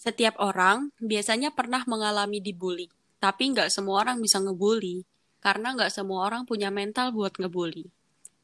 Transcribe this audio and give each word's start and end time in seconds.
Setiap 0.00 0.40
orang 0.40 0.88
biasanya 0.96 1.52
pernah 1.52 1.84
mengalami 1.84 2.40
dibully, 2.40 2.88
tapi 3.20 3.52
nggak 3.52 3.68
semua 3.68 4.00
orang 4.00 4.16
bisa 4.16 4.40
ngebully, 4.40 5.04
karena 5.44 5.76
nggak 5.76 5.92
semua 5.92 6.24
orang 6.24 6.48
punya 6.48 6.72
mental 6.72 7.12
buat 7.12 7.36
ngebully. 7.36 7.84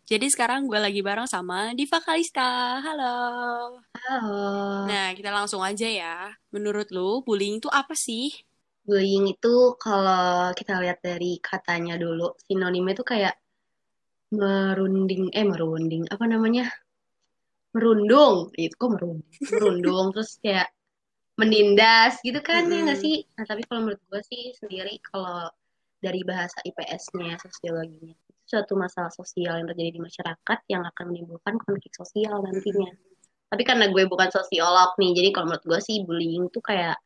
Jadi 0.05 0.29
sekarang 0.29 0.69
gue 0.69 0.77
lagi 0.77 1.01
bareng 1.01 1.25
sama 1.25 1.73
Diva 1.73 2.05
Kaliska. 2.05 2.85
Halo. 2.85 3.17
Halo. 3.89 4.85
Nah, 4.85 5.17
kita 5.17 5.33
langsung 5.33 5.65
aja 5.65 5.89
ya. 5.89 6.29
Menurut 6.53 6.93
lu, 6.93 7.25
bullying 7.25 7.57
itu 7.57 7.73
apa 7.73 7.97
sih? 7.97 8.37
Bullying 8.85 9.33
itu 9.33 9.81
kalau 9.81 10.53
kita 10.53 10.77
lihat 10.85 11.01
dari 11.01 11.41
katanya 11.41 11.97
dulu, 11.97 12.37
sinonimnya 12.45 13.01
itu 13.01 13.05
kayak 13.17 13.33
merunding, 14.29 15.33
eh 15.33 15.47
merunding, 15.49 16.05
apa 16.13 16.25
namanya? 16.29 16.69
Merundung. 17.73 18.53
Itu 18.53 18.77
kok 18.77 18.93
merunding? 18.93 19.33
Merundung, 19.57 20.13
terus 20.13 20.37
kayak 20.45 20.76
menindas 21.37 22.19
gitu 22.25 22.41
kan 22.41 22.65
ya 22.67 22.81
nggak 22.85 23.01
sih? 23.01 23.25
Nah 23.37 23.45
tapi 23.45 23.63
kalau 23.69 23.81
menurut 23.85 24.03
gue 24.09 24.21
sih 24.25 24.57
sendiri 24.57 24.97
kalau 25.05 25.53
dari 26.01 26.21
bahasa 26.25 26.61
IPS-nya, 26.65 27.41
sosiologinya, 27.41 28.13
itu 28.13 28.33
suatu 28.47 28.77
masalah 28.77 29.13
sosial 29.13 29.59
yang 29.61 29.69
terjadi 29.69 29.91
di 29.97 30.03
masyarakat 30.03 30.59
yang 30.71 30.83
akan 30.85 31.05
menimbulkan 31.13 31.57
konflik 31.61 31.93
sosial 31.93 32.45
nantinya. 32.45 32.93
Tapi 33.47 33.63
karena 33.63 33.89
gue 33.89 34.05
bukan 34.07 34.29
sosiolog 34.29 34.95
nih, 34.99 35.13
jadi 35.17 35.29
kalau 35.33 35.47
menurut 35.51 35.65
gue 35.65 35.81
sih 35.83 36.03
bullying 36.03 36.47
tuh 36.53 36.63
kayak 36.63 36.99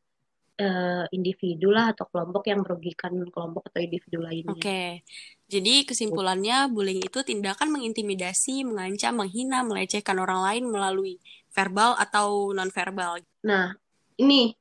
eh, 0.61 1.05
individu 1.17 1.73
lah 1.73 1.92
atau 1.97 2.05
kelompok 2.09 2.45
yang 2.48 2.61
merugikan 2.61 3.12
kelompok 3.33 3.73
atau 3.73 3.81
individu 3.81 4.20
lainnya. 4.20 4.53
Oke. 4.53 5.05
Jadi 5.51 5.89
kesimpulannya, 5.89 6.70
bullying 6.70 7.03
itu 7.03 7.20
tindakan 7.25 7.75
mengintimidasi, 7.75 8.62
mengancam, 8.62 9.19
menghina, 9.19 9.67
melecehkan 9.67 10.20
orang 10.20 10.45
lain 10.45 10.65
melalui 10.69 11.19
verbal 11.51 11.98
atau 11.98 12.55
non-verbal. 12.55 13.19
Nah, 13.42 13.75
ini 14.20 14.52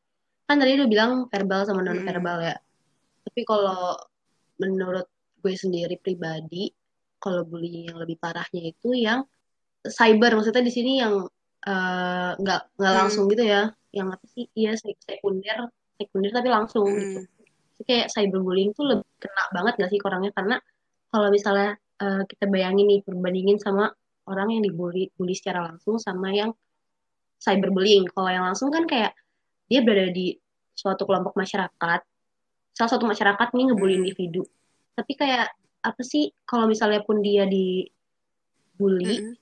kan 0.48 0.58
tadi 0.58 0.74
lu 0.80 0.90
bilang 0.90 1.30
verbal 1.30 1.68
sama 1.68 1.86
non 1.86 2.02
verbal 2.02 2.42
ya. 2.42 2.56
Tapi 3.28 3.42
kalau 3.46 3.94
menurut 4.58 5.06
gue 5.40 5.54
sendiri 5.56 5.96
pribadi, 6.02 6.74
kalau 7.22 7.46
bullying 7.46 7.92
yang 7.94 8.00
lebih 8.02 8.18
parahnya 8.18 8.74
itu 8.74 8.92
yang 8.96 9.24
cyber, 9.86 10.36
maksudnya 10.36 10.64
di 10.66 10.74
sini 10.74 11.00
yang 11.00 11.28
eh, 11.68 12.32
nggak 12.40 12.62
nggak 12.80 12.94
Hmm. 12.96 13.02
langsung 13.04 13.28
gitu 13.28 13.44
ya, 13.44 13.70
yang 13.92 14.10
apa 14.16 14.26
sih? 14.32 14.48
Iya 14.56 14.80
sek- 14.80 15.04
sekunder, 15.04 15.68
sekunder 16.00 16.32
tapi 16.32 16.48
langsung 16.48 16.88
gitu. 16.96 17.20
Mm. 17.24 17.28
Jadi 17.76 17.84
kayak 17.84 18.08
cyberbullying 18.16 18.72
tuh 18.76 18.88
lebih 18.88 19.08
kena 19.20 19.44
banget 19.56 19.74
gak 19.80 19.92
sih 19.92 20.00
orangnya 20.04 20.32
karena 20.36 20.56
kalau 21.12 21.28
misalnya 21.32 21.76
eh, 22.00 22.24
kita 22.32 22.48
bayangin 22.48 22.88
nih 22.88 23.00
perbandingin 23.04 23.60
sama 23.60 23.92
orang 24.28 24.56
yang 24.56 24.64
dibully 24.64 25.12
bully 25.20 25.36
secara 25.36 25.68
langsung 25.68 26.00
sama 26.00 26.32
yang 26.32 26.52
cyberbullying. 27.44 28.08
Kalau 28.12 28.30
yang 28.32 28.48
langsung 28.48 28.72
kan 28.72 28.88
kayak 28.88 29.12
dia 29.70 29.86
berada 29.86 30.10
di 30.10 30.34
suatu 30.74 31.06
kelompok 31.06 31.38
masyarakat, 31.38 32.02
salah 32.74 32.92
satu 32.92 33.06
masyarakat 33.06 33.48
nih 33.54 33.66
ngebully 33.70 33.96
Mm. 33.96 34.02
individu. 34.04 34.44
Tapi 34.98 35.14
kayak 35.16 35.54
apa 35.80 36.02
sih 36.04 36.34
kalau 36.44 36.68
misalnya 36.68 37.06
pun 37.06 37.22
dia 37.22 37.46
dibully, 37.46 39.22
Mm-mm. 39.22 39.36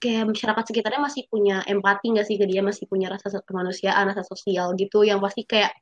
kayak 0.00 0.24
masyarakat 0.32 0.64
sekitarnya 0.66 1.02
masih 1.02 1.28
punya 1.28 1.62
empati 1.68 2.10
nggak 2.10 2.26
sih 2.26 2.40
ke 2.40 2.46
dia, 2.48 2.64
masih 2.64 2.88
punya 2.88 3.12
rasa 3.12 3.44
kemanusiaan, 3.44 4.10
rasa 4.10 4.24
sosial 4.24 4.74
gitu, 4.74 5.04
yang 5.04 5.20
pasti 5.22 5.44
kayak 5.46 5.76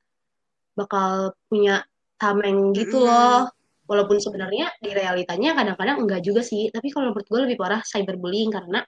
bakal 0.75 1.37
punya 1.49 1.85
tameng 2.19 2.73
gitu 2.73 3.01
Mm-mm. 3.01 3.09
loh. 3.09 3.41
Walaupun 3.83 4.17
sebenarnya 4.23 4.73
di 4.81 4.95
realitanya 4.95 5.53
kadang-kadang 5.53 6.07
enggak 6.07 6.25
juga 6.25 6.41
sih. 6.41 6.73
Tapi 6.73 6.89
kalau 6.89 7.13
menurut 7.13 7.29
gue 7.29 7.41
lebih 7.45 7.61
parah 7.61 7.85
cyberbullying 7.85 8.49
karena 8.49 8.81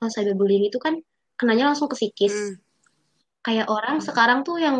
kalau 0.00 0.08
cyberbullying 0.08 0.72
itu 0.72 0.80
kan 0.80 0.96
kenanya 1.36 1.68
langsung 1.68 1.90
ke 1.90 1.96
psikis. 1.98 2.32
Mm. 2.32 2.67
Kayak 3.48 3.66
orang 3.72 3.96
sekarang 4.04 4.44
tuh 4.44 4.60
yang 4.60 4.76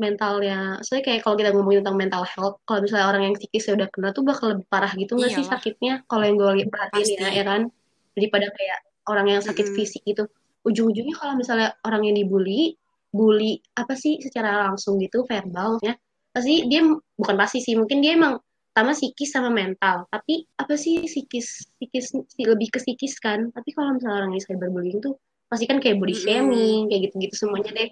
mentalnya, 0.00 0.80
saya 0.80 1.04
kayak 1.04 1.20
kalau 1.20 1.36
kita 1.36 1.52
ngomongin 1.52 1.84
tentang 1.84 2.00
mental 2.00 2.24
health, 2.24 2.56
kalau 2.64 2.80
misalnya 2.80 3.12
orang 3.12 3.22
yang 3.28 3.34
psikisnya 3.36 3.76
udah 3.76 3.88
kena 3.92 4.08
tuh 4.16 4.24
bakal 4.24 4.56
lebih 4.56 4.64
parah 4.72 4.92
gitu 4.96 5.20
nggak 5.20 5.32
sih 5.36 5.44
Iyalah, 5.44 5.52
sakitnya? 5.52 5.94
Kalau 6.08 6.24
yang 6.24 6.36
gue 6.40 6.50
lihat 6.60 6.68
perhatiin 6.72 7.08
ya, 7.16 7.28
ya 7.32 7.44
kan? 7.44 7.68
Daripada 8.16 8.46
kayak 8.56 8.78
orang 9.12 9.26
yang 9.36 9.40
sakit 9.44 9.66
Mm-mm. 9.68 9.76
fisik 9.76 10.02
gitu. 10.08 10.24
Ujung-ujungnya 10.64 11.16
kalau 11.20 11.36
misalnya 11.36 11.76
orang 11.84 12.08
yang 12.08 12.16
dibully, 12.16 12.80
bully 13.12 13.60
apa 13.76 13.92
sih 13.92 14.16
secara 14.24 14.64
langsung 14.64 14.96
gitu, 14.96 15.24
verbal 15.28 15.76
ya, 15.84 15.92
pasti 16.32 16.64
dia 16.68 16.84
bukan 17.16 17.36
pasti 17.36 17.60
sih, 17.60 17.76
mungkin 17.76 18.00
dia 18.00 18.16
emang 18.16 18.40
sama 18.76 18.92
psikis 18.92 19.32
sama 19.32 19.48
mental. 19.48 20.08
Tapi 20.08 20.44
apa 20.56 20.76
sih 20.76 21.04
psikis, 21.04 21.68
psikis 21.80 22.16
lebih 22.40 22.68
ke 22.72 22.80
psikis 22.80 23.16
kan? 23.20 23.52
Tapi 23.52 23.72
kalau 23.76 23.96
misalnya 23.96 24.24
orang 24.24 24.36
yang 24.36 24.44
cyberbullying 24.44 25.00
tuh 25.04 25.16
pasti 25.48 25.64
kan 25.64 25.80
kayak 25.80 25.96
body 25.96 26.12
Mm-mm. 26.12 26.24
shaming, 26.24 26.80
kayak 26.92 27.00
gitu-gitu 27.08 27.34
semuanya 27.36 27.72
deh. 27.72 27.88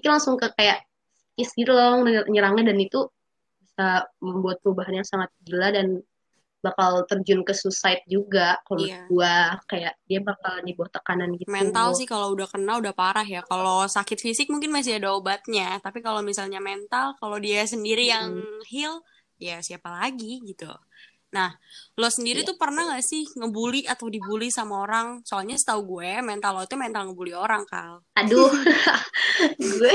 Kan 0.00 0.10
langsung 0.16 0.34
ke 0.40 0.48
kayak 0.56 0.86
psikis 1.36 1.50
gitu 1.52 1.72
loh 1.76 2.00
nyerangnya 2.28 2.72
dan 2.72 2.78
itu 2.80 3.08
bisa 3.60 4.08
membuat 4.24 4.60
perubahan 4.64 5.00
yang 5.02 5.06
sangat 5.08 5.28
gila 5.44 5.68
dan 5.72 6.00
bakal 6.62 7.02
terjun 7.10 7.42
ke 7.42 7.50
suicide 7.52 8.06
juga 8.06 8.62
kalau 8.70 8.86
Iya. 8.86 9.02
gua 9.10 9.58
kayak 9.66 9.98
dia 10.06 10.22
bakal 10.22 10.62
di 10.62 10.72
bawah 10.78 10.94
tekanan 10.94 11.34
gitu. 11.34 11.50
Mental 11.50 11.90
sih 11.98 12.06
kalau 12.06 12.30
udah 12.38 12.46
kena 12.46 12.78
udah 12.78 12.94
parah 12.94 13.26
ya. 13.26 13.42
Kalau 13.42 13.82
sakit 13.90 14.22
fisik 14.22 14.46
mungkin 14.46 14.70
masih 14.70 15.02
ada 15.02 15.10
obatnya. 15.10 15.82
Tapi 15.82 15.98
kalau 15.98 16.22
misalnya 16.22 16.62
mental, 16.62 17.18
kalau 17.18 17.42
dia 17.42 17.66
sendiri 17.66 18.06
yang 18.06 18.30
Mm-mm. 18.30 18.62
heal, 18.70 19.02
ya 19.42 19.58
siapa 19.58 19.90
lagi 19.90 20.38
gitu. 20.46 20.70
Nah, 21.32 21.48
lo 21.96 22.08
sendiri 22.08 22.44
Iya. 22.44 22.48
tuh 22.52 22.56
pernah 22.56 22.92
gak 22.92 23.00
sih 23.02 23.24
ngebully 23.34 23.88
atau 23.88 24.06
dibully 24.06 24.52
sama 24.52 24.84
orang? 24.84 25.24
Soalnya 25.24 25.56
setahu 25.56 25.96
gue, 25.96 26.20
mental 26.20 26.52
lo 26.54 26.62
itu 26.62 26.76
mental 26.76 27.08
ngebully 27.08 27.32
orang, 27.32 27.64
Kal. 27.64 28.04
Aduh, 28.14 28.52
gue 29.72 29.94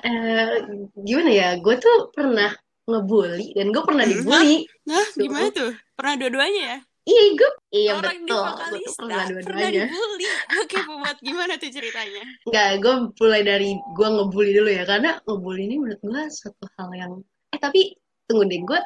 eh, 0.00 0.50
gimana 0.98 1.30
ya? 1.30 1.48
Gue 1.60 1.76
tuh 1.76 2.08
pernah 2.10 2.50
ngebully 2.88 3.52
dan 3.52 3.70
gue 3.70 3.82
pernah 3.84 4.02
Hmm, 4.02 4.12
dibully. 4.16 4.56
Nah, 4.88 5.04
Tuh. 5.06 5.20
gimana 5.20 5.48
tuh? 5.52 5.72
Pernah 5.92 6.14
dua-duanya 6.16 6.62
ya? 6.66 6.78
Iya, 7.00 7.22
gue 7.32 7.50
iya 7.70 7.92
Orang 7.96 8.18
betul. 8.22 8.44
Gue 8.44 8.78
tuh 8.80 8.94
pernah 8.96 9.24
dua-duanya. 9.26 9.84
dibully. 9.88 10.26
Kepo 10.66 10.92
banget 10.96 11.18
gimana 11.20 11.52
tuh 11.56 11.70
ceritanya? 11.70 12.22
Enggak, 12.44 12.68
gue 12.78 12.94
mulai 13.18 13.42
dari 13.42 13.70
gue 13.76 14.08
ngebully 14.08 14.52
dulu 14.54 14.70
ya 14.70 14.84
karena 14.84 15.10
ngebully 15.22 15.62
ini 15.64 15.76
menurut 15.76 16.00
gue 16.00 16.22
suatu 16.28 16.64
hal 16.76 16.88
yang 16.92 17.12
eh 17.50 17.58
tapi 17.58 17.92
tunggu 18.24 18.46
deh 18.46 18.62
gue 18.62 18.80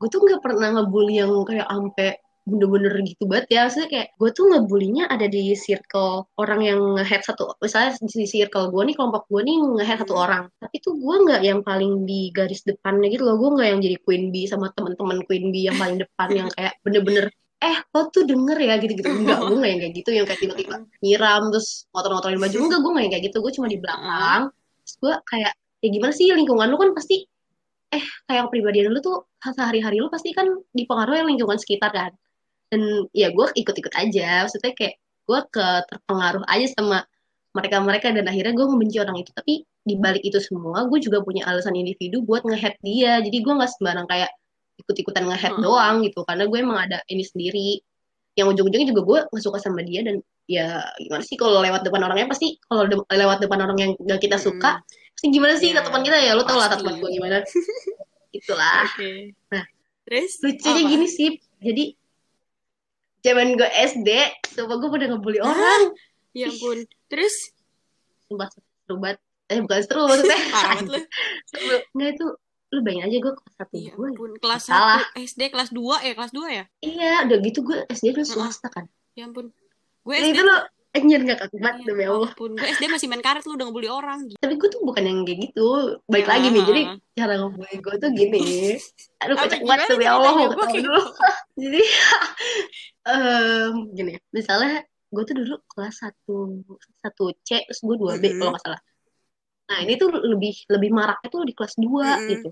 gue 0.00 0.08
tuh 0.08 0.20
nggak 0.24 0.40
pernah 0.40 0.68
ngebully 0.80 1.20
yang 1.20 1.32
kayak 1.44 1.68
ampe 1.68 2.16
bener-bener 2.48 3.04
gitu 3.04 3.28
banget 3.30 3.46
ya. 3.52 3.60
Maksudnya 3.68 3.88
kayak 3.92 4.08
gue 4.16 4.30
tuh 4.32 4.44
ngebulinya 4.50 5.04
ada 5.12 5.26
di 5.28 5.52
circle 5.54 6.24
orang 6.40 6.60
yang 6.64 6.80
nge-head 6.96 7.22
satu 7.22 7.52
misalnya 7.60 7.94
di 8.00 8.26
circle 8.26 8.72
gue 8.72 8.82
nih 8.90 8.96
kelompok 8.96 9.28
gue 9.28 9.40
nih 9.44 9.56
nge-head 9.76 9.98
satu 10.02 10.14
Hmm. 10.16 10.24
orang. 10.24 10.44
Tapi 10.56 10.76
tuh 10.80 10.94
gue 10.96 11.16
nggak 11.28 11.40
yang 11.44 11.60
paling 11.62 11.92
di 12.08 12.32
garis 12.32 12.64
depannya 12.64 13.06
gitu 13.12 13.22
loh. 13.28 13.36
Gue 13.38 13.48
nggak 13.60 13.68
yang 13.76 13.80
jadi 13.84 13.96
queen 14.02 14.24
bee 14.32 14.48
sama 14.48 14.72
teman-teman 14.72 15.20
queen 15.28 15.52
bee 15.52 15.68
yang 15.68 15.76
paling 15.78 16.00
depan 16.00 16.28
yang 16.32 16.48
kayak 16.56 16.74
bener-bener 16.82 17.28
eh 17.60 17.76
lo 17.92 18.08
tuh 18.08 18.24
denger 18.24 18.56
ya 18.56 18.74
gitu-gitu. 18.80 19.04
Enggak 19.04 19.38
gue 19.44 19.56
nggak 19.60 19.70
yang 19.70 19.80
kayak 19.84 19.94
gitu. 20.00 20.10
Yang 20.16 20.26
kayak 20.32 20.40
tiba-tiba 20.40 20.74
nyiram 21.04 21.42
terus 21.52 21.68
ngotor-ngotorin 21.92 22.40
baju. 22.40 22.56
Enggak 22.56 22.80
gue 22.80 22.90
nggak 22.90 23.04
yang 23.04 23.12
kayak 23.14 23.24
gitu. 23.30 23.36
Gue 23.44 23.52
cuma 23.52 23.66
di 23.68 23.78
belakang. 23.78 24.42
Terus 24.80 24.94
gue 24.96 25.14
kayak 25.28 25.52
ya 25.84 25.88
gimana 25.92 26.12
sih 26.16 26.26
lingkungan 26.32 26.66
lu 26.72 26.76
kan 26.80 26.90
pasti 26.96 27.28
eh 27.90 28.04
kayak 28.30 28.48
kepribadian 28.48 28.94
lu 28.94 29.02
tuh 29.02 29.26
sehari-hari 29.42 29.98
lu 29.98 30.06
pasti 30.06 30.30
kan 30.30 30.46
dipengaruhi 30.70 31.26
lingkungan 31.26 31.58
sekitar 31.58 31.90
kan. 31.90 32.12
Dan 32.70 33.10
ya 33.10 33.34
gue 33.34 33.46
ikut-ikut 33.58 33.90
aja. 33.98 34.46
Maksudnya 34.46 34.72
kayak 34.78 34.94
gue 35.26 35.40
ke 35.50 35.66
terpengaruh 35.90 36.46
aja 36.46 36.66
sama 36.78 37.02
mereka-mereka 37.50 38.14
dan 38.14 38.30
akhirnya 38.30 38.54
gue 38.54 38.66
membenci 38.70 39.02
orang 39.02 39.18
itu. 39.18 39.30
Tapi 39.34 39.66
di 39.66 39.94
balik 39.98 40.22
itu 40.22 40.38
semua 40.38 40.86
gue 40.86 40.98
juga 41.02 41.18
punya 41.26 41.42
alasan 41.50 41.74
individu 41.74 42.22
buat 42.22 42.46
ngehead 42.46 42.78
dia. 42.86 43.18
Jadi 43.18 43.42
gue 43.42 43.52
nggak 43.58 43.70
sembarang 43.74 44.06
kayak 44.06 44.30
ikut-ikutan 44.86 45.26
ngehead 45.26 45.58
Hmm. 45.58 45.62
doang 45.66 45.96
gitu. 46.06 46.22
Karena 46.22 46.46
gue 46.46 46.58
emang 46.62 46.78
ada 46.78 47.02
ini 47.10 47.26
sendiri. 47.26 47.82
Yang 48.38 48.46
ujung-ujungnya 48.54 48.88
juga 48.94 49.02
gue 49.02 49.18
nggak 49.34 49.42
suka 49.42 49.58
sama 49.58 49.82
dia. 49.82 50.06
Dan 50.06 50.22
ya 50.46 50.78
gimana 51.02 51.26
sih 51.26 51.34
kalau 51.34 51.58
lewat 51.58 51.82
depan 51.82 52.06
orangnya 52.06 52.30
pasti 52.30 52.54
kalau 52.70 52.86
de- 52.86 53.06
lewat 53.10 53.38
depan 53.42 53.58
orang 53.66 53.78
yang 53.78 53.90
gak 53.98 54.22
kita 54.22 54.38
suka 54.38 54.78
Hmm. 54.78 54.86
Gimana 55.20 55.54
sih 55.54 55.70
Ya, 55.70 55.78
tatapan 55.78 56.02
kita 56.02 56.16
ya 56.16 56.32
lu 56.32 56.42
tau 56.42 56.56
lah 56.56 56.68
tatapan 56.68 56.96
gue 56.96 57.10
gimana 57.10 57.36
itulah 58.38 58.86
Oke. 58.88 59.34
Nah, 59.48 59.64
Terus 60.06 60.30
lucunya 60.40 60.80
apa? 60.80 60.90
gini 60.90 61.06
sih 61.06 61.30
jadi 61.58 61.84
zaman 63.20 63.52
gue 63.52 63.68
SD 63.68 64.08
coba 64.56 64.74
gue 64.76 64.88
pada 64.90 65.06
ngebully 65.08 65.40
orang 65.40 65.92
Ya 66.30 66.46
ampun. 66.46 66.86
Terus 67.06 67.34
sumpah 68.24 68.46
seru 68.48 68.96
banget 68.96 69.18
eh 69.46 69.58
bukan 69.58 69.80
seru 69.82 70.06
maksudnya 70.06 70.38
parah 70.54 70.78
lu. 70.80 71.00
nggak 71.90 72.08
itu 72.14 72.26
lu 72.70 72.78
bayangin 72.80 73.04
aja 73.04 73.16
gue 73.18 73.32
kelas 73.34 73.54
satu 73.56 73.74
Ya 73.76 73.92
gue 73.92 74.08
ampun, 74.08 74.30
kelas 74.38 74.62
Salah. 74.62 75.02
1 75.12 75.26
SD 75.26 75.40
kelas 75.50 75.70
2 75.70 76.06
ya, 76.06 76.12
kelas 76.14 76.30
2 76.30 76.46
ya? 76.48 76.64
iya 76.80 77.26
udah 77.26 77.38
gitu 77.40 77.58
gue 77.60 77.78
SD 77.90 78.06
kan 78.10 78.22
Heeh. 78.22 78.30
swasta 78.30 78.68
kan 78.68 78.86
Ya 79.12 79.26
ampun. 79.26 79.50
Gue 80.00 80.14
nah, 80.14 80.22
SD 80.22 80.32
itu 80.32 80.42
lo 80.46 80.56
anjir 80.90 81.20
gak 81.22 81.38
kaget 81.38 81.60
banget 81.62 81.80
Ya 81.80 81.86
demi 81.86 82.04
Allah 82.04 82.30
ampun, 82.30 82.50
gue 82.52 82.66
SD 82.66 82.84
masih 82.86 83.06
main 83.06 83.22
karet 83.22 83.44
lu 83.46 83.54
udah 83.54 83.66
ngebully 83.70 83.86
orang 83.88 84.18
gitu. 84.26 84.38
tapi 84.42 84.54
gue 84.58 84.68
tuh 84.68 84.80
bukan 84.82 85.02
yang 85.06 85.18
kayak 85.22 85.38
gitu 85.46 85.66
baik 86.06 86.26
Heeh, 86.26 86.32
lagi 86.34 86.48
nih 86.50 86.62
jadi 86.66 86.82
cara 87.14 87.34
ngebully 87.38 87.76
gue 87.78 87.94
tuh 87.96 88.10
gini 88.10 88.40
aduh 89.22 89.34
kocak 89.36 89.60
banget 89.62 89.86
demi 89.86 90.06
Allah 90.06 90.30
Gue 90.34 90.48
kepo. 90.50 90.66
dulu 90.82 91.02
jadi 91.62 91.80
em, 93.10 93.72
gini 93.94 94.12
misalnya 94.30 94.82
gue 95.10 95.22
tuh 95.22 95.34
dulu 95.36 95.54
kelas 95.66 95.94
satu 95.96 96.36
satu 97.00 97.24
C 97.42 97.62
terus 97.64 97.80
gue 97.80 97.96
dua 97.96 98.18
B 98.18 98.26
Mm-mm. 98.26 98.38
kalau 98.38 98.52
nggak 98.54 98.64
salah 98.66 98.82
Nah 99.70 99.86
ini 99.86 99.94
tuh 99.94 100.10
lebih 100.10 100.66
lebih 100.66 100.90
maraknya 100.90 101.30
tuh 101.30 101.46
di 101.46 101.54
kelas 101.54 101.78
2 101.78 101.86
Mm-mm. 101.86 102.26
gitu. 102.34 102.50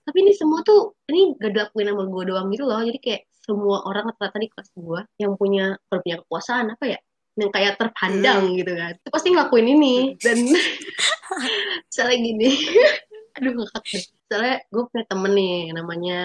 Tapi 0.00 0.16
ini 0.24 0.32
semua 0.32 0.64
tuh 0.64 0.96
ini 1.12 1.36
gak 1.36 1.52
dilakuin 1.52 1.92
sama 1.92 2.08
gue 2.08 2.22
doang 2.24 2.48
gitu 2.48 2.64
loh. 2.64 2.80
Jadi 2.80 2.98
kayak 3.04 3.22
semua 3.44 3.84
orang 3.84 4.08
rata-rata 4.08 4.40
di 4.40 4.48
kelas 4.48 4.72
2 4.72 5.04
yang 5.20 5.36
punya 5.36 5.76
kalau 5.84 6.00
punya 6.00 6.16
kekuasaan 6.24 6.72
apa 6.72 6.84
ya 6.88 6.98
yang 7.34 7.50
kayak 7.50 7.74
terpandang 7.74 8.54
gitu 8.54 8.72
kan 8.72 8.92
itu 8.94 9.08
pasti 9.10 9.28
ngelakuin 9.34 9.68
ini 9.74 9.96
dan 10.22 10.38
misalnya 11.90 12.16
gini 12.16 12.50
aduh 13.36 13.52
ngakak 13.58 13.82
deh 13.90 14.04
misalnya 14.06 14.54
gue 14.70 14.82
punya 14.86 15.04
temen 15.10 15.32
nih 15.34 15.56
namanya 15.74 16.18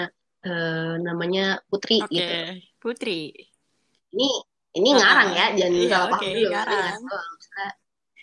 eh, 0.45 0.93
namanya 1.01 1.45
Putri 1.65 1.97
Oke, 1.99 2.13
gitu 2.13 2.33
Putri. 2.77 3.21
ini 4.13 4.27
ini 4.77 4.89
ngarang 4.93 5.29
ya 5.33 5.45
jangan 5.57 5.73
iya, 5.73 5.89
salah 5.89 6.07
paham 6.13 6.21
oke, 6.21 6.29
dulu 6.29 6.47
ngarang. 6.53 6.99
Doang. 7.01 7.29
Misalnya 7.33 7.69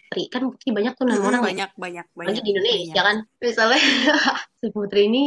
Putri 0.06 0.22
kan 0.30 0.42
Putri 0.46 0.68
banyak 0.70 0.92
tuh 0.94 1.04
nama 1.04 1.16
Mm-mm, 1.18 1.26
orang 1.26 1.42
ya. 1.42 1.46
banyak, 1.50 1.70
banyak, 1.74 2.06
banyak. 2.14 2.28
lagi 2.30 2.40
di 2.40 2.50
Indonesia 2.54 2.86
banyak. 2.94 3.04
kan 3.04 3.16
misalnya 3.42 3.80
si 4.62 4.66
Putri 4.70 5.02
ini 5.10 5.24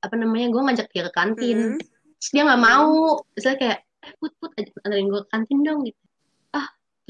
apa 0.00 0.14
namanya 0.16 0.46
gue 0.48 0.62
ngajak 0.64 0.88
dia 0.88 1.02
ke 1.06 1.12
kantin 1.12 1.58
Mm. 1.76 1.80
terus 2.18 2.30
dia 2.32 2.42
nggak 2.42 2.62
mau 2.64 2.90
misalnya 3.36 3.58
kayak 3.60 3.78
eh 4.02 4.12
put 4.18 4.32
put 4.40 4.50
ajak 4.56 4.74
anterin 4.82 5.06
gue 5.06 5.20
ke 5.20 5.28
kantin 5.30 5.58
dong 5.62 5.78
gitu 5.84 6.00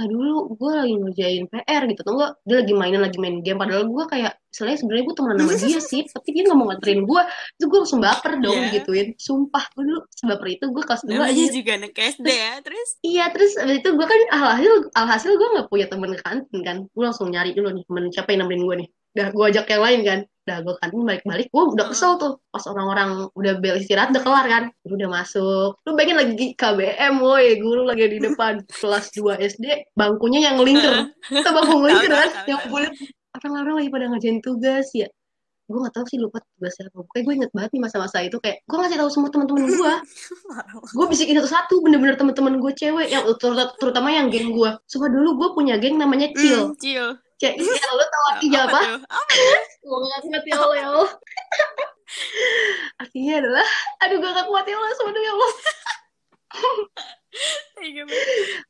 tar 0.02 0.10
dulu 0.10 0.58
gue 0.58 0.72
lagi 0.74 0.94
ngerjain 0.98 1.44
PR 1.46 1.82
gitu. 1.86 2.00
Atau 2.02 2.12
enggak 2.18 2.32
dia 2.42 2.56
lagi 2.58 2.74
mainan 2.74 3.02
lagi 3.06 3.18
main 3.22 3.38
game. 3.38 3.54
Padahal 3.54 3.86
gue 3.86 4.04
kayak 4.10 4.32
misalnya 4.50 4.76
sebenarnya 4.82 5.04
gue 5.06 5.14
temenan 5.14 5.36
sama 5.38 5.54
dia 5.62 5.80
sih 5.80 6.02
tapi 6.10 6.28
dia 6.34 6.42
nggak 6.44 6.58
mau 6.58 6.66
nganterin 6.68 7.00
gue 7.08 7.22
itu 7.56 7.64
gue 7.70 7.78
langsung 7.80 8.00
baper 8.02 8.32
dong 8.42 8.58
Iya. 8.58 8.70
gituin. 8.74 9.06
Sumpah 9.16 9.64
gue 9.72 9.82
dulu 9.86 10.00
sebaper 10.10 10.46
itu 10.50 10.64
gue 10.74 10.82
kelas 10.82 11.02
dua 11.06 11.24
aja. 11.30 11.44
juga 11.54 11.72
anak 11.78 11.92
SD 11.94 12.26
ya, 12.28 12.52
terus? 12.66 12.88
Iya 13.06 13.24
terus 13.30 13.52
abis 13.54 13.76
itu 13.78 13.88
gue 13.94 14.06
kan 14.10 14.20
alhasil 14.34 14.72
alhasil 14.98 15.30
gue 15.38 15.48
nggak 15.54 15.66
punya 15.70 15.86
temen 15.86 16.10
ke 16.18 16.22
kantin 16.26 16.60
kan. 16.66 16.76
Gue 16.90 17.04
langsung 17.06 17.30
nyari 17.30 17.54
dulu 17.54 17.70
nih 17.70 17.84
temen 17.86 18.04
siapa 18.10 18.34
yang 18.34 18.44
nemenin 18.44 18.66
gue 18.66 18.76
nih. 18.82 18.88
Dah 19.12 19.28
gue 19.30 19.44
ajak 19.54 19.66
yang 19.70 19.82
lain 19.86 20.00
kan 20.02 20.20
dah 20.42 20.58
gue 20.58 20.74
kantin 20.82 21.06
balik-balik 21.06 21.46
gue 21.54 21.62
udah 21.78 21.86
kesel 21.86 22.18
tuh 22.18 22.42
pas 22.50 22.64
orang-orang 22.66 23.30
udah 23.38 23.62
bel 23.62 23.78
istirahat 23.78 24.10
udah 24.10 24.22
kelar 24.22 24.46
kan. 24.50 24.64
Gue 24.82 24.96
udah 24.98 25.10
masuk. 25.10 25.70
Lu 25.86 25.90
bayangin 25.94 26.16
lagi 26.18 26.46
KBM 26.58 27.14
woi 27.22 27.58
guru 27.62 27.82
lagi 27.86 28.10
di 28.10 28.18
depan 28.18 28.62
kelas 28.82 29.14
2 29.14 29.38
SD 29.38 29.94
bangkunya 29.94 30.50
yang 30.50 30.58
lingkar 30.60 31.14
kita 31.30 31.50
bangku 31.50 31.78
lingkar 31.86 32.10
kan. 32.10 32.30
yang 32.50 32.60
bulat 32.66 32.92
orang-orang 33.38 33.74
lagi 33.82 33.88
pada 33.90 34.04
ngerjain 34.10 34.38
tugas? 34.42 34.90
Ya 34.92 35.08
gue 35.72 35.80
gak 35.80 35.94
tahu 35.96 36.04
sih 36.04 36.18
lupa 36.20 36.38
tugasnya 36.42 36.92
apa 36.92 37.00
pokoknya 37.00 37.22
gue 37.24 37.34
inget 37.40 37.50
banget 37.56 37.70
nih 37.72 37.82
masa-masa 37.86 38.20
itu 38.20 38.36
kayak 38.42 38.60
gue 38.68 38.76
ngasih 38.76 38.98
tahu 39.00 39.08
semua 39.08 39.30
teman-teman 39.32 39.64
gue 39.64 39.94
gue 41.00 41.06
bisikin 41.08 41.40
satu-satu 41.40 41.80
bener-bener 41.80 42.18
temen-temen 42.20 42.60
gue 42.60 42.72
cewek 42.76 43.08
yang 43.08 43.24
ter- 43.40 43.74
terutama 43.80 44.12
yang 44.12 44.28
geng 44.28 44.52
gue 44.52 44.70
suka 44.84 45.08
dulu 45.08 45.40
gue 45.40 45.48
punya 45.56 45.80
geng 45.80 45.96
namanya 45.96 46.28
Cil. 46.36 46.74
Hmm, 46.74 46.76
Cil. 46.76 47.06
Cil 47.42 47.74
ya, 47.74 47.90
lo 47.90 48.04
tau 48.06 48.24
artinya 48.36 48.60
apa? 48.70 48.80
gue 49.82 49.98
gak 49.98 50.20
kuat 50.30 50.44
ya 50.46 50.54
Allah 50.62 50.76
ya 50.78 50.86
Allah 50.94 51.10
artinya 53.02 53.32
adalah 53.42 53.68
aduh 53.98 54.16
gue 54.22 54.30
gak 54.30 54.48
kuat 54.48 54.64
ya 54.70 54.74
Allah 54.78 54.90
sebenarnya 54.94 55.26
ya 55.26 55.32
Allah 55.34 55.52
Iya. 57.80 58.04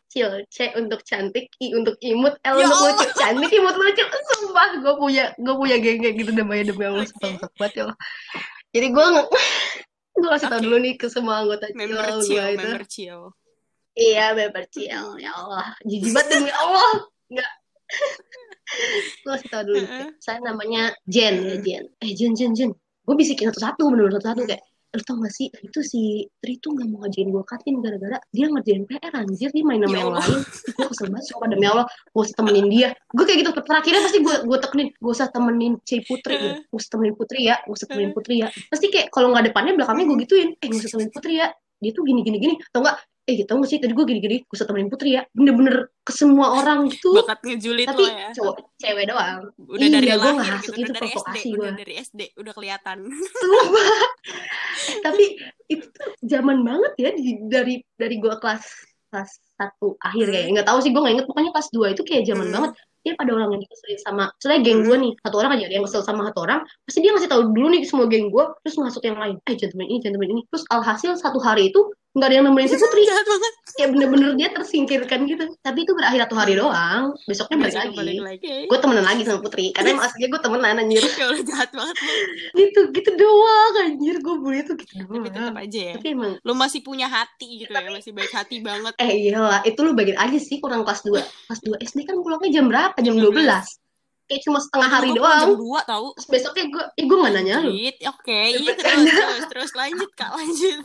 Cil 0.07 0.31
C 0.47 0.71
untuk 0.79 1.03
cantik 1.03 1.51
I 1.59 1.75
untuk 1.75 1.99
imut 1.99 2.39
L 2.47 2.63
Ya 2.63 2.71
untuk 2.71 2.95
lucu 2.95 3.07
cantik 3.19 3.51
imut 3.51 3.75
lucu 3.75 4.05
sumpah 4.39 4.79
gue 4.79 4.95
punya 4.97 5.25
gue 5.35 5.55
punya 5.59 5.77
geng 5.83 5.99
kayak 6.01 6.15
gitu 6.17 6.31
namanya 6.33 6.71
demi 6.71 6.87
Allah 6.87 7.05
sumpah 7.11 7.29
gak 7.43 7.51
kuat 7.59 7.73
ya 7.75 7.91
Allah 7.91 7.99
jadi 8.73 8.87
gue 8.89 9.07
gue 10.23 10.29
kasih 10.31 10.49
tau 10.49 10.59
Oke. 10.61 10.65
dulu 10.65 10.77
nih 10.79 10.95
ke 10.95 11.07
semua 11.11 11.43
anggota 11.43 11.67
Cil 11.69 11.77
Member 11.77 12.07
gue 12.07 12.23
Cil, 12.23 12.45
itu 12.55 12.69
member 12.71 12.85
Cil. 12.87 13.21
Iya, 13.93 14.33
member 14.33 14.65
Cil. 14.73 15.07
Ya 15.21 15.33
Allah. 15.37 15.77
Jijik 15.85 16.17
banget 16.17 16.29
demi 16.41 16.53
Allah. 16.53 16.93
Enggak. 17.29 17.53
Gue 19.23 19.31
kasih 19.37 19.49
tau 19.49 19.63
dulu. 19.67 19.83
Heeh. 19.85 20.09
Saya 20.19 20.39
namanya 20.43 20.93
Jen 21.07 21.45
ya, 21.45 21.57
Jen. 21.61 21.85
Eh, 22.01 22.13
Jen, 22.17 22.33
Jen, 22.37 22.53
Jen. 22.57 22.71
Gue 23.03 23.15
bisikin 23.19 23.51
satu-satu, 23.51 23.91
bener-bener 23.91 24.19
satu-satu. 24.19 24.43
Kayak, 24.47 24.63
lu 24.93 25.03
tau 25.09 25.17
gak 25.25 25.33
sih, 25.33 25.49
itu 25.49 25.81
si 25.81 26.29
Tri 26.37 26.61
tuh 26.61 26.77
gak 26.77 26.85
mau 26.85 27.01
ngajain 27.01 27.33
gue 27.33 27.43
kantin 27.49 27.81
gara-gara 27.81 28.21
dia 28.29 28.45
ngerjain 28.45 28.85
PR, 28.85 29.13
anjir. 29.17 29.49
Dia 29.49 29.65
main 29.65 29.81
sama 29.81 29.97
Ya 29.97 30.01
yang 30.05 30.13
lain. 30.13 30.39
Gue 30.77 30.87
kesel 30.93 31.07
banget, 31.09 31.25
sumpah 31.33 31.49
demi 31.49 31.67
Allah. 31.67 31.87
Gue 32.13 32.23
usah 32.29 32.37
temenin 32.37 32.67
dia. 32.69 32.89
Gue 33.09 33.25
kayak 33.25 33.39
gitu, 33.41 33.51
terakhirnya 33.57 34.01
pasti 34.05 34.19
gue 34.21 34.35
gue 34.45 34.59
tekenin. 34.61 34.89
Gue 35.01 35.13
usah 35.17 35.29
temenin 35.33 35.73
C 35.89 35.91
Putri. 36.05 36.35
Gitu. 36.37 36.49
Gue 36.69 36.79
usah 36.79 36.91
temenin 36.93 37.15
Putri 37.17 37.41
ya. 37.49 37.57
Gue 37.65 37.75
usah 37.75 37.89
temenin 37.89 38.13
Putri 38.13 38.35
ya. 38.45 38.49
Pasti 38.69 38.87
kayak, 38.93 39.09
kalau 39.09 39.33
gak 39.33 39.45
depannya, 39.49 39.73
belakangnya 39.81 40.05
gue 40.13 40.19
gituin. 40.29 40.49
Eh, 40.61 40.67
gue 40.69 40.79
usah 40.79 40.93
temenin 40.93 41.11
Putri 41.11 41.33
ya. 41.41 41.49
Dia 41.83 41.91
tuh 41.97 42.03
gini-gini-gini. 42.05 42.55
Atau 42.71 42.85
enggak, 42.85 42.97
eh 43.23 43.35
gitu 43.39 43.55
gak 43.55 43.69
sih? 43.71 43.79
Tadi 43.79 43.95
gue 43.95 44.03
gini-gini 44.03 44.37
gue 44.43 44.57
temenin 44.59 44.91
Putri 44.91 45.15
ya. 45.15 45.23
Bener-bener 45.31 45.95
ke 46.03 46.11
semua 46.11 46.59
orang 46.59 46.91
gitu. 46.91 47.15
Bakat 47.15 47.39
ngejulit 47.47 47.87
tapi 47.87 48.05
ya. 48.11 48.35
cowok 48.35 48.57
cewek 48.83 49.05
doang. 49.07 49.39
Udah 49.63 49.89
dari 49.89 50.07
iya 50.11 50.17
gue 50.19 50.33
lahir 50.35 50.53
ngasuk 50.59 50.75
gitu, 50.75 50.83
itu 50.83 50.91
udah 50.91 50.95
dari 50.99 51.09
SD, 51.09 51.15
provokasi 51.15 51.49
udah 51.49 51.59
gue 51.63 51.79
dari 51.79 51.95
SD, 52.03 52.21
udah 52.35 52.53
kelihatan. 52.59 52.99
Tapi 55.07 55.25
itu 55.71 55.87
tuh 55.89 56.11
zaman 56.27 56.59
banget 56.67 56.93
ya 56.99 57.11
di, 57.15 57.31
dari 57.47 57.75
dari 57.95 58.17
gue 58.19 58.35
kelas 58.39 58.65
kelas 59.13 59.31
satu 59.61 59.95
akhir 60.01 60.27
Hmm. 60.27 60.35
kayak 60.35 60.47
nggak 60.57 60.67
tahu 60.67 60.79
sih 60.83 60.91
gue 60.91 61.01
nggak 61.01 61.15
inget. 61.15 61.27
Pokoknya 61.29 61.51
kelas 61.55 61.69
2 61.71 61.95
itu 61.95 62.03
kayak 62.03 62.23
zaman 62.27 62.47
Hmm. 62.51 62.55
banget. 62.59 62.73
Dia 63.03 63.19
pada 63.19 63.31
orang 63.35 63.51
yang 63.51 63.63
dikeselin 63.67 63.99
sama 63.99 64.25
soalnya 64.39 64.61
geng 64.63 64.81
gue 64.87 64.97
nih. 64.99 65.13
Satu 65.23 65.37
orang 65.43 65.51
aja 65.59 65.65
ada 65.67 65.75
yang 65.75 65.87
kesel 65.87 66.03
sama 66.07 66.23
satu 66.31 66.39
orang. 66.47 66.61
Pasti 66.87 66.99
dia 67.03 67.11
ngasih 67.11 67.31
tahu 67.31 67.43
dulu 67.51 67.67
nih 67.75 67.83
semua 67.83 68.07
geng 68.07 68.31
gue 68.31 68.45
terus 68.63 68.77
masuk 68.79 69.03
yang 69.03 69.19
lain. 69.19 69.37
Eh 69.47 69.55
gentleman 69.59 69.87
ini 69.91 69.99
gentleman 70.03 70.29
ini. 70.39 70.43
Terus 70.51 70.65
alhasil 70.71 71.11
satu 71.19 71.39
hari 71.43 71.75
itu 71.75 71.83
nggak 72.13 72.29
ada 72.29 72.35
yang 72.37 72.45
nemenin 72.45 72.69
si 72.69 72.77
Putri. 72.77 73.03
Ya 73.81 73.89
bener-bener 73.89 74.37
dia 74.37 74.53
tersingkirkan 74.53 75.25
gitu. 75.25 75.49
Tapi 75.65 75.89
itu 75.89 75.97
berakhir 75.97 76.29
satu 76.29 76.37
hari 76.37 76.61
doang. 76.61 77.17
Besoknya 77.25 77.57
balik 77.57 77.77
lagi 77.81 77.97
balik 77.97 78.17
lagi. 78.21 78.55
gue 78.69 78.79
temenan 78.79 79.05
lagi 79.09 79.23
sama 79.25 79.41
Putri. 79.41 79.73
Karena 79.73 79.97
emang 79.97 80.05
aslinya 80.05 80.29
gue 80.29 80.41
temenan 80.45 80.77
anjir. 80.77 81.03
Ya 81.17 81.25
udah 81.33 81.45
jahat 81.49 81.71
banget. 81.73 81.97
Gitu 82.53 82.81
gitu 82.93 83.11
doang 83.17 83.75
anjir. 83.81 84.15
Gue 84.21 84.35
bully 84.37 84.61
tuh 84.63 84.77
gitu 84.77 84.93
Tapi 84.93 85.25
tetap 85.25 85.33
doang 85.41 85.57
aja 85.57 85.81
ya. 85.81 85.95
tapi 85.97 86.09
emang 86.13 86.33
Lo 86.45 86.53
masih 86.53 86.81
punya 86.85 87.09
hati 87.09 87.65
gitu 87.65 87.73
ya, 87.73 87.89
masih 87.89 88.13
baik 88.13 88.33
hati 88.33 88.61
banget. 88.61 88.93
eh 89.01 89.11
iyalah. 89.29 89.65
Itu 89.65 89.81
lu 89.81 89.97
bagian 89.97 90.21
aja 90.21 90.37
sih 90.37 90.61
kurang 90.61 90.85
kelas 90.85 91.01
2 91.09 91.17
kelas 91.17 91.61
2 91.65 91.81
SD 91.81 91.99
kan 92.05 92.21
pulangnya 92.21 92.51
jam 92.53 92.69
berapa? 92.69 92.97
Jam 93.01 93.17
12 93.17 93.82
kayak 94.29 94.43
cuma 94.47 94.59
setengah 94.63 94.91
hari 94.91 95.11
Gua 95.13 95.19
pulang 95.19 95.39
doang. 95.39 95.49
Jam 95.57 95.87
2 95.87 95.93
tahu. 95.93 96.07
terus 96.17 96.29
besoknya 96.31 96.65
gue 96.71 96.85
eh 96.99 97.05
gue 97.05 97.17
gak 97.19 97.33
nanya 97.35 97.55
lu. 97.63 97.71
Oke, 98.13 98.41
iya 98.59 98.73
terus, 98.75 99.03
terus, 99.11 99.45
terus 99.51 99.71
lanjut 99.79 100.11
kak, 100.15 100.31
lanjut. 100.33 100.79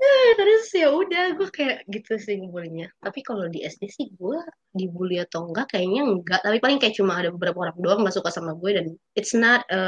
Eh, 0.00 0.30
terus 0.38 0.64
ya 0.72 0.88
udah 0.94 1.24
gue 1.36 1.48
kayak 1.52 1.84
gitu 1.90 2.12
sih 2.16 2.40
ngubulinya 2.40 2.88
tapi 3.00 3.20
kalau 3.26 3.50
di 3.50 3.60
SD 3.66 3.82
sih 3.90 4.06
gue 4.14 4.38
dibully 4.70 5.18
atau 5.18 5.50
enggak 5.50 5.74
kayaknya 5.74 6.06
enggak. 6.06 6.40
Tapi 6.46 6.62
paling 6.62 6.78
kayak 6.78 6.94
cuma 6.94 7.18
ada 7.18 7.34
beberapa 7.34 7.58
orang 7.68 7.76
doang 7.82 8.00
nggak 8.06 8.14
suka 8.14 8.30
sama 8.30 8.54
gue 8.54 8.70
dan 8.70 8.86
it's 9.14 9.32
not 9.32 9.66
a 9.68 9.82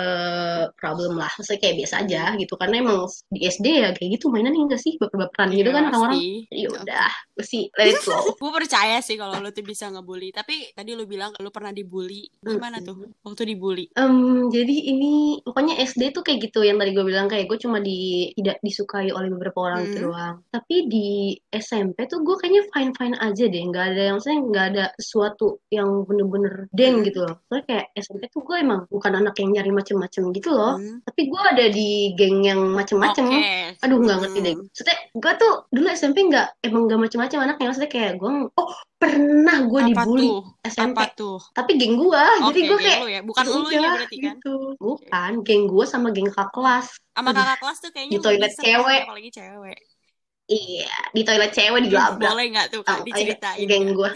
problem 0.76 1.14
lah 1.16 1.30
maksudnya 1.34 1.60
kayak 1.60 1.76
biasa 1.84 1.94
aja 2.02 2.22
gitu 2.36 2.54
karena 2.56 2.82
emang 2.82 3.06
di 3.30 3.40
SD 3.42 3.66
ya 3.80 3.88
kayak 3.94 4.18
gitu 4.18 4.28
mainan 4.28 4.54
enggak 4.54 4.78
sih 4.78 4.98
baper-baperan 4.98 5.50
gitu 5.50 5.60
Iya, 5.64 5.74
kan 5.74 5.84
orang-orang 5.88 6.20
ya 6.50 6.68
udah 6.68 7.10
gue 7.32 7.46
sih 7.46 7.62
let 7.74 7.88
it 7.88 8.02
flow 8.02 8.34
Gue 8.34 8.52
percaya 8.52 8.98
sih 8.98 9.14
kalau 9.14 9.38
lo 9.38 9.48
tuh 9.48 9.62
bisa 9.62 9.86
ngebully. 9.86 10.34
Tapi 10.34 10.74
tadi 10.74 10.92
lo 10.92 11.06
bilang 11.06 11.30
lo 11.38 11.48
pernah 11.48 11.70
dibully. 11.70 12.26
Gimana 12.42 12.82
tuh 12.82 13.08
waktu 13.22 13.48
dibully? 13.48 13.86
Em, 13.94 14.50
jadi 14.50 14.76
ini 14.90 15.38
pokoknya 15.40 15.78
SD 15.78 16.10
tuh 16.10 16.20
kayak 16.20 16.50
gitu 16.50 16.60
yang 16.60 16.76
tadi 16.76 16.90
gue 16.90 17.02
bilang 17.02 17.30
kayak 17.30 17.46
gue 17.46 17.56
cuma 17.56 17.78
di 17.78 18.28
tidak 18.34 18.58
disukai 18.60 19.08
oleh 19.08 19.30
beberapa 19.30 19.58
orang 19.62 19.80
Hmm. 19.82 19.96
doang. 19.98 20.36
Tapi 20.50 20.76
di 20.86 21.08
SMP 21.48 22.04
tuh 22.06 22.20
gue 22.20 22.36
kayaknya 22.36 22.62
fine 22.70 22.92
fine 22.92 23.16
aja 23.16 23.44
deh, 23.46 23.62
nggak 23.62 23.84
ada 23.94 24.02
yang 24.12 24.18
saya 24.18 24.36
nggak 24.38 24.66
ada 24.74 24.84
sesuatu 24.96 25.46
yang 25.70 26.04
bener-bener 26.04 26.66
deng 26.70 27.00
Hmm. 27.00 27.06
gitu 27.06 27.22
loh. 27.22 27.36
Soalnya 27.46 27.64
kayak 27.64 27.86
SMP 27.96 28.22
tuh 28.28 28.42
gue 28.42 28.56
emang 28.58 28.84
bukan 28.90 29.11
anak 29.14 29.34
yang 29.38 29.50
nyari 29.52 29.70
macem-macem 29.70 30.22
gitu 30.32 30.50
loh. 30.50 30.76
Hmm. 30.76 31.00
Tapi 31.04 31.20
gue 31.28 31.42
ada 31.42 31.66
di 31.68 31.88
geng 32.14 32.40
yang 32.42 32.60
macem-macem. 32.72 33.24
Oke. 33.28 33.76
Aduh 33.80 33.98
nggak 34.00 34.18
ngerti 34.24 34.38
Hmm. 34.38 34.46
deh. 34.46 34.54
Maksudnya 34.64 34.96
gue 35.12 35.32
tuh 35.36 35.52
dulu 35.68 35.86
SMP 35.90 36.16
nggak 36.26 36.46
emang 36.64 36.82
nggak 36.88 37.00
macem-macem 37.04 37.38
anaknya. 37.40 37.66
Maksudnya 37.68 37.90
kayak 37.90 38.12
gue 38.16 38.30
oh 38.48 38.70
pernah 38.96 39.56
gue 39.66 39.80
dibully 39.90 40.28
tuh? 40.30 40.40
SMP. 40.62 40.98
Apa 40.98 41.04
tuh? 41.12 41.38
Tapi 41.50 41.70
geng 41.74 41.94
gue, 41.98 42.24
jadi 42.48 42.60
Oke, 42.62 42.68
gue 42.70 42.78
kayak 42.78 42.98
ya. 43.02 43.20
Bukan 43.26 43.42
ya 43.42 43.50
lu 43.50 43.60
berarti 43.66 44.16
kan? 44.16 44.34
gitu. 44.38 44.56
Bukan, 44.78 45.30
geng 45.42 45.62
gue 45.66 45.84
sama 45.84 46.08
geng 46.14 46.30
kakak 46.30 46.50
kelas. 46.54 46.86
Sama 47.12 47.30
kakak 47.34 47.58
kelas 47.60 47.78
tuh 47.82 47.90
kayaknya 47.90 48.12
di 48.14 48.18
toilet 48.22 48.52
cewek. 48.54 49.02
apalagi 49.04 49.30
cewek. 49.34 49.78
Iya, 50.52 50.90
di 51.16 51.22
toilet 51.24 51.52
cewek 51.54 51.80
di 51.86 51.90
labrak. 51.94 52.28
Boleh 52.34 52.46
nggak 52.52 52.66
tuh 52.74 52.82
kak 52.84 52.98
Tahu, 53.00 53.06
diceritain? 53.08 53.62
geng 53.64 53.94
gue. 53.94 54.10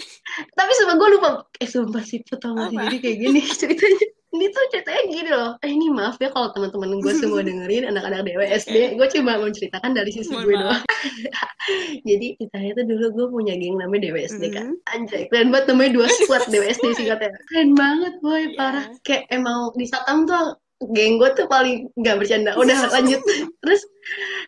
Tapi 0.53 0.71
sumpah 0.75 0.95
gue 0.99 1.09
lupa. 1.17 1.29
Eh 1.57 1.69
sumpah 1.71 2.03
sih, 2.03 2.21
gak 2.21 2.43
sih? 2.43 2.77
Jadi 2.77 2.97
kayak 3.01 3.17
gini 3.25 3.41
ceritanya. 3.63 4.07
Ini 4.27 4.47
tuh 4.51 4.65
ceritanya 4.75 5.03
gini 5.07 5.31
loh. 5.31 5.51
Eh 5.63 5.71
ini 5.71 5.87
maaf 5.89 6.19
ya 6.19 6.29
kalau 6.29 6.51
teman-teman 6.51 6.99
gue 6.99 7.13
semua 7.15 7.41
dengerin 7.47 7.89
anak-anak 7.89 8.27
DWSD. 8.27 8.99
Gue 8.99 9.07
cuma 9.15 9.39
menceritakan 9.39 9.91
dari 9.95 10.11
sisi 10.11 10.29
Mohon 10.35 10.45
gue 10.45 10.55
doang. 10.61 10.83
Jadi 12.09 12.27
ceritanya 12.37 12.71
tuh 12.77 12.85
dulu 12.91 13.07
gue 13.15 13.27
punya 13.33 13.55
geng 13.57 13.77
namanya 13.79 14.01
DWSD 14.11 14.43
kan. 14.53 14.67
Mhm. 14.75 14.93
Anjay, 14.93 15.23
keren 15.31 15.49
banget 15.55 15.67
namanya 15.73 15.91
dua 15.95 16.07
squad 16.11 16.43
DWSD 16.53 16.85
singkatnya. 16.99 17.31
Keren 17.49 17.71
banget 17.79 18.15
boy, 18.21 18.43
Iya. 18.51 18.57
parah. 18.59 18.85
Kayak 19.07 19.23
emang 19.31 19.73
di 19.75 19.87
Satam 19.87 20.27
tuh 20.27 20.59
geng 20.93 21.17
gue 21.17 21.31
tuh 21.33 21.47
paling 21.49 21.89
nggak 21.97 22.17
bercanda. 22.21 22.53
Udah 22.53 22.93
lanjut. 22.93 23.21
Terus 23.65 23.81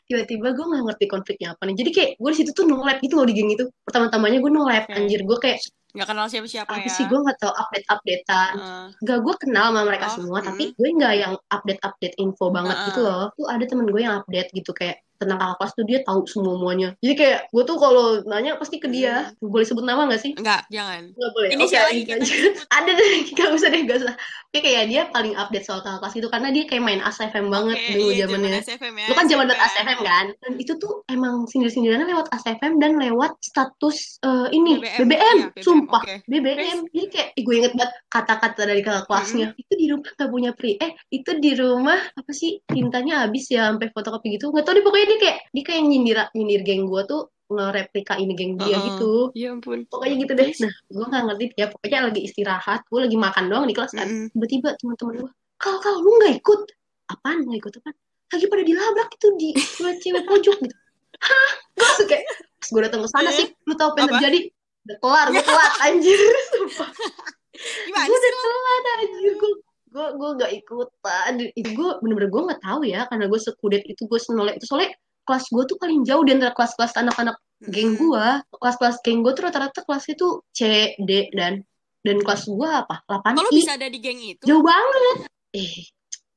tiba-tiba 0.05 0.53
gue 0.53 0.65
nggak 0.69 0.85
ngerti 0.85 1.05
konfliknya 1.09 1.57
apa 1.57 1.65
nih. 1.65 1.77
Jadi 1.81 1.91
kayak 1.95 2.11
gue 2.21 2.31
di 2.35 2.39
situ 2.45 2.51
tuh 2.53 2.69
no 2.69 2.85
lab 2.85 3.01
gitu 3.01 3.17
loh 3.17 3.25
di 3.25 3.33
geng 3.33 3.49
itu. 3.49 3.65
Pertama-tamanya 3.89 4.39
gue 4.43 4.51
no 4.53 4.69
lab. 4.69 4.85
Oke. 4.85 4.93
Anjir 4.93 5.25
gue 5.25 5.39
kayak 5.41 5.59
nggak 5.99 6.09
kenal 6.09 6.27
siapa-siapa 6.27 6.71
apa 6.71 6.81
ya 6.81 6.89
sih 6.89 7.05
gue 7.05 7.19
nggak 7.19 7.39
tahu 7.39 7.53
update 7.53 7.87
updatean 7.89 8.55
Heeh. 8.55 8.87
Gak 9.01 9.19
gue 9.21 9.35
kenal 9.37 9.67
sama 9.69 9.83
mereka 9.83 10.07
Oh, 10.07 10.15
semua, 10.15 10.39
mm. 10.39 10.47
tapi 10.47 10.65
gue 10.73 10.89
nggak 10.89 11.15
yang 11.15 11.35
update-update 11.49 12.15
info 12.17 12.49
banget 12.49 12.73
Heeh. 12.73 12.87
gitu 12.89 13.01
loh. 13.03 13.25
Tuh 13.35 13.47
ada 13.47 13.65
temen 13.65 13.87
gue 13.87 14.01
yang 14.01 14.15
update 14.17 14.49
gitu 14.53 14.71
kayak 14.71 14.97
tentang 15.19 15.35
kakak 15.35 15.57
kelas 15.59 15.73
tuh 15.75 15.83
dia 15.83 15.99
tahu 16.07 16.21
semua 16.31 16.55
muanya. 16.55 16.95
Jadi 17.03 17.15
kayak 17.19 17.39
gue 17.51 17.63
tuh 17.67 17.75
kalau 17.75 18.23
nanya 18.23 18.55
pasti 18.55 18.79
ke 18.79 18.87
dia. 18.87 19.35
Boleh 19.43 19.67
sebut 19.67 19.83
nama 19.83 20.07
gak 20.07 20.23
sih? 20.23 20.31
enggak 20.33 20.63
jangan 20.71 21.11
Nggak 21.11 21.31
boleh. 21.35 21.49
Ini 21.51 21.65
kita 21.67 21.83
lanjut. 21.83 22.19
sebut? 22.23 22.55
Ada 22.71 22.91
deh, 22.95 23.11
gak 23.37 23.51
usah 23.51 23.69
deh, 23.69 23.83
gak 23.83 23.99
usah. 23.99 24.15
Kayak 24.49 24.63
kayak 24.65 24.85
dia 24.87 25.03
paling 25.11 25.35
update 25.35 25.67
soal 25.67 25.83
kakak 25.83 25.99
kelas 26.01 26.15
itu 26.15 26.29
karena 26.31 26.49
dia 26.49 26.65
kayak 26.65 26.81
main 26.81 27.01
ASFM 27.03 27.51
banget 27.51 27.77
Oke, 27.77 27.93
dulu 27.93 28.09
iya, 28.09 28.25
zamannya. 28.25 28.51
zaman 28.55 28.65
SFM 28.65 28.95
ya 28.95 29.07
Lu 29.11 29.15
kan 29.15 29.27
zaman 29.27 29.45
buat 29.45 29.59
ASFM 29.61 29.99
kan? 30.01 30.27
Dan 30.39 30.53
itu 30.55 30.73
tuh 30.79 30.93
emang 31.11 31.35
sindir-sindirannya 31.45 32.07
lewat 32.07 32.27
ASFM 32.31 32.73
dan 32.79 32.91
lewat 32.95 33.33
status 33.43 34.23
eh, 34.23 34.49
ini 34.55 34.79
BBM. 34.79 34.99
BBM, 35.03 35.37
Iya, 35.37 35.47
BBM, 35.51 35.67
sumpah 35.89 36.03
oke. 36.05 36.15
BBM. 36.29 36.79
Jadi 36.93 37.07
kayak 37.09 37.29
gue 37.41 37.55
inget 37.57 37.73
banget 37.73 37.93
kata-kata 38.13 38.63
dari 38.69 38.83
kakak 38.85 39.05
kelasnya. 39.09 39.47
Itu 39.57 39.73
di 39.73 39.87
rumah 39.89 40.11
gak 40.13 40.29
punya 40.29 40.51
pri. 40.53 40.77
Eh, 40.77 40.93
itu 41.09 41.31
di 41.41 41.53
rumah 41.57 41.97
apa 42.13 42.33
sih 42.37 42.61
tintanya 42.69 43.25
habis 43.25 43.49
ya 43.49 43.73
sampai 43.73 43.89
fotokopi 43.89 44.37
gitu. 44.37 44.53
Gak 44.53 44.69
tau 44.69 44.77
deh 44.77 44.85
pokoknya 44.85 45.07
dia 45.09 45.19
kayak 45.19 45.39
dia 45.57 45.65
kayak 45.65 45.83
nyindir 45.89 46.19
nyindir 46.37 46.61
geng 46.61 46.85
gue 46.85 47.03
tuh 47.09 47.33
ngereplika 47.49 48.21
ini 48.21 48.37
geng 48.37 48.61
dia 48.61 48.77
Heeh. 48.77 48.87
gitu. 48.93 49.13
ya 49.33 49.57
ampun 49.57 49.89
Pokoknya 49.89 50.15
gitu 50.21 50.33
deh. 50.37 50.49
Nah, 50.61 50.73
gue 50.93 51.07
gak 51.09 51.23
ngerti 51.33 51.45
ya. 51.57 51.67
Pokoknya 51.73 51.99
lagi 52.13 52.21
istirahat. 52.29 52.81
Gue 52.93 53.01
lagi 53.09 53.17
makan 53.17 53.45
doang 53.49 53.65
di 53.65 53.73
kelas 53.73 53.93
kan. 53.97 54.05
Mm-mm. 54.05 54.29
Tiba-tiba 54.37 54.69
teman-teman 54.77 55.15
gue, 55.25 55.31
kal 55.57 55.81
kal 55.81 55.97
lu 56.05 56.13
gak 56.21 56.37
ikut? 56.37 56.61
Apaan 57.09 57.49
gak 57.49 57.59
ikut 57.65 57.73
apaan? 57.81 57.97
Lagi 58.29 58.45
pada 58.45 58.61
dilabrak 58.61 59.09
itu 59.17 59.29
di 59.41 59.49
cewek 60.05 60.25
pojok 60.29 60.57
gitu. 60.61 60.77
Hah? 61.19 61.51
Gue 61.73 61.89
pas 62.59 62.69
gue 62.75 62.83
datang 62.85 63.01
ke 63.07 63.09
sana 63.09 63.31
sih, 63.33 63.49
lu 63.65 63.75
tau 63.79 63.95
apa 63.95 64.03
yang 64.03 64.11
Apa? 64.11 64.15
terjadi? 64.21 64.41
Udah 64.89 64.97
kelar, 65.05 65.27
gue 65.37 65.45
telat 65.45 65.73
anjir. 65.85 66.17
Gimana 67.87 68.07
Gue 68.09 68.17
udah 68.17 68.33
telat 68.41 68.85
anjir. 69.05 69.33
Gue 69.37 69.53
gue 69.89 70.07
gue 70.17 70.31
gak 70.41 70.53
ikutan. 70.57 71.33
Itu 71.53 71.69
gue 71.77 71.91
bener-bener 72.01 72.29
gue 72.33 72.43
gak 72.57 72.63
tahu 72.65 72.81
ya, 72.89 73.05
karena 73.13 73.29
gue 73.29 73.41
sekudet 73.41 73.85
itu, 73.85 74.09
gue 74.09 74.21
senoleh 74.21 74.57
itu. 74.57 74.65
Soalnya 74.65 74.97
kelas 75.29 75.45
gue 75.53 75.65
tuh 75.69 75.77
paling 75.77 76.09
jauh 76.09 76.25
di 76.25 76.33
antara 76.33 76.57
kelas-kelas 76.57 76.97
anak-anak 76.97 77.37
geng 77.67 77.99
gua. 77.99 78.43
Kelas-kelas 78.55 79.03
geng 79.03 79.27
gua 79.27 79.35
tuh 79.35 79.51
rata-rata 79.51 79.83
kelasnya 79.83 80.15
tuh 80.15 80.47
C 80.55 80.95
D 81.03 81.31
dan 81.35 81.67
dan 82.07 82.17
kelas 82.23 82.47
gua 82.47 82.87
apa? 82.87 83.03
8 83.11 83.35
kalau 83.35 83.51
bisa 83.51 83.75
ada 83.75 83.91
di 83.91 83.99
geng 83.99 84.21
itu? 84.23 84.43
Jauh 84.47 84.63
banget. 84.63 85.27
Eh 85.59 85.91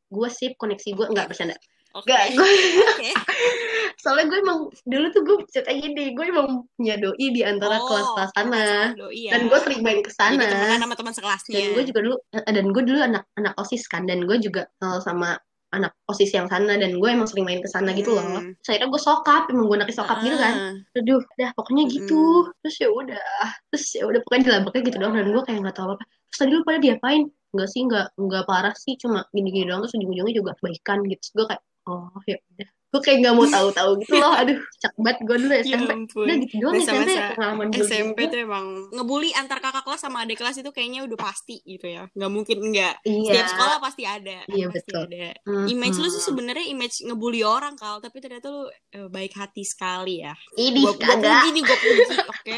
gua 0.10 0.28
sip 0.34 0.58
koneksi 0.58 0.90
gua. 0.98 1.06
Nggak 1.14 1.30
bercanda 1.30 1.56
oke. 1.94 2.06
Nggak, 2.06 2.24
gua 2.34 2.48
oke. 2.94 3.10
Soalnya 4.02 4.26
gue 4.28 4.40
emang 4.42 4.60
dulu 4.84 5.06
tuh 5.10 5.22
gue 5.22 5.38
cerita 5.48 5.72
gini 5.72 6.12
gue 6.12 6.26
emang 6.26 6.66
punya 6.74 6.96
doi 6.98 7.28
di 7.30 7.42
antara 7.42 7.78
Oh, 7.78 7.86
kelas-kelas 7.88 8.32
sana. 8.34 8.66
doi 8.94 9.30
ya. 9.30 9.32
dan 9.34 9.48
gue 9.48 9.60
sering 9.62 9.82
main 9.82 10.00
ke 10.00 10.10
sana. 10.10 10.48
sama 10.78 10.96
teman 10.96 11.14
sekelasnya. 11.14 11.54
Dan 11.54 11.70
gue 11.74 11.84
juga 11.86 12.00
dulu 12.02 12.16
eh, 12.34 12.44
dan 12.48 12.66
gue 12.68 12.84
dulu 12.84 13.00
anak 13.00 13.24
anak 13.36 13.54
osis 13.56 13.86
kan 13.86 14.04
dan 14.06 14.26
gue 14.26 14.38
juga 14.38 14.66
kenal 14.78 15.00
sama 15.00 15.38
anak 15.72 15.96
osis 16.04 16.36
yang 16.36 16.52
sana 16.52 16.76
dan 16.76 17.00
gue 17.00 17.08
emang 17.08 17.24
sering 17.24 17.48
main 17.48 17.64
ke 17.64 17.70
sana 17.70 17.96
gitu 17.96 18.12
loh. 18.12 18.26
Hmm. 18.26 18.52
Terus 18.60 18.76
akhirnya 18.76 18.90
gue 18.92 19.02
sokap 19.02 19.44
emang 19.48 19.66
gue 19.70 19.78
anak 19.80 19.94
sokap 19.94 20.18
gitu 20.20 20.36
kan. 20.36 20.54
Ah. 20.58 21.00
aduh 21.00 21.22
dah 21.38 21.50
pokoknya 21.56 21.84
gitu. 21.88 22.24
Terus 22.60 22.76
ya 22.82 22.90
udah 22.92 23.26
terus 23.72 23.86
ya 23.96 24.04
udah 24.04 24.20
pokoknya 24.26 24.44
dilabraknya 24.52 24.82
gitu 24.90 24.98
doang 25.00 25.16
dan 25.16 25.28
gue 25.32 25.44
kayak 25.48 25.60
nggak 25.64 25.76
tahu 25.78 25.96
apa 25.96 26.04
terus 26.04 26.40
tadi 26.40 26.52
lu 26.52 26.64
pada 26.68 26.80
diapain? 26.80 27.24
Nggak 27.52 27.70
sih 27.70 27.82
nggak 27.84 28.08
nggak 28.16 28.44
parah 28.48 28.76
sih 28.76 28.96
cuma 29.00 29.24
gini-gini 29.32 29.68
doang 29.68 29.84
terus 29.84 29.96
ujung-ujungnya 29.96 30.36
juga 30.36 30.52
baikan 30.60 31.00
gitu. 31.08 31.20
Terus 31.24 31.32
gue 31.40 31.46
kayak 31.56 31.62
oh 31.88 32.10
ya 32.30 32.38
udah 32.52 32.70
gue 32.92 33.00
kayak 33.00 33.18
nggak 33.24 33.36
mau 33.36 33.48
tahu-tahu 33.48 33.92
gitu 34.04 34.16
loh. 34.20 34.34
Aduh 34.44 34.60
cak 34.84 34.94
banget 35.00 35.18
gue 35.24 35.38
dulu 35.40 35.54
Ya 35.56 35.64
SMP 35.64 35.92
ampun. 35.96 36.26
udah 36.28 36.36
gitu 36.44 36.56
doang 36.60 36.74
SMP 36.76 37.10
pengalaman 37.36 37.68
gue 37.72 37.86
SMP 37.88 38.18
tuh 38.28 38.40
emang 38.44 38.66
ngebully 38.92 39.32
antar 39.32 39.64
kakak 39.64 39.84
kelas 39.88 40.02
sama 40.02 40.28
adik 40.28 40.38
kelas 40.38 40.60
itu 40.60 40.70
kayaknya 40.70 41.08
udah 41.08 41.18
pasti 41.18 41.64
gitu 41.64 41.88
ya. 41.88 42.04
Nggak 42.12 42.32
mungkin 42.32 42.58
enggak 42.62 42.96
iya. 43.04 43.32
Setiap 43.32 43.48
sekolah 43.56 43.78
pasti 43.80 44.04
ada. 44.04 44.38
Iya, 44.46 44.66
pasti 44.68 44.92
betul. 44.92 45.04
ada. 45.08 45.28
Hmm, 45.48 45.66
image 45.72 45.98
lu 45.98 46.08
sih 46.12 46.24
sebenarnya 46.24 46.66
image 46.68 46.96
ngebully 47.08 47.42
orang 47.42 47.80
kal. 47.80 48.04
Tapi 48.04 48.18
ternyata 48.20 48.52
lu 48.52 48.68
eh, 48.68 49.08
baik 49.08 49.34
hati 49.40 49.64
sekali 49.64 50.20
ya. 50.20 50.36
Ini 50.60 50.84
gua, 50.84 50.94
gua 51.00 51.16
puji 51.16 51.50
nih 51.56 51.64
gue 51.64 51.78
puji 51.80 52.04
oke. 52.36 52.56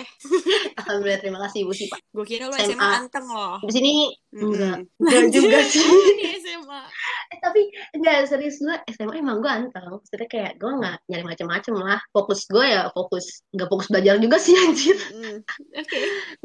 Alhamdulillah 0.82 1.20
terima 1.22 1.40
kasih 1.46 1.58
ibu 1.64 1.74
sih 1.74 1.88
pak 1.88 2.00
gue 2.02 2.26
kira 2.26 2.50
lu 2.50 2.56
SMA. 2.58 2.74
SMA 2.74 2.88
anteng 3.06 3.26
loh. 3.30 3.58
Di 3.62 3.74
sini 3.74 3.92
enggak. 4.34 4.78
Enggak 5.04 5.24
juga 5.30 5.60
sih. 5.62 5.86
Di 6.18 6.28
SMA 6.42 6.82
Eh, 7.30 7.38
tapi 7.38 7.62
enggak 7.94 8.26
serius 8.26 8.58
gue 8.58 8.76
SMA 8.94 9.14
emang 9.20 9.38
gue 9.42 9.52
anteng 9.52 9.86
maksudnya 10.24 10.30
kayak 10.32 10.52
gue 10.56 10.72
nggak 10.80 10.98
nyari 11.12 11.24
macam-macam 11.28 11.74
lah 11.84 12.00
fokus 12.16 12.40
gue 12.48 12.66
ya 12.66 12.82
fokus 12.96 13.26
nggak 13.52 13.68
fokus 13.68 13.88
belajar 13.92 14.16
juga 14.24 14.38
sih 14.40 14.56
anjir 14.64 14.96
Mm-mm. 14.96 15.38
oke 15.76 15.98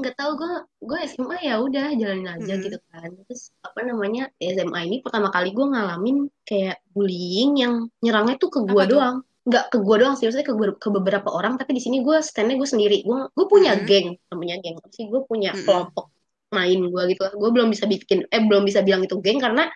nggak 0.02 0.14
tahu 0.18 0.30
gue 0.34 0.52
gue 0.82 0.98
SMA 1.06 1.36
ya 1.46 1.54
udah 1.62 1.86
jalanin 1.94 2.26
aja 2.26 2.52
Mm-mm. 2.58 2.64
gitu 2.66 2.78
kan 2.90 3.10
terus 3.30 3.42
apa 3.62 3.80
namanya 3.86 4.22
SMA 4.42 4.78
ini 4.90 4.96
pertama 4.98 5.30
kali 5.30 5.54
gue 5.54 5.66
ngalamin 5.70 6.16
kayak 6.42 6.82
bullying 6.90 7.62
yang 7.62 7.74
nyerangnya 8.02 8.36
tuh 8.42 8.50
ke 8.50 8.60
gue 8.66 8.84
doang 8.90 9.22
nggak 9.48 9.64
ke 9.72 9.78
gue 9.80 9.96
doang 9.96 10.14
sih 10.18 10.28
maksudnya 10.28 10.48
ke, 10.50 10.54
gua- 10.58 10.76
ke 10.76 10.88
beberapa 10.92 11.28
orang 11.32 11.56
tapi 11.56 11.78
di 11.78 11.80
sini 11.80 12.02
gue 12.02 12.18
standnya 12.20 12.58
gue 12.58 12.68
sendiri 12.68 13.06
gue 13.06 13.18
gue 13.32 13.46
punya 13.46 13.78
Mm-mm. 13.78 13.86
geng 13.86 14.08
namanya 14.34 14.56
geng 14.60 14.76
sih 14.90 15.06
gue 15.06 15.22
punya 15.24 15.54
Mm-mm. 15.54 15.64
kelompok 15.64 16.10
main 16.52 16.80
gue 16.80 17.02
gitu 17.14 17.20
lah 17.22 17.32
gue 17.36 17.50
belum 17.52 17.68
bisa 17.70 17.84
bikin 17.84 18.24
eh 18.28 18.42
belum 18.42 18.64
bisa 18.64 18.80
bilang 18.80 19.04
itu 19.04 19.16
geng 19.20 19.38
karena 19.40 19.68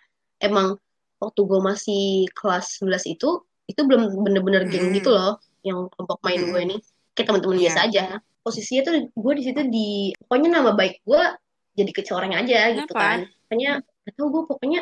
emang 0.42 0.76
waktu 1.22 1.40
gue 1.46 1.60
masih 1.62 2.04
kelas 2.34 2.82
11 2.82 3.06
itu 3.06 3.46
itu 3.72 3.80
belum 3.82 4.20
bener-bener 4.20 4.68
geng 4.68 4.92
gitu 4.92 5.10
loh 5.16 5.40
yang 5.64 5.88
kelompok 5.88 6.20
main 6.20 6.40
Mm-mm. 6.44 6.50
gue 6.52 6.60
ini 6.68 6.76
kayak 7.16 7.26
teman-teman 7.32 7.56
Iya. 7.56 7.62
biasa 7.64 7.80
aja. 7.88 8.04
Posisinya 8.42 8.82
tuh 8.84 8.94
gue 9.08 9.32
di 9.38 9.42
situ 9.42 9.60
di 9.70 9.88
pokoknya 10.26 10.48
nama 10.60 10.70
baik 10.76 11.00
gue 11.06 11.22
jadi 11.72 11.90
kecoreng 11.90 12.34
aja 12.36 12.58
gitu 12.76 12.92
kan. 12.92 13.24
Pokoknya 13.48 13.70
gak 13.80 14.12
tau 14.18 14.26
gue 14.28 14.42
pokoknya 14.44 14.80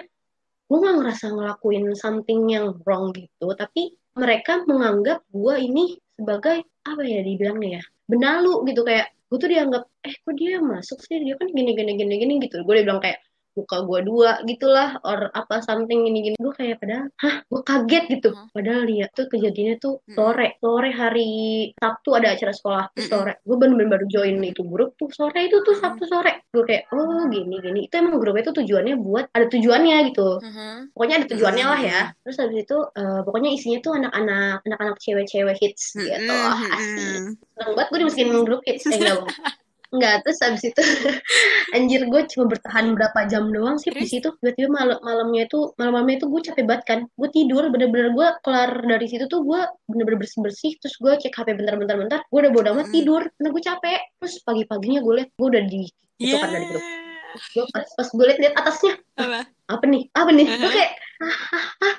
gue 0.70 0.78
nggak 0.78 0.96
ngerasa 1.02 1.24
ngelakuin 1.34 1.84
something 1.94 2.40
yang 2.48 2.66
wrong 2.82 3.12
gitu. 3.14 3.46
Tapi 3.52 3.94
mereka 4.16 4.64
menganggap 4.66 5.22
gue 5.30 5.54
ini 5.60 5.94
sebagai 6.18 6.64
apa 6.82 7.02
ya 7.04 7.20
dibilangnya 7.22 7.78
ya 7.78 7.82
benalu 8.08 8.64
gitu. 8.66 8.82
Kayak 8.82 9.12
gue 9.30 9.38
tuh 9.38 9.50
dianggap 9.52 9.82
eh 10.02 10.14
kok 10.16 10.34
dia 10.34 10.58
masuk 10.58 10.98
sih? 11.04 11.20
Dia 11.20 11.36
kan 11.36 11.48
gini 11.52 11.76
gini 11.76 11.92
gini 11.94 12.14
gini 12.16 12.32
gitu. 12.42 12.64
Gue 12.64 12.80
dibilang 12.80 12.98
kayak 12.98 13.20
muka 13.60 13.84
gue 13.84 14.00
dua 14.08 14.30
gitulah 14.48 14.96
or 15.04 15.28
apa 15.36 15.60
something 15.60 16.08
gini 16.08 16.32
gini 16.32 16.36
gue 16.40 16.52
kayak 16.56 16.80
padahal 16.80 17.06
hah 17.20 17.36
gue 17.44 17.60
kaget 17.60 18.04
gitu. 18.18 18.30
Hah? 18.32 18.48
padahal 18.56 18.82
lihat 18.88 19.10
tuh 19.12 19.26
kejadiannya 19.28 19.76
tuh 19.76 20.00
Mm-mm. 20.00 20.16
sore 20.16 20.48
sore 20.58 20.90
hari 20.90 21.30
Sabtu 21.76 22.10
ada 22.16 22.32
acara 22.32 22.52
sekolah 22.56 22.84
tuh 22.96 23.04
sore. 23.04 23.32
Gue 23.44 23.56
bener-bener 23.60 23.90
baru 24.00 24.06
join 24.08 24.40
itu 24.40 24.62
grup 24.64 24.96
tuh 24.96 25.12
sore 25.12 25.46
itu 25.46 25.60
tuh 25.60 25.76
Mm-mm. 25.76 25.84
Sabtu 25.84 26.04
sore. 26.08 26.32
Gue 26.50 26.64
kayak 26.64 26.88
oh 26.96 27.28
gini 27.28 27.60
gini 27.60 27.80
itu 27.86 27.94
emang 28.00 28.16
grupnya 28.16 28.48
tuh 28.50 28.64
tujuannya 28.64 28.94
buat 28.98 29.28
ada 29.36 29.46
tujuannya 29.52 29.96
gitu. 30.12 30.28
Pokoknya 30.96 31.14
ada 31.20 31.26
tujuannya 31.28 31.66
lah 31.68 31.80
ya. 31.80 32.02
Terus 32.24 32.36
habis 32.40 32.58
itu 32.64 32.78
eh, 32.96 33.20
pokoknya 33.26 33.50
isinya 33.52 33.78
tuh 33.84 33.92
anak-anak 34.00 34.56
anak-anak 34.64 34.96
cewek-cewek 35.02 35.56
hits 35.60 35.94
gitu. 35.98 36.36
Asik. 36.40 37.36
seneng 37.60 37.72
banget 37.76 37.88
gue 37.92 37.98
dimasukin 38.00 38.28
grup 38.48 38.62
hits 38.64 38.84
eh 38.88 38.96
enggak. 38.96 39.20
Enggak, 39.90 40.22
terus 40.22 40.38
habis 40.38 40.62
itu 40.62 40.78
anjir 41.76 42.06
gue 42.06 42.20
cuma 42.30 42.46
bertahan 42.46 42.94
berapa 42.94 43.26
jam 43.26 43.50
doang 43.50 43.74
sih 43.74 43.90
di 43.90 44.06
situ 44.06 44.30
tiba-tiba 44.38 44.70
malam 44.70 44.98
malamnya 45.02 45.50
itu 45.50 45.74
malam-malamnya 45.74 46.22
itu 46.22 46.26
gue 46.30 46.40
capek 46.46 46.64
banget 46.66 46.84
kan. 46.86 47.00
Gue 47.18 47.28
tidur 47.34 47.66
bener-bener 47.74 48.14
gue 48.14 48.28
kelar 48.46 48.70
dari 48.86 49.06
situ 49.10 49.26
tuh 49.26 49.42
gue 49.42 49.60
bener-bener 49.90 50.22
bersih-bersih 50.22 50.78
terus 50.78 50.94
gue 50.94 51.12
cek 51.26 51.34
HP 51.34 51.58
bentar-bentar 51.58 51.96
bentar 51.98 52.20
gue 52.22 52.38
udah 52.38 52.52
bodo 52.54 52.68
amat 52.70 52.86
Mm-mm. 52.86 52.94
tidur. 52.94 53.22
Karena 53.34 53.48
gue 53.50 53.62
capek. 53.66 54.00
Terus 54.22 54.34
pagi-paginya 54.46 55.00
gue 55.02 55.12
liat 55.18 55.30
gue 55.34 55.46
udah 55.50 55.62
di 55.66 55.82
itu 56.20 56.36
kan 56.38 56.48
dari 56.52 56.66
grup. 56.70 56.82
Yeah. 56.82 57.08
gue 57.54 57.64
pas, 57.70 57.86
pas 57.86 58.08
gue 58.10 58.24
liat 58.26 58.38
liat 58.42 58.54
atasnya. 58.58 58.94
Apa? 59.14 59.40
apa 59.70 59.84
nih? 59.86 60.02
Apa 60.14 60.30
nih? 60.34 60.46
Gue 60.46 60.58
Uh-huh. 60.58 60.72
kayak 60.74 60.92
ah, 61.20 61.38
ah, 61.54 61.66
ah, 61.84 61.94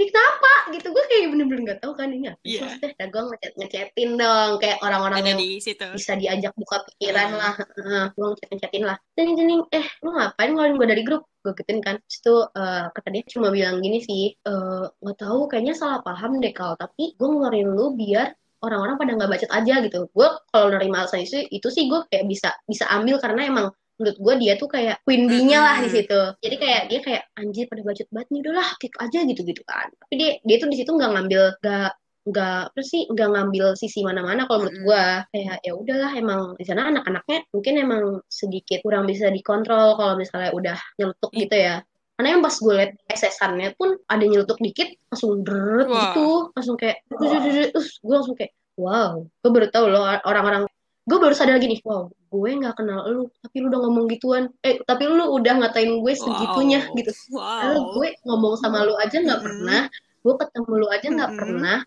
ini 0.00 0.08
kenapa? 0.08 0.52
Gitu. 0.72 0.86
Gue 0.88 1.04
kayak 1.12 1.28
bener-bener 1.28 1.60
nggak 1.68 1.80
tahu 1.84 1.92
kan 1.92 2.08
ini 2.08 2.32
apa 2.32 2.40
Iya. 2.40 2.60
terus 2.64 2.74
deh 2.80 2.92
dah 2.96 3.06
gue 3.12 3.22
ngechat 3.28 3.52
ngechatin 3.60 4.10
dong. 4.16 4.50
Kayak 4.56 4.78
orang-orang 4.80 5.20
yang 5.28 5.36
di 5.36 5.50
situ. 5.60 5.86
bisa 5.92 6.12
diajak 6.16 6.52
buka 6.56 6.76
pikiran 6.88 7.28
Hmm. 7.28 7.36
lah. 7.36 7.54
Heeh, 7.60 8.04
gue 8.16 8.26
ngechat 8.32 8.48
ngechatin 8.48 8.84
lah. 8.88 8.96
Cening 9.12 9.36
cening 9.36 9.60
eh 9.76 9.86
lu 10.00 10.10
ngapain 10.16 10.48
ngeluarin 10.48 10.76
gue 10.80 10.88
dari 10.88 11.02
grup? 11.04 11.22
Gue 11.44 11.52
gituin 11.52 11.84
kan. 11.84 12.00
Terus 12.00 12.18
tuh 12.24 12.40
eh, 12.48 12.84
kata 12.88 13.08
dia 13.12 13.22
cuma 13.28 13.52
bilang 13.52 13.76
gini 13.78 14.00
sih 14.00 14.32
eh, 14.32 14.84
nggak 14.88 15.18
tahu 15.20 15.44
kayaknya 15.46 15.76
salah 15.76 16.00
paham 16.00 16.40
deh 16.40 16.56
kal 16.56 16.80
tapi 16.80 17.12
gue 17.12 17.28
ngeluarin 17.28 17.68
lu 17.68 17.92
biar 17.92 18.32
orang-orang 18.60 18.96
pada 18.96 19.12
nggak 19.20 19.30
bacot 19.36 19.50
aja 19.52 19.74
gitu. 19.84 20.00
Gue 20.16 20.28
kalau 20.48 20.72
nerima 20.72 21.04
alasan 21.04 21.20
itu 21.24 21.44
itu 21.48 21.68
sih 21.68 21.92
gue 21.92 22.00
kayak 22.08 22.24
bisa 22.24 22.48
bisa 22.64 22.88
ambil 22.88 23.20
karena 23.20 23.44
emang 23.44 23.66
menurut 24.00 24.16
gue 24.16 24.34
dia 24.40 24.52
tuh 24.56 24.68
kayak 24.72 24.96
queen 25.04 25.28
bee-nya 25.28 25.60
lah 25.60 25.76
di 25.84 25.92
situ. 25.92 26.20
Jadi 26.40 26.56
kayak 26.56 26.82
dia 26.88 27.00
kayak 27.04 27.22
anjir 27.36 27.68
pada 27.68 27.84
bacot 27.84 28.08
banget 28.08 28.28
nih 28.32 28.40
udahlah 28.48 28.68
kick 28.80 28.96
aja 28.96 29.18
gitu 29.28 29.40
gitu 29.44 29.62
kan. 29.68 29.92
Tapi 29.92 30.14
dia 30.16 30.30
dia 30.40 30.56
tuh 30.56 30.72
di 30.72 30.76
situ 30.80 30.90
nggak 30.96 31.10
ngambil 31.12 31.42
nggak 31.60 31.90
nggak 32.20 32.60
apa 32.72 32.80
sih 32.84 33.08
nggak 33.08 33.28
ngambil 33.32 33.66
sisi 33.80 34.04
mana-mana 34.04 34.44
kalau 34.44 34.68
menurut 34.68 34.80
gue 34.84 35.04
kayak 35.32 35.56
ya 35.64 35.72
udahlah 35.72 36.12
emang 36.16 36.40
di 36.60 36.64
sana 36.68 36.92
anak-anaknya 36.92 37.38
mungkin 37.52 37.74
emang 37.80 38.04
sedikit 38.28 38.84
kurang 38.84 39.08
bisa 39.08 39.32
dikontrol 39.32 39.96
kalau 39.96 40.14
misalnya 40.20 40.52
udah 40.52 40.78
nyelutuk 41.00 41.32
Iya. 41.32 41.40
gitu 41.44 41.56
ya. 41.56 41.76
Karena 42.20 42.28
yang 42.36 42.42
pas 42.44 42.56
gue 42.60 42.74
liat 42.76 42.92
SS-annya 43.08 43.68
pun 43.80 43.96
ada 44.04 44.24
nyelutuk 44.24 44.60
dikit 44.60 44.92
langsung 45.08 45.40
deret 45.40 45.88
gitu 45.88 46.52
langsung 46.52 46.76
kayak 46.76 47.00
terus 47.08 47.96
gue 48.04 48.14
langsung 48.16 48.36
kayak 48.36 48.52
wow. 48.76 49.24
Gue 49.40 49.50
baru 49.52 49.66
tahu 49.72 49.86
loh 49.88 50.04
orang-orang 50.28 50.68
gue 51.10 51.18
baru 51.18 51.34
sadar 51.34 51.58
gini 51.58 51.82
wow 51.82 52.06
gue 52.06 52.50
nggak 52.54 52.78
kenal 52.78 53.02
lu 53.04 53.22
tapi 53.42 53.56
lu 53.58 53.66
udah 53.66 53.80
ngomong 53.82 54.06
gituan 54.06 54.46
eh 54.62 54.78
tapi 54.80 55.02
lu 55.04 55.26
udah 55.34 55.54
ngatain 55.58 55.98
gue 55.98 56.12
segitunya 56.14 56.86
Wow. 56.86 56.94
gitu 56.94 57.10
Wow. 57.34 57.60
Lalu 57.66 57.80
gue 57.90 58.08
ngomong 58.24 58.54
sama 58.56 58.86
lu 58.86 58.94
aja 58.94 59.18
nggak 59.18 59.34
Mm-mm. 59.34 59.46
pernah 59.50 59.82
gue 60.20 60.34
ketemu 60.38 60.72
lu 60.76 60.86
aja 60.86 61.06
nggak 61.08 61.30
Mm-mm. 61.34 61.40
pernah 61.42 61.78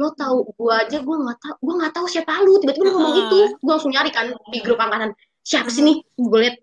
lo 0.00 0.08
tahu 0.16 0.38
gue 0.48 0.72
aja 0.72 0.96
gue 0.96 1.16
nggak 1.20 1.38
tahu 1.38 1.54
gue 1.60 1.74
nggak 1.76 1.92
tahu 1.92 2.06
siapa 2.08 2.32
lu 2.40 2.56
tiba-tiba 2.56 2.88
lu 2.88 2.92
ngomong 2.96 3.12
Uh-uh. 3.12 3.24
itu 3.28 3.40
gue 3.54 3.70
langsung 3.70 3.92
nyari 3.92 4.08
kan 4.08 4.32
di 4.48 4.58
grup 4.64 4.80
angkatan 4.80 5.12
siapa 5.40 5.68
sih 5.68 5.84
nih 5.84 6.00
gue 6.16 6.38
liat 6.40 6.56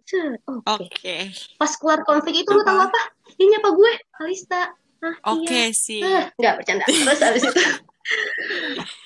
oke 0.48 0.66
Oke. 0.82 1.18
pas 1.56 1.70
keluar 1.78 2.02
konflik 2.02 2.42
itu 2.42 2.50
lu 2.50 2.62
tahu 2.62 2.80
apa 2.80 3.02
dia 3.38 3.46
nyapa 3.48 3.70
gue 3.72 3.92
Kalista 4.12 4.74
ah 4.98 5.14
Oke 5.30 5.54
iya 5.54 5.70
sih. 5.70 6.02
Eh, 6.02 6.26
nggak 6.34 6.54
bercanda 6.58 6.82
terus 6.90 7.22
habis 7.22 7.46
itu 7.46 7.62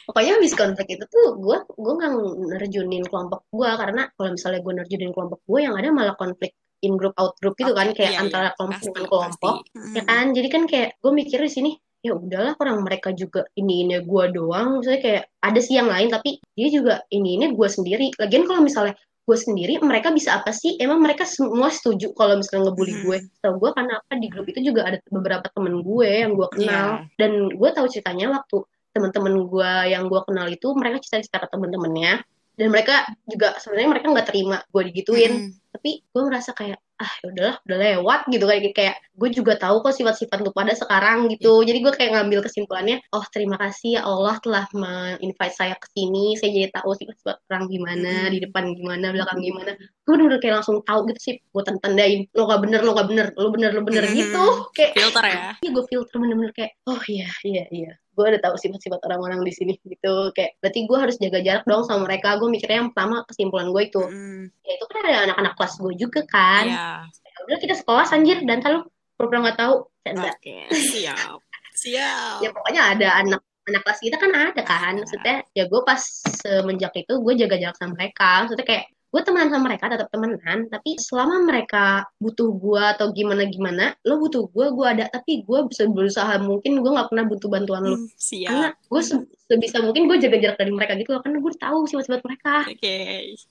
pokoknya 0.07 0.31
habis 0.37 0.53
konflik 0.53 0.87
itu 0.97 1.05
tuh 1.07 1.37
gue 1.39 1.57
gue 1.65 1.93
nggak 1.97 2.11
nerjunin 2.57 3.03
kelompok 3.07 3.45
gue 3.49 3.69
karena 3.69 4.01
kalau 4.17 4.29
misalnya 4.35 4.59
gue 4.61 4.73
nerjunin 4.83 5.11
kelompok 5.15 5.39
gue 5.47 5.59
yang 5.63 5.75
ada 5.77 5.89
malah 5.89 6.15
konflik 6.17 6.53
in 6.81 6.97
group 6.97 7.13
out 7.21 7.37
group 7.39 7.53
gitu 7.57 7.73
kan 7.77 7.93
kayak 7.93 8.13
iya, 8.13 8.17
iya. 8.17 8.23
antara 8.25 8.49
kelompok 8.57 8.81
Pasti, 8.81 8.89
dengan 8.93 9.05
kelompok 9.09 9.55
pasti. 9.69 9.95
ya 9.97 10.01
kan 10.05 10.25
jadi 10.33 10.47
kan 10.49 10.63
kayak 10.65 10.89
gue 10.97 11.11
mikir 11.13 11.39
di 11.41 11.51
sini 11.51 11.71
ya 12.01 12.17
udahlah 12.17 12.57
orang 12.57 12.81
mereka 12.81 13.13
juga 13.13 13.45
ini 13.53 13.85
ini 13.85 14.01
gue 14.01 14.23
doang 14.33 14.81
maksudnya 14.81 15.01
kayak 15.05 15.23
ada 15.45 15.59
sih 15.61 15.77
yang 15.77 15.85
lain 15.85 16.09
tapi 16.09 16.41
dia 16.57 16.67
juga 16.73 17.05
ini 17.13 17.37
ini 17.37 17.53
gue 17.53 17.67
sendiri 17.69 18.09
lagian 18.17 18.49
kalau 18.49 18.65
misalnya 18.65 18.97
gue 19.21 19.37
sendiri 19.37 19.77
mereka 19.85 20.09
bisa 20.09 20.41
apa 20.41 20.49
sih 20.49 20.81
emang 20.81 20.97
mereka 20.97 21.29
semua 21.29 21.69
setuju 21.69 22.09
kalau 22.17 22.41
misalnya 22.41 22.73
ngebully 22.73 22.93
Hmm. 22.97 23.05
gue 23.05 23.17
tau 23.45 23.53
gue 23.61 23.69
karena 23.77 23.93
apa 24.01 24.13
di 24.17 24.27
grup 24.33 24.49
itu 24.49 24.59
juga 24.65 24.81
ada 24.89 24.97
beberapa 25.13 25.45
temen 25.53 25.85
gue 25.85 26.09
yang 26.09 26.33
gue 26.33 26.47
kenal 26.57 27.05
Iya. 27.05 27.21
dan 27.21 27.31
gue 27.53 27.69
tahu 27.69 27.85
ceritanya 27.85 28.33
waktu 28.33 28.65
teman-teman 28.91 29.33
gue 29.47 29.71
yang 29.91 30.07
gue 30.11 30.21
kenal 30.27 30.47
itu 30.51 30.67
mereka 30.75 30.99
cerita-cerita 31.03 31.43
ke 31.43 31.47
temen-temennya 31.51 32.23
dan 32.59 32.67
mereka 32.69 33.07
juga 33.25 33.57
sebenarnya 33.57 33.89
mereka 33.89 34.07
nggak 34.11 34.27
terima 34.27 34.57
gue 34.69 34.81
digituin. 34.91 35.33
Mm-mm. 35.33 35.59
tapi 35.71 36.03
gue 36.03 36.23
merasa 36.27 36.51
kayak 36.51 36.83
ah 36.99 37.09
ya 37.23 37.25
udahlah 37.33 37.55
udah 37.65 37.77
lewat 37.79 38.19
gitu. 38.29 38.45
Kayak 38.45 38.63
kayak 38.77 38.95
gue 39.17 39.29
juga 39.33 39.53
tahu 39.57 39.81
kok 39.81 39.95
sifat-sifat 39.97 40.43
lu 40.43 40.51
pada 40.53 40.75
sekarang 40.77 41.31
gitu. 41.31 41.63
Jadi 41.65 41.79
gue 41.81 41.93
kayak 41.95 42.11
ngambil 42.13 42.45
kesimpulannya 42.45 43.01
oh 43.15 43.25
terima 43.33 43.57
kasih 43.57 43.97
ya 43.97 44.01
Allah 44.05 44.37
telah 44.43 44.67
me-invite 44.77 45.55
saya 45.57 45.73
ke 45.79 45.87
sini. 45.95 46.37
Saya 46.37 46.53
jadi 46.53 46.69
tahu 46.75 46.91
sifat-sifat 46.93 47.41
orang 47.49 47.65
gimana 47.71 48.13
Mm-mm. 48.27 48.33
di 48.35 48.39
depan 48.45 48.63
gimana 48.77 49.05
belakang 49.09 49.39
gimana. 49.41 49.71
Gue 50.05 50.13
udah 50.19 50.39
kayak 50.43 50.55
langsung 50.61 50.77
tahu 50.85 50.99
gitu 51.09 51.19
sih 51.23 51.35
gue 51.39 51.63
tandain 51.65 52.27
lo 52.35 52.43
gak 52.45 52.61
bener 52.61 52.81
lo 52.85 52.91
gak 52.93 53.09
bener 53.09 53.27
lo 53.33 53.49
bener 53.49 53.71
lo 53.73 53.81
bener 53.81 54.03
Mm-mm. 54.05 54.19
gitu. 54.21 54.43
Kayak 54.77 54.91
Filter 54.99 55.23
ya. 55.25 55.41
Iya 55.65 55.69
gue 55.73 55.85
filter 55.89 56.15
bener-bener 56.19 56.53
kayak 56.53 56.71
oh 56.85 57.01
iya 57.09 57.31
iya 57.47 57.65
iya 57.73 57.91
gue 58.11 58.25
udah 58.27 58.41
tahu 58.43 58.55
sifat-sifat 58.59 58.99
orang-orang 59.07 59.39
di 59.47 59.53
sini 59.55 59.73
gitu 59.87 60.35
kayak 60.35 60.59
berarti 60.59 60.79
gue 60.83 60.97
harus 60.99 61.15
jaga 61.15 61.39
jarak 61.39 61.63
dong 61.63 61.87
sama 61.87 62.07
mereka 62.07 62.35
gue 62.35 62.49
mikirnya 62.51 62.83
yang 62.83 62.89
pertama 62.91 63.23
kesimpulan 63.23 63.71
gue 63.71 63.83
itu 63.87 64.03
Mm-mm. 64.03 64.51
ya 64.67 64.71
itu 64.75 64.85
kan 64.91 64.97
ada 65.07 65.19
anak-anak 65.31 65.53
kelas 65.55 65.73
gue 65.79 65.93
juga 65.95 66.21
kan 66.27 66.65
Iya. 66.67 66.87
Ya 67.07 67.39
udah 67.47 67.57
kita 67.63 67.73
sekelas 67.79 68.09
anjir 68.11 68.37
dan 68.43 68.59
lu 68.61 68.79
pura-pura 69.15 69.39
nggak 69.47 69.59
tahu 69.59 69.75
canda 70.03 70.31
Oke. 70.35 70.57
Siap. 70.69 71.39
Siap. 71.71 72.43
ya 72.43 72.49
pokoknya 72.51 72.81
ada 72.93 73.07
anak 73.23 73.41
anak 73.69 73.81
kelas 73.87 73.99
kita 74.03 74.15
kan 74.19 74.31
ada 74.35 74.61
kan 74.65 74.93
maksudnya 74.99 75.45
ya 75.55 75.63
gue 75.69 75.81
pas 75.87 76.01
semenjak 76.43 76.91
itu 76.97 77.13
gue 77.21 77.33
jaga 77.39 77.55
jarak 77.57 77.77
sama 77.79 77.95
mereka 77.95 78.43
maksudnya 78.45 78.67
kayak 78.67 78.85
gue 79.11 79.21
temenan 79.27 79.51
sama 79.51 79.67
mereka 79.67 79.91
tetap 79.91 80.07
temenan 80.07 80.71
tapi 80.71 80.95
selama 80.95 81.43
mereka 81.43 82.07
butuh 82.15 82.47
gue 82.55 82.83
atau 82.95 83.11
gimana 83.11 83.43
gimana 83.45 83.91
lo 84.07 84.17
butuh 84.17 84.47
gue 84.47 84.65
gue 84.71 84.87
ada. 84.87 85.05
Tapi 85.11 85.43
gue 85.43 85.59
bisa 85.67 85.83
berusaha 85.85 86.39
mungkin 86.39 86.79
gue 86.79 86.91
nggak 86.95 87.11
pernah 87.11 87.25
butuh 87.27 87.47
bantuan 87.51 87.83
lo. 87.83 87.99
Mm, 87.99 88.07
karena 88.47 88.67
gue 88.71 89.01
se- 89.03 89.27
sebisa 89.51 89.83
mungkin 89.83 90.07
gue 90.07 90.17
jaga 90.23 90.37
jarak 90.39 90.57
dari 90.63 90.71
mereka 90.71 90.95
gitu 90.95 91.11
loh 91.11 91.21
karena 91.21 91.37
gue 91.43 91.53
tahu 91.59 91.79
sifat-sifat 91.91 92.21
mereka. 92.23 92.53
Oke. 92.71 92.95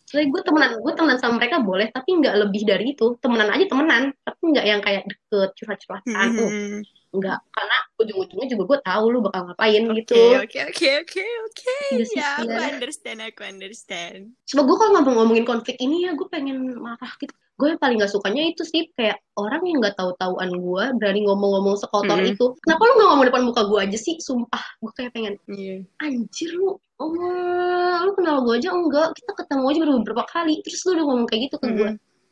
Soalnya 0.09 0.29
gue 0.33 0.41
temenan 0.49 0.71
gue 0.81 0.93
temenan 0.97 1.19
sama 1.21 1.35
mereka 1.37 1.57
boleh 1.61 1.87
tapi 1.93 2.09
nggak 2.17 2.35
lebih 2.41 2.63
dari 2.65 2.85
itu. 2.97 3.21
Temenan 3.21 3.53
aja 3.53 3.65
temenan 3.69 4.03
tapi 4.25 4.43
nggak 4.57 4.65
yang 4.65 4.81
kayak 4.81 5.03
deket 5.05 5.51
curhat-curhatan 5.61 6.27
tuh. 6.41 6.49
Mm-mm. 6.49 6.81
Nggak 7.11 7.39
karena 7.51 7.77
ujung-ujungnya 7.99 8.47
juga 8.55 8.63
gue 8.71 8.79
tahu 8.87 9.05
lu 9.11 9.19
bakal 9.19 9.51
ngapain 9.51 9.83
gitu 9.99 10.15
Oke, 10.39 10.59
oke, 10.63 10.89
oke, 11.03 11.25
oke, 11.51 11.77
Ya, 12.15 12.39
aku 12.39 12.55
understand, 12.55 13.19
aku 13.19 13.43
understand. 13.43 14.21
Cuma 14.47 14.63
gue 14.63 14.77
kalau 14.79 14.91
ngomong-ngomongin 15.03 15.43
konflik 15.43 15.75
ini 15.83 16.07
ya 16.07 16.15
gue 16.15 16.27
pengen 16.31 16.79
marah 16.79 17.11
gitu. 17.19 17.35
Gue 17.61 17.77
yang 17.77 17.81
paling 17.83 18.01
gak 18.01 18.09
sukanya 18.09 18.41
itu 18.49 18.65
sih 18.65 18.89
kayak 18.97 19.21
orang 19.37 19.61
yang 19.69 19.85
gak 19.85 19.93
tahu-tahuan 19.99 20.49
gue 20.49 20.85
berani 20.97 21.21
ngomong-ngomong 21.29 21.77
sekotor 21.77 22.17
Mm-mm. 22.17 22.33
itu. 22.33 22.57
Kenapa 22.65 22.83
lu 22.89 22.93
gak 22.97 23.09
ngomong 23.13 23.27
depan 23.29 23.43
muka 23.45 23.63
gue 23.69 23.79
aja 23.85 23.99
sih? 24.01 24.17
Sumpah, 24.17 24.65
gue 24.81 24.93
kayak 24.97 25.13
pengen 25.13 25.35
Iya. 25.45 25.85
anjir 26.01 26.57
lu. 26.57 26.81
Oh, 26.97 27.97
lu 28.07 28.13
kenal 28.17 28.45
gue 28.49 28.55
aja 28.57 28.73
enggak? 28.73 29.13
Kita 29.13 29.33
ketemu 29.37 29.65
aja 29.69 29.79
baru 29.85 29.93
beberapa 30.01 30.25
kali. 30.25 30.65
Terus 30.65 30.81
lu 30.89 30.91
udah 30.97 31.05
ngomong 31.05 31.27
kayak 31.29 31.43
gitu 31.53 31.57
ke 31.61 31.69
gue. 31.69 31.91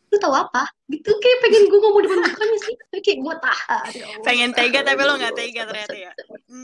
Lu 0.08 0.16
tahu 0.16 0.34
apa? 0.34 0.64
Gitu 0.88 1.10
kayak 1.10 1.38
pengen 1.44 1.62
gue 1.68 1.78
ngomong 1.78 2.02
depan 2.04 2.18
mukanya 2.24 2.58
sih. 2.64 2.74
Tapi 2.76 2.98
kayak 3.04 3.18
gue 3.20 3.34
tahan. 3.44 3.84
ya. 3.92 4.06
Pengen 4.24 4.50
tega 4.56 4.80
tapi 4.84 5.00
lo 5.04 5.14
nggak 5.20 5.34
tega 5.36 5.62
ternyata 5.68 5.96
ya. 5.96 6.12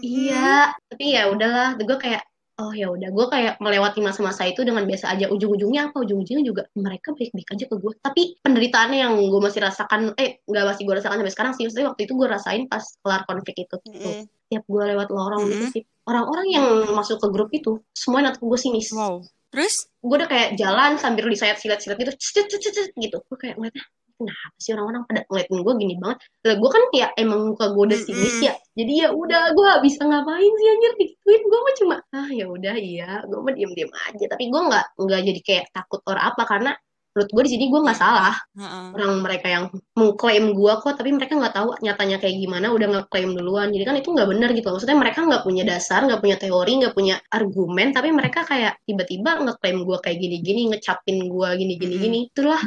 Iya, 0.01 0.53
tapi 0.89 1.05
ya 1.13 1.23
udahlah. 1.29 1.77
Gue 1.77 1.99
kayak 2.01 2.23
oh 2.55 2.71
ya 2.71 2.87
udah 2.87 3.11
gue 3.11 3.27
kayak 3.35 3.55
melewati 3.59 3.99
masa-masa 3.99 4.47
itu 4.47 4.63
dengan 4.63 4.87
biasa 4.87 5.11
aja 5.11 5.27
ujung-ujungnya 5.27 5.91
apa 5.91 6.07
ujung-ujungnya 6.07 6.45
juga 6.47 6.63
mereka 6.79 7.11
baik-baik 7.11 7.49
aja 7.51 7.65
ke 7.67 7.75
gue 7.75 7.93
tapi 7.99 8.23
penderitaannya 8.47 8.99
yang 9.03 9.15
gue 9.19 9.41
masih 9.43 9.59
rasakan 9.59 10.15
eh 10.15 10.39
nggak 10.47 10.65
masih 10.71 10.83
gue 10.87 10.95
rasakan 10.95 11.19
sampai 11.19 11.35
sekarang 11.35 11.53
sih 11.59 11.67
maksudnya 11.67 11.87
waktu 11.91 12.03
itu 12.07 12.13
gue 12.15 12.29
rasain 12.31 12.63
pas 12.71 12.85
kelar 13.03 13.23
konflik 13.27 13.67
itu 13.67 13.75
tuh 13.75 13.91
Mm-mm. 13.91 14.23
tiap 14.47 14.63
gue 14.71 14.83
lewat 14.87 15.09
lorong 15.11 15.51
gitu 15.51 15.67
Mm-mm. 15.67 15.75
sih 15.75 15.83
orang-orang 16.07 16.47
yang 16.47 16.67
masuk 16.95 17.19
ke 17.19 17.29
grup 17.35 17.51
itu 17.51 17.83
semua 17.91 18.23
natap 18.23 18.43
gue 18.45 18.59
sinis 18.61 18.95
Wow. 18.95 19.27
Terus? 19.55 19.75
gue 20.05 20.17
udah 20.21 20.29
kayak 20.29 20.49
jalan 20.61 21.01
sambil 21.01 21.25
disayat 21.33 21.57
silat-silat 21.57 21.97
gitu 21.97 22.13
cet, 22.21 22.53
cet, 22.53 22.61
cet, 22.61 22.93
gitu. 23.01 23.17
Gue 23.25 23.39
kayak 23.41 23.57
ngeliatnya 23.57 23.85
kenapa 24.15 24.57
sih 24.61 24.71
orang-orang 24.77 25.03
pada 25.09 25.21
ngeliatin 25.27 25.59
gue 25.65 25.75
gini 25.81 25.95
banget? 25.97 26.19
Lah 26.45 26.55
gue 26.61 26.71
kan 26.71 26.83
ya 26.93 27.09
emang 27.17 27.41
muka 27.55 27.65
gue 27.73 27.85
udah 27.89 28.01
sinis 28.05 28.37
ya. 28.45 28.55
Jadi 28.77 28.93
ya 29.01 29.09
udah 29.11 29.43
gue 29.57 29.65
gak 29.65 29.83
bisa 29.83 30.01
ngapain 30.05 30.53
sih 30.61 30.69
anjir 30.69 30.93
digituin. 31.01 31.43
Gue 31.49 31.61
mah 31.65 31.75
cuma 31.81 31.97
ah 32.13 32.29
ya 32.31 32.47
udah 32.47 32.75
iya. 32.77 33.11
Gue 33.25 33.41
mah 33.41 33.53
diem-diem 33.57 33.91
aja. 33.91 34.25
Tapi 34.29 34.45
gue 34.53 34.61
nggak 34.61 34.87
nggak 35.01 35.21
jadi 35.25 35.41
kayak 35.41 35.65
takut 35.73 36.01
or 36.05 36.19
apa. 36.21 36.43
Karena 36.45 36.73
menurut 37.15 37.31
gue 37.31 37.43
di 37.47 37.51
sini 37.55 37.65
gue 37.71 37.81
nggak 37.87 37.99
salah. 37.99 38.35
Heeh. 38.59 38.87
orang 38.99 39.23
mereka 39.23 39.47
yang 39.47 39.65
mengklaim 39.95 40.51
gue 40.51 40.73
kok 40.83 40.95
tapi 40.99 41.11
mereka 41.15 41.39
nggak 41.39 41.55
tahu 41.55 41.69
nyatanya 41.79 42.17
kayak 42.19 42.37
gimana 42.43 42.67
udah 42.75 42.89
ngeklaim 42.91 43.31
duluan. 43.39 43.71
Jadi 43.71 43.85
kan 43.87 43.95
itu 43.95 44.11
nggak 44.11 44.29
benar 44.35 44.51
gitu. 44.51 44.69
Maksudnya 44.75 44.99
mereka 44.99 45.19
nggak 45.23 45.43
punya 45.47 45.63
dasar 45.63 46.03
nggak 46.03 46.21
punya 46.21 46.37
teori 46.43 46.73
nggak 46.83 46.95
punya 46.99 47.15
argumen 47.31 47.95
tapi 47.95 48.11
mereka 48.11 48.43
kayak 48.43 48.83
tiba-tiba 48.83 49.31
ngeklaim 49.47 49.79
gue 49.87 49.99
kayak 50.03 50.19
gini-gini 50.19 50.61
ngecapin 50.75 51.19
gue 51.31 51.49
gini-gini 51.55 51.95
gini 52.03 52.19
itulah. 52.35 52.61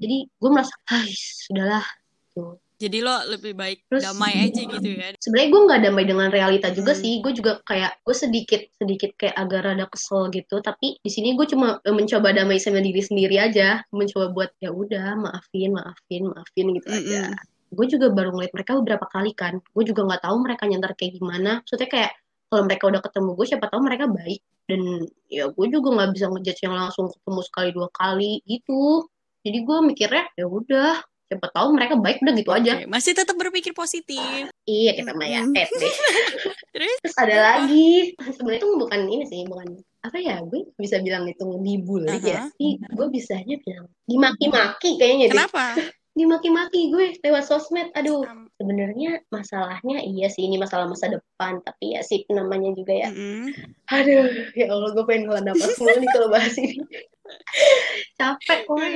Jadi 0.00 0.16
gue 0.32 0.50
merasa 0.50 0.72
Hais, 0.88 1.44
sudahlah 1.44 1.84
tuh 2.32 2.56
Jadi 2.80 2.98
lo 3.04 3.12
lebih 3.28 3.52
baik 3.52 3.84
Terus- 3.92 4.08
damai 4.08 4.48
aja 4.48 4.56
gitu 4.64 4.88
ya. 4.88 5.12
sebenarnya 5.20 5.48
gue 5.52 5.62
nggak 5.68 5.80
damai 5.84 6.04
dengan 6.08 6.28
realita 6.32 6.72
juga 6.72 6.96
Hmm. 6.96 7.02
sih. 7.04 7.20
Gue 7.20 7.36
juga 7.36 7.60
kayak 7.62 8.00
gue 8.00 8.16
sedikit 8.16 8.60
sedikit 8.74 9.12
kayak 9.20 9.36
agak 9.36 9.60
rada 9.68 9.84
kesel 9.86 10.32
gitu. 10.32 10.58
Tapi 10.58 10.96
di 10.96 11.10
sini 11.12 11.36
gue 11.36 11.44
cuma 11.44 11.76
eh, 11.78 11.92
mencoba 11.92 12.32
damai 12.32 12.56
sama 12.56 12.80
diri 12.80 13.04
sendiri 13.04 13.36
aja. 13.36 13.84
Mencoba 13.92 14.32
buat 14.32 14.50
ya 14.58 14.72
udah 14.72 15.12
maafin 15.14 15.76
maafin 15.76 16.32
maafin 16.32 16.66
gitu 16.74 16.88
aja. 16.88 17.28
Mm-mm. 17.28 17.48
gue 17.70 17.86
juga 17.86 18.10
baru 18.10 18.34
ngeliat 18.34 18.50
mereka 18.50 18.74
beberapa 18.82 19.06
kali 19.06 19.30
kan. 19.30 19.62
Gue 19.70 19.86
juga 19.86 20.02
nggak 20.02 20.26
tahu 20.26 20.36
mereka 20.42 20.66
nyantar 20.66 20.90
kayak 20.98 21.22
gimana. 21.22 21.62
Maksudnya 21.62 21.86
kayak 21.86 22.12
kalau 22.50 22.66
mereka 22.66 22.84
udah 22.90 22.98
ketemu 22.98 23.30
gue 23.38 23.46
siapa 23.46 23.66
tahu 23.70 23.80
mereka 23.86 24.04
baik. 24.10 24.40
Dan 24.66 24.80
ya 25.30 25.46
gue 25.46 25.66
juga 25.70 25.88
nggak 25.94 26.10
bisa 26.16 26.26
ngejudge 26.32 26.62
yang 26.66 26.74
langsung 26.74 27.06
ketemu 27.12 27.40
sekali 27.46 27.70
dua 27.70 27.86
kali 27.94 28.42
gitu. 28.42 29.06
Jadi 29.46 29.58
gue 29.62 29.78
mikirnya 29.86 30.24
ya 30.34 30.50
udah 30.50 30.98
siapa 31.30 31.46
tahu 31.48 31.68
mereka 31.72 31.94
baik 31.94 32.18
udah 32.20 32.34
gitu 32.34 32.50
aja 32.50 32.72
Oke, 32.74 32.90
Masih 32.90 33.14
tetap 33.14 33.38
berpikir 33.38 33.70
positif. 33.70 34.50
iya 34.66 34.90
kita 34.92 35.14
mah 35.14 35.24
ya 35.24 35.40
Mm. 35.40 35.54
deh 35.54 35.68
Terus? 36.74 36.96
terus 36.98 37.16
ada 37.16 37.36
lagi 37.54 38.14
sebenarnya 38.18 38.60
itu 38.60 38.68
bukan 38.74 39.00
ini 39.06 39.24
sih 39.24 39.46
bukan 39.46 39.78
apa 40.00 40.16
ya 40.16 40.40
gue 40.40 40.66
bisa 40.74 40.98
bilang 40.98 41.22
itu 41.24 41.44
dibully 41.60 42.10
Aha. 42.10 42.18
ya 42.18 42.40
tapi 42.50 42.78
gue 42.90 43.06
bisanya 43.10 43.54
bilang 43.60 43.86
dimaki-maki 44.04 44.98
kayaknya 44.98 45.26
deh 45.28 45.38
Kenapa? 45.38 45.64
dimaki-maki 46.18 46.90
gue 46.90 47.14
lewat 47.22 47.46
sosmed 47.46 47.94
aduh 47.94 48.26
Um, 48.26 48.50
sebenarnya 48.58 49.22
masalahnya 49.30 50.02
iya 50.02 50.26
sih 50.26 50.44
ini 50.44 50.58
masalah 50.58 50.84
masa 50.84 51.06
depan 51.08 51.62
tapi 51.62 51.94
ya 51.94 52.02
sih 52.02 52.26
namanya 52.28 52.74
juga 52.74 52.92
ya 52.92 53.08
mm-mm. 53.08 53.54
aduh 53.86 54.26
ya 54.52 54.66
Allah 54.68 54.90
gue 54.90 55.04
pengen 55.06 55.30
ngelan 55.30 55.44
napas 55.48 55.78
mulu 55.78 55.94
nih 55.96 56.10
kalau 56.10 56.28
bahas 56.28 56.54
ini 56.58 56.76
capek 58.18 58.60
gue 58.66 58.86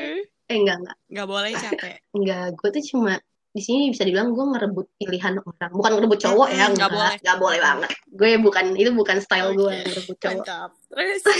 eh 0.44 0.56
enggak 0.56 0.76
enggak 0.80 0.96
Nggak 1.08 1.28
boleh 1.28 1.50
capek. 1.64 1.94
enggak 2.12 2.44
gue 2.54 2.68
tuh 2.70 2.84
cuma 2.92 3.14
di 3.54 3.62
sini 3.62 3.86
bisa 3.88 4.02
dibilang 4.02 4.34
gue 4.34 4.44
ngerebut 4.50 4.86
pilihan 4.98 5.38
orang 5.38 5.70
bukan 5.70 5.90
ngerebut 5.94 6.18
cowok 6.20 6.48
ya 6.50 6.66
enggak 6.66 6.74
nggak 6.74 6.90
boleh. 6.90 7.16
nggak 7.22 7.38
boleh 7.38 7.60
banget 7.62 7.90
gue 8.10 8.30
bukan 8.42 8.64
itu 8.74 8.90
bukan 8.90 9.16
style 9.22 9.50
gue 9.54 9.70
Oke, 9.70 9.86
ngerebut 9.86 10.16
cowok 10.18 10.42
Mantap. 10.42 10.70
Terus? 10.90 11.22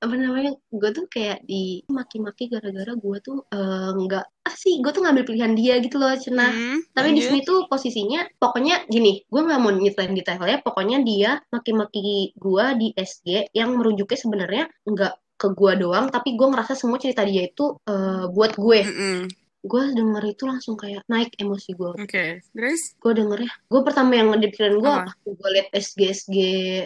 apa 0.00 0.16
namanya 0.16 0.56
gue 0.72 0.90
tuh 0.96 1.04
kayak 1.12 1.44
di 1.44 1.84
maki-maki 1.92 2.48
gara-gara 2.48 2.88
gue 2.96 3.16
tuh 3.20 3.44
eh, 3.52 3.90
nggak 3.92 4.24
ah 4.48 4.54
sih 4.56 4.80
gue 4.80 4.88
tuh 4.92 5.04
ngambil 5.04 5.28
pilihan 5.28 5.52
dia 5.52 5.76
gitu 5.76 6.00
loh 6.00 6.16
cenah 6.16 6.48
Hmm, 6.48 6.80
Tapi 6.96 7.12
di 7.12 7.20
sini 7.20 7.40
tuh 7.44 7.68
posisinya 7.68 8.24
pokoknya 8.40 8.88
gini, 8.88 9.20
gue 9.28 9.40
nggak 9.44 9.60
mau 9.60 9.68
nyeritain 9.68 10.16
detailnya. 10.16 10.64
Pokoknya 10.64 11.04
dia 11.04 11.36
maki-maki 11.52 12.32
gue 12.32 12.64
di 12.80 12.88
SG 12.96 13.52
yang 13.52 13.76
merujuknya 13.76 14.16
sebenarnya 14.16 14.64
nggak 14.88 15.12
ke 15.40 15.48
gue 15.50 15.72
doang 15.78 16.06
tapi 16.06 16.36
gue 16.36 16.44
ngerasa 16.44 16.76
semua 16.76 17.00
cerita 17.00 17.24
dia 17.24 17.48
itu 17.48 17.80
uh, 17.80 18.28
buat 18.28 18.52
gue 18.54 18.80
Mm-mm. 18.84 19.18
gue 19.62 19.82
denger 19.90 20.22
itu 20.26 20.44
langsung 20.44 20.72
kayak 20.74 21.00
naik 21.06 21.32
emosi 21.34 21.72
gue 21.72 21.92
Oke, 21.94 22.24
terus? 22.46 22.80
gue 22.94 23.12
denger 23.14 23.38
ya 23.40 23.52
gue 23.66 23.80
pertama 23.80 24.12
yang 24.14 24.28
di 24.34 24.46
pikiran 24.46 24.76
gue 24.76 24.92
Apa? 24.94 25.12
gue 25.22 25.48
liat 25.50 25.68
SG 25.70 26.00
SG 26.06 26.36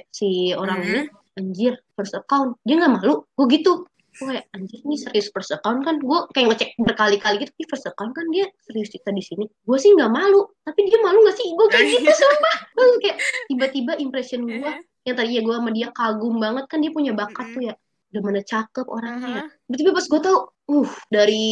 si 0.08 0.28
orang 0.52 0.78
Mhm. 0.78 0.88
ini 0.88 1.00
anjir 1.34 1.74
first 1.92 2.14
account 2.14 2.54
dia 2.62 2.78
nggak 2.78 2.94
malu 2.94 3.26
gue 3.28 3.46
gitu 3.52 3.82
gue 4.14 4.26
kayak 4.28 4.46
anjir 4.50 4.78
nih 4.80 4.94
serius 4.96 5.26
first 5.28 5.50
account 5.50 5.82
kan 5.82 5.98
gue 5.98 6.18
kayak 6.30 6.46
ngecek 6.48 6.70
berkali-kali 6.78 7.42
gitu 7.42 7.50
"Ih, 7.56 7.66
first 7.66 7.82
account 7.84 8.10
kan 8.10 8.22
dia 8.30 8.46
serius 8.62 8.86
cerita 8.88 9.10
di 9.10 9.18
sini 9.18 9.42
gue 9.42 9.74
sih 9.76 9.90
nggak 9.90 10.06
malu 10.08 10.46
tapi 10.62 10.86
dia 10.86 10.98
malu 10.98 11.18
nggak 11.20 11.34
sih 11.34 11.50
gue 11.50 11.66
kayak 11.68 11.86
gitu 11.90 12.10
sumpah 12.12 12.56
gue 12.70 12.98
kayak 13.02 13.18
tiba-tiba 13.50 13.92
impression 13.98 14.46
gue 14.46 14.54
Iya. 14.56 14.78
yang 15.04 15.16
tadi 15.16 15.30
ya 15.32 15.42
gue 15.42 15.52
sama 15.52 15.70
dia 15.70 15.88
kagum 15.90 16.38
banget 16.38 16.64
kan 16.64 16.78
dia 16.78 16.90
punya 16.90 17.12
bakat 17.12 17.42
Mm-mm. 17.44 17.54
tuh 17.54 17.62
ya 17.66 17.74
udah 18.14 18.22
mana 18.22 18.40
cakep 18.40 18.86
orangnya 18.86 19.26
ya. 19.26 19.42
Aha. 19.42 19.50
Tiba-tiba 19.66 19.90
pas 19.90 20.06
gue 20.06 20.20
tau, 20.22 20.38
uh 20.70 20.90
dari 21.10 21.44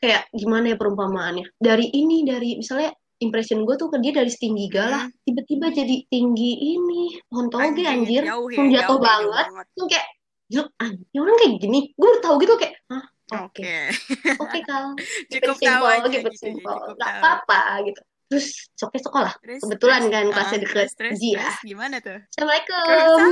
kayak 0.00 0.32
gimana 0.32 0.72
ya 0.72 0.76
perumpamaannya. 0.80 1.44
Dari 1.60 1.86
ini, 1.92 2.24
dari 2.24 2.56
misalnya 2.56 2.90
impression 3.20 3.66
gue 3.68 3.76
tuh 3.76 3.92
ke 3.92 4.00
dia 4.00 4.16
dari 4.16 4.30
setinggi 4.32 4.66
galah, 4.72 5.04
Hmm. 5.04 5.14
tiba-tiba 5.28 5.66
jadi 5.68 5.96
tinggi 6.08 6.52
ini, 6.74 7.20
pohon 7.28 7.52
toge 7.52 7.84
anjir, 7.84 8.24
Jauh 8.24 8.48
ya, 8.48 8.80
jatuh 8.80 8.96
jauh, 8.96 9.04
banget. 9.04 9.44
jauh 9.52 9.58
Langsung 9.60 9.86
kayak, 9.90 10.06
Jul, 10.48 10.66
anjir 10.80 11.18
orang 11.20 11.36
kayak 11.36 11.52
gini. 11.60 11.80
Gue 11.92 12.08
udah 12.16 12.22
tau 12.24 12.34
gitu 12.40 12.54
kayak, 12.56 12.74
hah 12.88 13.04
oke, 13.28 13.60
Oke. 13.60 13.74
oke 14.40 14.58
kal, 14.64 14.84
Cukup 15.34 15.56
tahu 15.60 15.84
aja 15.84 16.06
gitu 16.08 16.28
cukup 16.32 16.96
gak 16.96 17.10
apa-apa 17.20 17.60
gitu. 17.84 18.00
Terus 18.28 18.68
soknya 18.76 19.00
sekolah, 19.08 19.32
Terus, 19.40 19.60
kebetulan 19.64 20.02
terus, 20.04 20.12
kan 20.12 20.24
ah, 20.28 20.32
kelasnya 20.36 20.58
deket 20.60 20.76
terus, 20.76 20.92
terus, 21.00 21.18
ya. 21.24 21.40
terus, 21.40 21.58
gimana 21.64 21.96
tuh? 22.04 22.18
Assalamualaikum. 22.28 23.30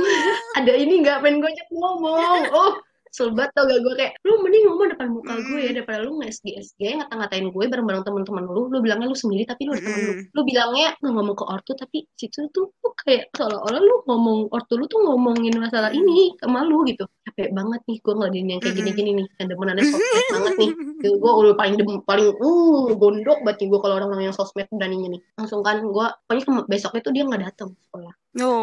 Ada 0.57 0.73
ini 0.73 0.93
nggak 1.05 1.17
pengen 1.21 1.37
gue 1.37 1.51
ngomong. 1.69 2.49
Oh, 2.49 2.81
selbat 3.17 3.49
tau 3.57 3.65
gak 3.65 3.81
gue? 3.81 3.93
Kayak 3.97 4.13
lu 4.21 4.33
mending 4.45 4.63
ngomong 4.69 4.87
depan 4.93 5.07
muka 5.09 5.33
gue 5.41 5.59
ya 5.59 5.71
daripada 5.73 6.05
lu 6.05 6.21
nge-SG 6.21 6.45
SG 6.53 6.81
ngata-ngatain 7.01 7.49
gue 7.49 7.65
bareng-bareng 7.65 8.03
teman-teman 8.05 8.45
lu. 8.45 8.69
Lu 8.69 8.77
bilangnya 8.77 9.09
lu 9.09 9.17
sendiri 9.17 9.43
tapi 9.43 9.65
lu 9.65 9.73
ada 9.73 9.81
temen 9.81 9.97
lu. 9.97 10.13
Mm-mm. 10.13 10.33
lu 10.37 10.41
bilangnya 10.45 10.87
nggak 11.01 11.13
ngomong 11.17 11.35
ke 11.35 11.45
ortu 11.49 11.71
tapi 11.73 11.97
situ 12.13 12.45
tuh 12.53 12.69
lu 12.69 12.89
kayak 12.93 13.33
seolah-olah 13.33 13.81
lu 13.81 13.95
ngomong 14.05 14.37
ortu 14.53 14.77
lu 14.77 14.85
tuh 14.85 15.01
ngomongin 15.01 15.57
masalah 15.57 15.89
Mm. 15.89 15.97
ini 15.97 16.19
sama 16.37 16.61
lu 16.61 16.85
gitu. 16.85 17.09
Capek 17.25 17.49
banget 17.51 17.81
nih 17.89 17.97
gue 17.97 18.13
ngeladenin 18.13 18.47
yang 18.53 18.61
kayak 18.61 18.75
gini-gini 18.77 19.11
nih. 19.17 19.25
Yang 19.41 19.47
demenannya 19.57 19.83
sosmed 19.83 20.25
banget 20.37 20.53
nih. 20.61 20.71
Gue 21.17 21.31
udah 21.33 21.53
paling 21.57 21.75
dem- 21.81 22.03
paling 22.05 22.27
uh 22.37 22.85
gondok 22.93 23.39
banget 23.41 23.57
nih 23.65 23.67
gue 23.73 23.79
kalau 23.81 23.95
orang-orang 23.97 24.29
yang 24.29 24.35
sosmed 24.37 24.69
beraninya 24.69 25.17
nih. 25.17 25.21
Langsung 25.33 25.65
kan 25.65 25.81
gue 25.81 26.05
pokoknya 26.29 26.69
besoknya 26.69 27.01
tuh 27.01 27.13
dia 27.15 27.23
nggak 27.25 27.41
datang 27.49 27.73
sekolah. 27.89 28.13
No. 28.37 28.53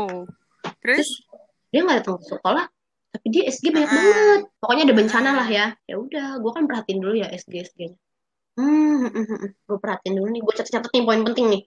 Terus? 0.80 1.08
terus 1.08 1.10
dia 1.74 1.82
nggak 1.82 2.06
datang 2.06 2.16
ke 2.22 2.26
sekolah 2.30 2.64
tapi 3.14 3.26
dia 3.30 3.42
SG 3.46 3.70
banyak 3.70 3.86
Ah. 3.86 3.94
banget. 3.94 4.40
Pokoknya 4.58 4.82
ada 4.84 4.94
bencana 4.94 5.28
Ah. 5.30 5.36
lah 5.38 5.48
ya. 5.48 5.66
Ya 5.86 5.94
udah 5.96 6.26
gue 6.36 6.50
kan 6.50 6.64
perhatiin 6.66 6.98
dulu 6.98 7.14
ya 7.14 7.30
SG 7.30 7.54
SG 7.62 7.80
nya. 7.94 7.98
Hmm 8.54 9.06
gue 9.66 9.78
perhatiin 9.78 10.14
dulu 10.14 10.28
nih 10.30 10.42
gue 10.42 10.52
catat-catat 10.52 10.90
nih 10.90 11.02
poin 11.02 11.22
penting 11.22 11.46
nih. 11.48 11.62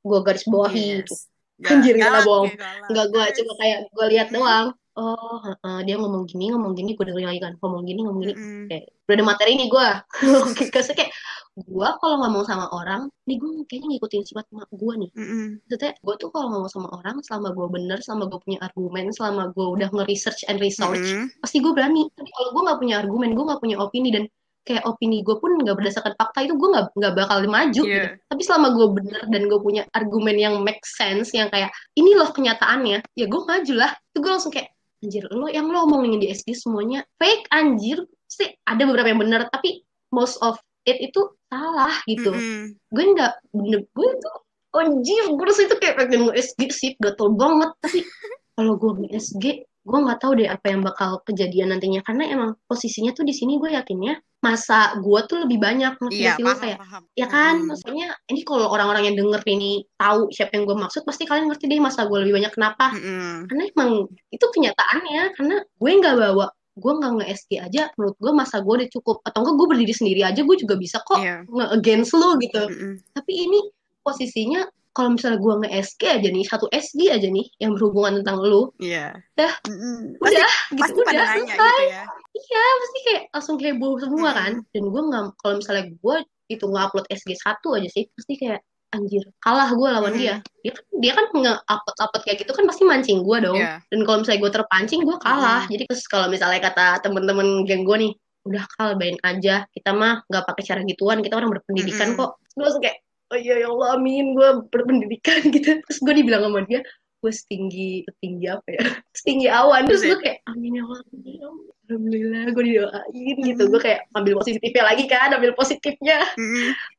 Gue 0.00 0.18
garis 0.20 0.44
bawahi 0.44 1.04
itu 1.04 1.12
Yes. 1.12 1.28
Anjir, 1.74 1.94
nggak 1.98 2.06
galak 2.06 2.22
bohong. 2.24 2.50
nggak 2.86 3.06
gue 3.10 3.24
cuma 3.36 3.52
kayak 3.58 3.78
gue 3.90 4.06
lihat 4.08 4.28
doang. 4.30 4.66
Oh 4.98 5.38
heeh, 5.42 5.78
dia 5.86 5.94
ngomong 5.94 6.26
gini 6.26 6.50
ngomong 6.50 6.74
gini 6.74 6.94
gue 6.94 7.04
dengerin 7.04 7.28
lagi 7.28 7.40
kan. 7.40 7.52
Ngomong 7.58 7.82
gini 7.84 8.00
ngomong 8.02 8.22
gini. 8.22 8.34
Mm-mm. 8.34 8.64
kayak 8.66 8.84
udah 9.06 9.14
ada 9.14 9.24
materi 9.24 9.52
nih 9.54 9.68
gue 9.68 9.86
kayak 10.98 11.10
gue 11.58 11.88
kalau 11.98 12.16
ngomong 12.22 12.44
sama 12.46 12.70
orang 12.70 13.10
nih 13.26 13.36
gue 13.42 13.66
kayaknya 13.66 13.98
ngikutin 13.98 14.22
sifat 14.22 14.46
mak 14.54 14.70
gue 14.70 14.94
nih 14.94 15.10
Mm-mm. 15.18 15.46
maksudnya 15.66 15.92
gue 15.98 16.14
tuh 16.20 16.28
kalau 16.30 16.46
ngomong 16.54 16.70
sama 16.70 16.88
orang 16.94 17.18
selama 17.26 17.50
gue 17.50 17.66
bener 17.66 17.98
selama 17.98 18.30
gue 18.30 18.38
punya 18.38 18.58
argumen 18.62 19.10
selama 19.10 19.42
gue 19.50 19.66
udah 19.66 19.88
nge-research 19.90 20.46
and 20.46 20.62
research 20.62 21.02
Mm-mm. 21.02 21.26
pasti 21.42 21.58
gue 21.58 21.72
berani 21.74 22.06
tapi 22.14 22.30
kalau 22.30 22.54
gue 22.54 22.62
nggak 22.62 22.78
punya 22.78 22.94
argumen 23.02 23.30
gue 23.34 23.44
nggak 23.44 23.60
punya 23.62 23.76
opini 23.82 24.08
dan 24.14 24.24
kayak 24.62 24.84
opini 24.84 25.24
gue 25.24 25.36
pun 25.40 25.56
nggak 25.56 25.76
berdasarkan 25.80 26.12
fakta 26.12 26.44
itu 26.44 26.52
gue 26.54 26.68
nggak 26.68 26.86
nggak 26.92 27.12
bakal 27.16 27.38
maju 27.48 27.82
Iya. 27.88 27.88
gitu 27.88 28.06
tapi 28.28 28.42
selama 28.44 28.68
gue 28.76 28.86
bener 29.00 29.20
dan 29.32 29.42
gue 29.48 29.60
punya 29.64 29.82
argumen 29.96 30.36
yang 30.36 30.54
make 30.60 30.84
sense 30.84 31.32
yang 31.32 31.48
kayak 31.48 31.72
ini 31.96 32.12
loh 32.12 32.28
kenyataannya 32.28 33.00
ya 33.16 33.26
gue 33.26 33.40
maju 33.40 33.72
lah 33.74 33.90
itu 33.96 34.18
gue 34.20 34.30
langsung 34.30 34.52
kayak 34.52 34.68
anjir 35.00 35.24
lo 35.32 35.46
yang 35.48 35.70
lo 35.72 35.88
omongin 35.88 36.20
di 36.20 36.28
SD 36.28 36.52
semuanya 36.58 37.00
fake 37.16 37.48
anjir 37.48 38.02
sih 38.28 38.50
ada 38.68 38.82
beberapa 38.84 39.08
yang 39.08 39.22
bener 39.24 39.48
tapi 39.48 39.80
most 40.12 40.36
of 40.44 40.60
it 40.84 41.00
itu 41.00 41.20
salah 41.48 41.94
gitu 42.04 42.30
Mm-mm. 42.32 42.76
gue 42.92 43.04
nggak 43.16 43.32
bener 43.56 43.80
gue 43.88 44.08
tuh 44.20 44.36
anjir 44.76 45.24
gue 45.32 45.46
itu 45.48 45.76
kayak 45.80 45.96
pengen 45.96 46.28
nge-SG 46.28 46.60
sih 46.70 46.90
gatel 47.00 47.32
banget 47.34 47.72
tapi 47.80 48.04
kalau 48.56 48.76
gue 48.76 48.92
nge-SG 49.08 49.44
gue 49.88 49.98
nggak 50.04 50.20
tahu 50.20 50.32
deh 50.36 50.48
apa 50.52 50.66
yang 50.68 50.84
bakal 50.84 51.24
kejadian 51.24 51.72
nantinya 51.72 52.04
karena 52.04 52.28
emang 52.28 52.50
posisinya 52.68 53.16
tuh 53.16 53.24
di 53.24 53.32
sini 53.32 53.56
gue 53.56 53.72
yakinnya 53.72 54.20
masa 54.38 54.94
gue 55.00 55.20
tuh 55.26 55.48
lebih 55.48 55.58
banyak 55.58 55.96
ngerti 55.98 56.20
Iya, 56.22 56.36
lo 56.38 56.54
kayak 56.54 56.78
paham. 56.78 57.02
ya 57.16 57.26
kan 57.26 57.54
maksudnya 57.64 58.14
ini 58.30 58.40
kalau 58.46 58.68
orang-orang 58.70 59.10
yang 59.10 59.16
denger 59.18 59.40
ini 59.48 59.82
tahu 59.98 60.28
siapa 60.30 60.54
yang 60.54 60.68
gue 60.68 60.76
maksud 60.78 61.02
pasti 61.08 61.24
kalian 61.24 61.48
ngerti 61.50 61.64
deh 61.66 61.80
masa 61.80 62.04
gue 62.06 62.18
lebih 62.22 62.36
banyak 62.38 62.52
kenapa 62.54 62.92
Mm-mm. 62.94 63.48
karena 63.50 63.62
emang 63.72 63.90
itu 64.30 64.46
kenyataannya 64.46 65.22
karena 65.34 65.56
gue 65.64 65.90
nggak 65.90 66.16
bawa 66.20 66.46
gue 66.78 66.92
nggak 66.94 67.12
nge-SG 67.18 67.50
aja 67.58 67.82
menurut 67.94 68.16
gue 68.16 68.32
masa 68.32 68.56
gue 68.58 68.74
udah 68.78 68.88
cukup 68.90 69.16
atau 69.22 69.38
enggak 69.42 69.54
gue 69.58 69.66
berdiri 69.68 69.94
sendiri 69.94 70.20
aja 70.22 70.40
gue 70.40 70.56
juga 70.56 70.74
bisa 70.74 71.02
kok 71.02 71.18
Iya. 71.18 71.42
nge-against 71.44 72.14
lo 72.14 72.38
gitu 72.38 72.62
Mm-mm. 72.64 72.94
tapi 73.12 73.32
ini 73.34 73.58
posisinya 74.00 74.62
kalau 74.90 75.14
misalnya 75.14 75.38
gue 75.38 75.54
nge-SG 75.62 76.02
aja 76.10 76.28
nih 76.28 76.42
satu 76.42 76.66
SG 76.70 77.00
aja 77.06 77.28
nih 77.28 77.46
yang 77.58 77.74
berhubungan 77.74 78.22
tentang 78.22 78.38
lu 78.40 78.70
Iya. 78.78 79.14
Dah. 79.34 79.52
Mm-mm. 79.66 80.18
Pasti, 80.18 80.34
udah 80.34 80.52
gitu 80.70 80.80
pasti 80.80 80.98
udah 80.98 81.26
selesai 81.28 81.42
gitu 81.44 81.84
ya. 81.86 82.04
iya 82.34 82.64
pasti 82.78 82.98
kayak 83.04 83.22
langsung 83.30 83.56
heboh 83.58 83.92
semua 83.98 84.30
Mm-mm. 84.30 84.38
kan 84.38 84.52
dan 84.70 84.82
gue 84.86 85.02
nggak 85.06 85.24
kalau 85.38 85.54
misalnya 85.58 85.84
gue 85.92 86.16
itu 86.48 86.64
nge-upload 86.64 87.06
SG 87.10 87.30
satu 87.36 87.68
aja 87.76 87.88
sih 87.92 88.08
pasti 88.08 88.34
kayak 88.36 88.60
anjir 88.88 89.20
kalah 89.44 89.68
gue 89.76 89.88
lawan 89.88 90.12
Mm-mm. 90.16 90.22
dia. 90.22 90.34
Dia 90.64 90.72
kan 90.72 90.84
dia 90.98 91.12
kan 91.12 91.26
nge-upload 91.30 91.96
upload 92.00 92.22
kayak 92.24 92.38
gitu 92.40 92.52
kan 92.56 92.64
pasti 92.64 92.82
mancing 92.88 93.20
gue 93.20 93.38
dong. 93.44 93.56
Iya. 93.60 93.84
dan 93.92 94.00
kalau 94.08 94.16
misalnya 94.24 94.40
gue 94.40 94.52
terpancing 94.56 95.00
gue 95.04 95.16
kalah. 95.20 95.62
Jadi 95.68 95.82
terus 95.84 96.04
kalau 96.08 96.26
misalnya 96.32 96.60
kata 96.64 97.04
temen-temen 97.04 97.68
geng 97.68 97.84
gue 97.84 97.96
nih 98.08 98.12
udah 98.48 98.64
kal 98.74 98.96
bayin 98.96 99.20
aja. 99.22 99.68
Kita 99.70 99.92
mah 99.92 100.24
nggak 100.24 100.44
pakai 100.48 100.62
cara 100.64 100.80
gituan. 100.88 101.20
Kita 101.20 101.36
orang 101.36 101.52
berpendidikan 101.52 102.16
Mm-mm. 102.16 102.20
kok. 102.20 102.30
Gue 102.56 102.62
langsung 102.64 102.82
kayak 102.82 102.98
oh 103.28 103.38
iya 103.38 103.54
ya 103.60 103.68
Allah 103.68 103.88
amin. 104.00 104.32
Gue 104.32 104.48
berpendidikan 104.72 105.40
gitu. 105.54 105.78
Terus 105.84 105.98
gue 106.00 106.14
dibilang 106.16 106.48
sama 106.48 106.64
dia 106.64 106.80
gue 107.18 107.32
setinggi 107.34 108.06
setinggi 108.06 108.46
apa 108.46 108.68
ya? 108.72 108.82
Setinggi 109.18 109.48
awan. 109.50 109.84
Terus 109.90 110.02
gue 110.06 110.18
kayak 110.22 110.38
amin 110.48 110.78
ya 110.78 110.82
Allah 110.86 111.00
amin 111.12 111.34
ya 111.34 111.46
Allah. 111.50 111.66
alhamdulillah 111.88 112.44
gue 112.52 112.64
didoain 112.68 113.36
gitu. 113.42 113.62
Gue 113.68 113.80
kayak 113.80 114.00
ambil 114.12 114.32
positifnya 114.40 114.82
lagi 114.84 115.04
kan 115.08 115.28
ambil 115.34 115.52
positifnya. 115.52 116.18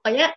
Pokoknya 0.03 0.27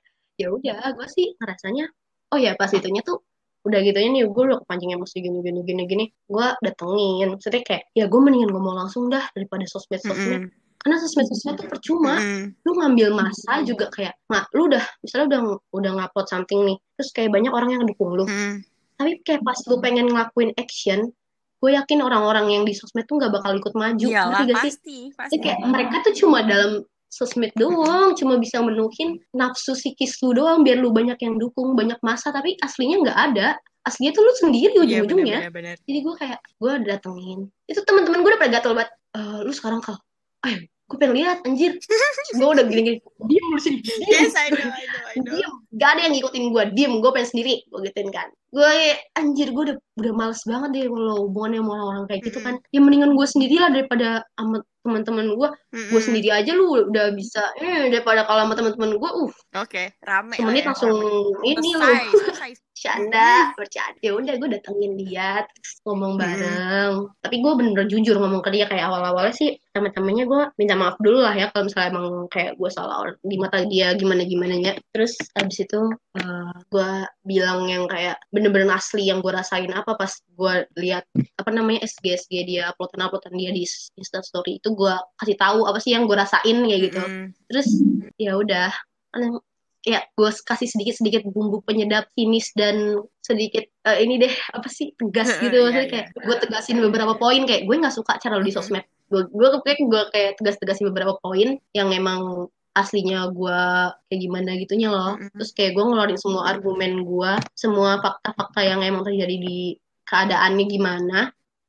ya 0.42 0.48
udah 0.50 0.94
gue 0.98 1.06
sih 1.06 1.38
ngerasanya 1.38 1.86
oh 2.34 2.38
ya 2.40 2.58
pas 2.58 2.70
itunya 2.74 3.04
tuh 3.06 3.22
udah 3.62 3.78
gitunya 3.78 4.10
nih 4.10 4.22
gue 4.26 4.42
udah 4.42 4.58
kepancing 4.66 4.90
emosi 4.90 5.22
gini 5.22 5.38
gini 5.38 5.60
gini 5.62 5.82
gini 5.86 6.04
gue 6.26 6.46
datengin 6.66 7.38
maksudnya 7.38 7.62
kayak 7.62 7.82
ya 7.94 8.10
gue 8.10 8.20
mendingan 8.20 8.50
ngomong 8.50 8.74
langsung 8.74 9.06
dah 9.06 9.22
daripada 9.38 9.62
sosmed 9.70 10.02
sosmed 10.02 10.50
Mm-mm. 10.50 10.82
karena 10.82 10.96
sosmed 10.98 11.30
sosmed 11.30 11.54
tuh 11.62 11.70
percuma 11.70 12.18
Mm-mm. 12.18 12.58
lu 12.66 12.72
ngambil 12.74 13.14
masa 13.14 13.62
juga 13.62 13.86
kayak 13.94 14.18
mak 14.26 14.50
lu 14.50 14.66
udah 14.66 14.82
misalnya 15.06 15.26
udah 15.30 15.40
udah 15.78 15.90
ngupload 15.94 16.26
something 16.26 16.60
nih 16.66 16.76
terus 16.98 17.10
kayak 17.14 17.30
banyak 17.30 17.54
orang 17.54 17.70
yang 17.70 17.86
dukung 17.86 18.18
lu 18.18 18.26
Mm-mm. 18.26 18.66
tapi 18.98 19.22
kayak 19.22 19.46
pas 19.46 19.58
lu 19.70 19.78
pengen 19.78 20.10
ngelakuin 20.10 20.50
action 20.58 21.14
gue 21.62 21.70
yakin 21.78 22.02
orang-orang 22.02 22.50
yang 22.50 22.62
di 22.66 22.74
sosmed 22.74 23.06
tuh 23.06 23.22
nggak 23.22 23.38
bakal 23.38 23.54
ikut 23.54 23.70
maju 23.78 24.06
Iyalah, 24.10 24.42
ngerti 24.42 24.50
gak 24.50 24.58
sih 24.58 24.74
pasti, 24.74 24.98
Jadi 24.98 25.14
pasti. 25.14 25.36
kayak 25.38 25.58
mereka 25.70 25.94
tuh 26.02 26.14
cuma 26.18 26.42
dalam 26.42 26.82
sosmed 27.12 27.52
doang, 27.60 28.16
cuma 28.16 28.40
bisa 28.40 28.64
menuhin 28.64 29.20
nafsu 29.36 29.76
psikis 29.76 30.16
lu 30.24 30.32
doang 30.32 30.64
biar 30.64 30.80
lu 30.80 30.88
banyak 30.90 31.20
yang 31.20 31.36
dukung, 31.36 31.76
banyak 31.76 32.00
masa, 32.00 32.32
tapi 32.32 32.56
aslinya 32.64 33.04
nggak 33.04 33.18
ada. 33.30 33.48
Aslinya 33.84 34.16
tuh 34.16 34.22
lu 34.24 34.32
sendiri 34.38 34.72
Iya, 34.72 34.82
ujung-ujungnya. 35.04 35.38
benar-benar. 35.50 35.76
Jadi 35.84 35.98
gue 36.00 36.14
kayak 36.16 36.38
gue 36.56 36.72
datengin. 36.86 37.40
Itu 37.68 37.82
teman-teman 37.84 38.22
gue 38.22 38.30
udah 38.32 38.40
pada 38.40 38.52
gatel 38.56 38.72
banget. 38.72 38.90
"Eh, 39.12 39.38
lu 39.44 39.52
sekarang 39.52 39.82
kal, 39.84 39.98
ayo 40.46 40.64
gue 40.86 40.96
pengen 41.00 41.16
lihat 41.24 41.40
anjir. 41.48 41.72
gue 42.36 42.48
udah 42.52 42.64
gini-gini, 42.68 43.00
diem 43.00 43.46
lu 43.48 43.56
sini, 43.56 43.80
diem. 43.80 44.12
Yes, 44.12 44.36
I 44.36 44.52
know, 44.52 44.60
I 44.60 44.84
know, 44.84 45.02
I 45.08 45.14
know. 45.18 45.24
diem 45.32 45.52
gak 45.72 45.90
ada 45.96 46.00
yang 46.04 46.12
ngikutin 46.12 46.44
gue 46.52 46.64
diem 46.76 46.92
gue 47.00 47.10
pengen 47.16 47.28
sendiri 47.32 47.54
gue 47.64 47.80
gituin 47.88 48.10
kan 48.12 48.28
gue 48.52 48.72
anjir 49.16 49.48
gue 49.56 49.62
udah 49.72 49.76
udah 49.96 50.12
males 50.12 50.44
banget 50.44 50.70
deh 50.76 50.84
kalau 50.84 51.16
hubungannya 51.24 51.64
sama 51.64 51.70
orang-orang 51.72 52.04
kayak 52.12 52.22
gitu 52.28 52.38
kan 52.44 52.54
ya 52.76 52.80
mendingan 52.84 53.16
gue 53.16 53.24
sendiri 53.24 53.56
lah 53.56 53.70
daripada 53.72 54.08
sama 54.36 54.60
teman-teman 54.82 55.26
gue 55.38 55.48
gue 55.48 55.78
Mm-mm. 55.78 56.02
sendiri 56.02 56.28
aja 56.34 56.50
lu 56.52 56.90
udah 56.90 57.14
bisa 57.14 57.54
eh 57.62 57.86
daripada 57.86 58.26
kalau 58.26 58.46
sama 58.46 58.54
teman-teman 58.58 58.98
gue 58.98 59.10
uh 59.14 59.32
Oke, 59.62 59.94
rame 60.02 60.34
lah 60.34 60.38
semenit 60.42 60.62
ya, 60.62 60.68
langsung 60.74 60.90
rame. 60.92 61.46
ini 61.46 61.70
lu 61.70 61.78
selesai, 61.78 62.02
selesai. 62.10 62.50
Bercanda 62.82 63.54
bercanda. 63.54 64.02
Ya 64.02 64.12
udah 64.18 64.34
gue 64.42 64.48
datengin 64.58 64.92
dia 64.98 65.46
terus 65.46 65.78
ngomong 65.86 66.18
bareng. 66.18 67.14
Tapi 67.22 67.36
gue 67.38 67.52
bener-bener 67.54 67.86
jujur 67.86 68.18
ngomong 68.18 68.42
ke 68.42 68.50
dia 68.50 68.66
kayak 68.66 68.90
awal-awalnya 68.90 69.30
sih 69.30 69.54
teman-temannya 69.70 70.24
gue 70.26 70.42
minta 70.58 70.74
maaf 70.74 70.98
dulu 70.98 71.22
lah 71.22 71.32
ya 71.32 71.46
kalau 71.54 71.70
misalnya 71.70 71.88
emang 71.94 72.06
kayak 72.28 72.58
gue 72.58 72.70
salah 72.74 73.08
di 73.22 73.36
mata 73.38 73.62
dia 73.70 73.94
gimana 73.94 74.26
gimana 74.26 74.54
nya 74.58 74.72
terus 74.92 75.16
abis 75.38 75.64
itu 75.64 75.80
uh, 76.20 76.52
gue 76.68 76.90
bilang 77.24 77.70
yang 77.70 77.86
kayak 77.88 78.20
bener-bener 78.34 78.68
asli 78.74 79.08
yang 79.08 79.24
gue 79.24 79.32
rasain 79.32 79.70
apa 79.72 79.96
pas 79.96 80.12
gue 80.12 80.54
lihat 80.76 81.06
apa 81.40 81.50
namanya 81.54 81.86
SG 81.88 82.04
SG 82.18 82.34
dia 82.44 82.74
uploadan 82.74 83.08
uploadan 83.08 83.38
dia 83.38 83.54
di 83.54 83.64
Story 84.02 84.60
itu 84.60 84.74
gue 84.76 84.94
kasih 85.22 85.38
tahu 85.40 85.64
apa 85.64 85.78
sih 85.80 85.94
yang 85.94 86.04
gue 86.04 86.18
rasain 86.18 86.56
kayak 86.68 86.80
gitu. 86.92 87.00
Mm-mm. 87.00 87.26
terus 87.48 87.68
ya 88.20 88.36
udah 88.36 88.68
ya 89.82 89.98
gue 90.14 90.30
kasih 90.30 90.70
sedikit 90.70 90.94
sedikit 90.94 91.22
bumbu 91.26 91.58
penyedap 91.66 92.06
finish 92.14 92.54
dan 92.54 93.02
sedikit 93.18 93.66
eh, 93.66 93.98
ini 94.02 94.22
deh 94.22 94.30
apa 94.54 94.70
sih 94.70 94.94
tegas 94.94 95.34
gitu. 95.42 95.50
Iya, 95.50 95.62
maksudnya 95.66 95.86
iya. 95.86 95.92
kayak 95.92 96.06
gue 96.14 96.36
tegasin 96.46 96.78
beberapa 96.78 97.14
poin 97.18 97.42
kayak 97.42 97.66
gue 97.66 97.76
nggak 97.82 97.94
suka 97.94 98.18
cara 98.22 98.38
lu 98.38 98.46
di 98.46 98.54
sosmed. 98.54 98.86
Gue 99.10 99.26
gue 99.26 99.48
kayak 99.66 99.78
gue 99.82 100.02
kayak 100.14 100.30
tegas 100.38 100.56
tegasin 100.62 100.86
beberapa 100.94 101.18
poin 101.18 101.58
yang 101.74 101.90
emang 101.90 102.46
aslinya 102.72 103.28
gue 103.34 103.60
kayak 104.08 104.20
gimana 104.22 104.50
gitunya 104.56 104.88
loh. 104.88 105.18
Terus 105.34 105.50
kayak 105.50 105.74
gue 105.74 105.84
ngeluarin 105.84 106.18
semua 106.18 106.42
argumen 106.46 107.02
gue 107.02 107.32
semua 107.58 107.98
fakta-fakta 107.98 108.62
yang 108.62 108.80
emang 108.86 109.02
terjadi 109.02 109.34
di 109.34 109.74
keadaannya 110.06 110.64
gimana. 110.70 111.20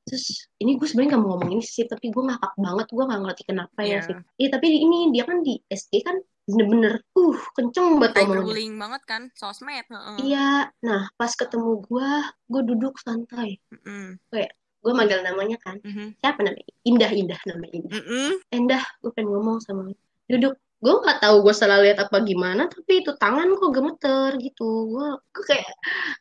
Terus 0.04 0.52
ini 0.60 0.76
gue 0.76 0.84
sebenarnya 0.84 1.16
gak 1.16 1.22
mau 1.24 1.30
ngomong 1.40 1.50
ini 1.56 1.64
sih 1.64 1.88
tapi 1.88 2.12
gue 2.12 2.24
ngakak 2.28 2.54
banget 2.60 2.88
gue 2.92 3.04
gak 3.08 3.22
ngerti 3.24 3.44
kenapa 3.48 3.80
ya 3.82 3.90
Iya. 3.90 4.00
sih. 4.06 4.16
Iya 4.38 4.50
tapi 4.54 4.68
ini 4.70 4.98
dia 5.16 5.24
kan 5.26 5.42
di 5.42 5.58
SD 5.72 5.94
kan 6.04 6.20
bener-bener 6.44 6.94
uh 7.16 7.40
kenceng 7.56 7.98
banget 7.98 8.20
ngomongnya 8.20 8.36
Cyberbullying 8.44 8.76
banget 8.76 9.02
kan, 9.08 9.22
sosmed. 9.34 9.86
iya 10.20 10.50
nah 10.80 11.08
pas 11.16 11.32
ketemu 11.32 11.80
gue 11.82 12.12
gue 12.52 12.62
duduk 12.68 13.00
santai 13.00 13.64
Mm-mm. 13.72 14.20
gue 14.84 14.92
manggil 14.92 15.24
namanya 15.24 15.56
kan 15.58 15.80
Mhm. 15.80 16.20
siapa 16.20 16.44
namanya 16.44 16.68
Indah 16.84 17.12
Indah 17.12 17.40
namanya 17.48 17.72
Indah 17.74 17.92
Mm-mm. 17.96 18.30
Indah 18.52 18.84
gue 19.00 19.12
pengen 19.12 19.32
ngomong 19.32 19.64
sama 19.64 19.88
lu. 19.88 19.96
duduk 20.28 20.60
gue 20.84 20.96
nggak 21.00 21.20
tahu 21.24 21.36
gue 21.48 21.56
salah 21.56 21.80
lihat 21.80 21.98
apa 22.04 22.20
gimana 22.28 22.68
tapi 22.68 23.00
itu 23.00 23.16
tangan 23.16 23.56
kok 23.56 23.72
gemeter 23.72 24.30
gitu. 24.44 24.92
Gue 24.92 25.08
gue 25.32 25.44
kayak 25.48 25.72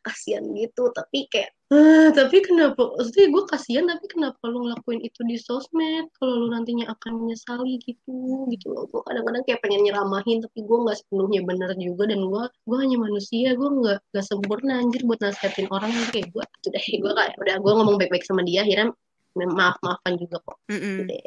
kasihan 0.07 0.47
gitu 0.55 0.87
tapi 0.95 1.27
kayak 1.27 1.51
eh 1.73 2.09
tapi 2.15 2.37
kenapa 2.47 2.95
maksudnya 2.95 3.27
gue 3.33 3.43
kasihan 3.49 3.85
tapi 3.91 4.05
kenapa 4.07 4.43
lu 4.47 4.71
ngelakuin 4.71 5.03
itu 5.03 5.21
di 5.27 5.35
sosmed? 5.35 6.07
Kalau 6.15 6.47
lu 6.47 6.47
nantinya 6.55 6.95
akan 6.95 7.13
menyesali 7.27 7.83
gitu 7.83 8.47
gitu 8.55 8.67
loh. 8.71 8.87
Gue 8.87 9.03
kadang-kadang 9.03 9.43
kayak 9.51 9.61
pengen 9.67 9.83
nyeramahin 9.83 10.39
tapi 10.47 10.59
gue 10.63 10.79
nggak 10.87 10.97
sepenuhnya 11.03 11.41
bener 11.43 11.71
juga. 11.75 12.07
Dan 12.07 12.21
gue 12.31 12.45
gue 12.47 12.79
hanya 12.79 12.97
manusia 13.03 13.59
gue 13.59 13.69
nggak 13.69 13.99
nggak 14.15 14.27
sempurna 14.31 14.79
anjir 14.79 15.03
buat 15.03 15.19
nasihatin 15.19 15.67
orang. 15.75 15.91
Kayak 16.15 16.31
gue 16.31 16.45
deh 16.71 16.87
gue 17.03 17.13
kayak 17.19 17.35
udah 17.35 17.57
gue 17.59 17.73
ngomong 17.83 17.97
baik-baik 17.99 18.23
sama 18.23 18.47
dia 18.47 18.63
akhirnya 18.63 18.95
maaf 19.35 19.81
maafan 19.83 20.15
juga 20.21 20.39
kok. 20.45 20.59
Mm-mm. 20.71 21.09
deh 21.09 21.27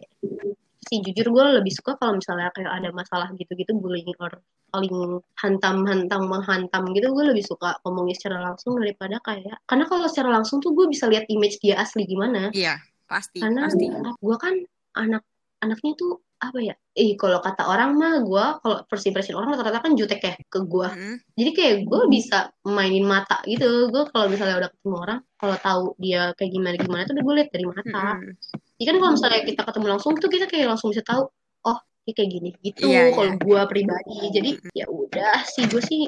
sih 0.87 1.01
jujur 1.01 1.27
gue 1.33 1.43
lebih 1.61 1.73
suka 1.73 1.97
kalau 1.97 2.17
misalnya 2.17 2.49
kayak 2.53 2.71
ada 2.71 2.89
masalah 2.93 3.27
gitu-gitu 3.33 3.73
bullying 3.75 4.09
or 4.21 4.31
paling 4.69 5.19
hantam-hantam 5.39 6.27
menghantam 6.27 6.83
gitu 6.91 7.11
gue 7.11 7.25
lebih 7.31 7.45
suka 7.45 7.79
ngomongnya 7.85 8.15
secara 8.17 8.37
langsung 8.43 8.75
daripada 8.77 9.17
kayak 9.23 9.57
karena 9.65 9.85
kalau 9.87 10.05
secara 10.05 10.29
langsung 10.35 10.59
tuh 10.59 10.75
gue 10.75 10.85
bisa 10.91 11.07
lihat 11.07 11.25
image 11.31 11.57
dia 11.63 11.79
asli 11.79 12.03
gimana 12.05 12.51
Iya, 12.51 12.77
pasti, 13.07 13.39
karena 13.39 13.67
pasti. 13.69 13.85
gue 14.19 14.35
kan 14.37 14.53
anak 14.95 15.23
anaknya 15.63 15.93
tuh 15.95 16.19
apa 16.35 16.59
ya 16.59 16.75
eh 16.93 17.15
kalau 17.15 17.39
kata 17.39 17.63
orang 17.63 17.95
mah 17.95 18.19
gue 18.21 18.45
kalau 18.59 18.77
first 18.91 19.07
impression 19.07 19.39
orang 19.39 19.55
rata-rata 19.55 19.79
kan 19.79 19.95
jutek 19.95 20.19
ya 20.19 20.33
ke 20.35 20.59
gue 20.67 20.87
Mm-mm. 20.91 21.15
jadi 21.33 21.49
kayak 21.55 21.75
gue 21.87 22.01
bisa 22.11 22.51
mainin 22.67 23.07
mata 23.07 23.39
gitu 23.47 23.87
gue 23.87 24.03
kalau 24.11 24.27
misalnya 24.27 24.59
udah 24.59 24.69
ketemu 24.75 24.95
orang 24.99 25.19
kalau 25.39 25.55
tahu 25.63 25.83
dia 25.97 26.35
kayak 26.35 26.51
gimana 26.51 26.75
gimana 26.75 27.01
tuh 27.07 27.15
udah 27.15 27.23
gue 27.23 27.35
lihat 27.39 27.49
dari 27.55 27.65
mata 27.65 28.03
Mm-mm. 28.19 28.33
Jadi 28.75 28.85
kan 28.91 28.95
kalau 28.99 29.11
misalnya 29.15 29.41
kita 29.47 29.61
ketemu 29.63 29.85
langsung 29.95 30.11
tuh 30.19 30.29
kita 30.31 30.45
kayak 30.51 30.67
langsung 30.67 30.91
bisa 30.91 31.03
tahu, 31.07 31.23
oh 31.63 31.77
dia 32.03 32.13
kayak 32.13 32.29
gini 32.29 32.49
gitu 32.59 32.85
Iya, 32.85 33.15
kalau 33.15 33.31
iya. 33.31 33.39
gua 33.39 33.61
pribadi. 33.65 34.17
Jadi 34.35 34.49
ya 34.75 34.85
udah 34.91 35.35
sih 35.47 35.63
gue 35.71 35.79
sih 35.79 36.01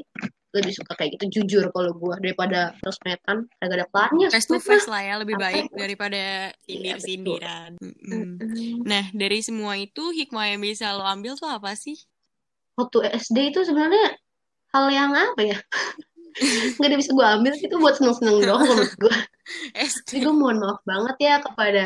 lebih 0.55 0.73
suka 0.73 0.95
kayak 0.95 1.19
gitu 1.19 1.25
jujur 1.39 1.69
kalau 1.71 1.91
gua 1.93 2.17
daripada 2.19 2.73
sosmedan 2.81 3.45
agak 3.61 3.83
ada 3.83 3.85
kelarnya 3.91 4.27
Face 4.31 4.47
to 4.47 4.57
face 4.57 4.87
lah 4.87 5.03
ya, 5.03 5.15
lebih 5.19 5.35
Apa 5.37 5.43
baik 5.47 5.65
ya? 5.69 5.77
daripada 5.77 6.21
Iya, 6.67 6.97
sindir-sindiran. 6.97 7.69
mah. 7.77 7.83
Mm-mm. 7.83 8.29
Mm-mm. 8.41 8.73
Nah, 8.83 9.03
dari 9.11 9.39
semua 9.43 9.75
itu 9.77 10.11
hikmah 10.11 10.55
yang 10.55 10.61
bisa 10.63 10.91
lo 10.95 11.03
ambil 11.03 11.35
tuh 11.35 11.51
apa 11.51 11.75
sih? 11.75 11.99
Waktu 12.79 13.09
SD 13.15 13.53
itu 13.55 13.59
sebenarnya 13.63 14.15
hal 14.75 14.85
yang 14.91 15.11
apa 15.15 15.41
ya? 15.41 15.57
Nggak 16.77 16.89
ada 16.93 16.97
bisa 16.99 17.11
gua 17.17 17.27
ambil 17.39 17.53
itu 17.57 17.75
buat 17.81 17.95
seneng-seneng 17.97 18.45
doang 18.45 18.61
menurut 18.63 18.93
gua. 19.01 19.15
Jadi 20.05 20.19
SD. 20.19 20.27
gue 20.27 20.33
mohon 20.35 20.59
maaf 20.59 20.79
banget 20.83 21.15
ya 21.23 21.35
kepada 21.39 21.85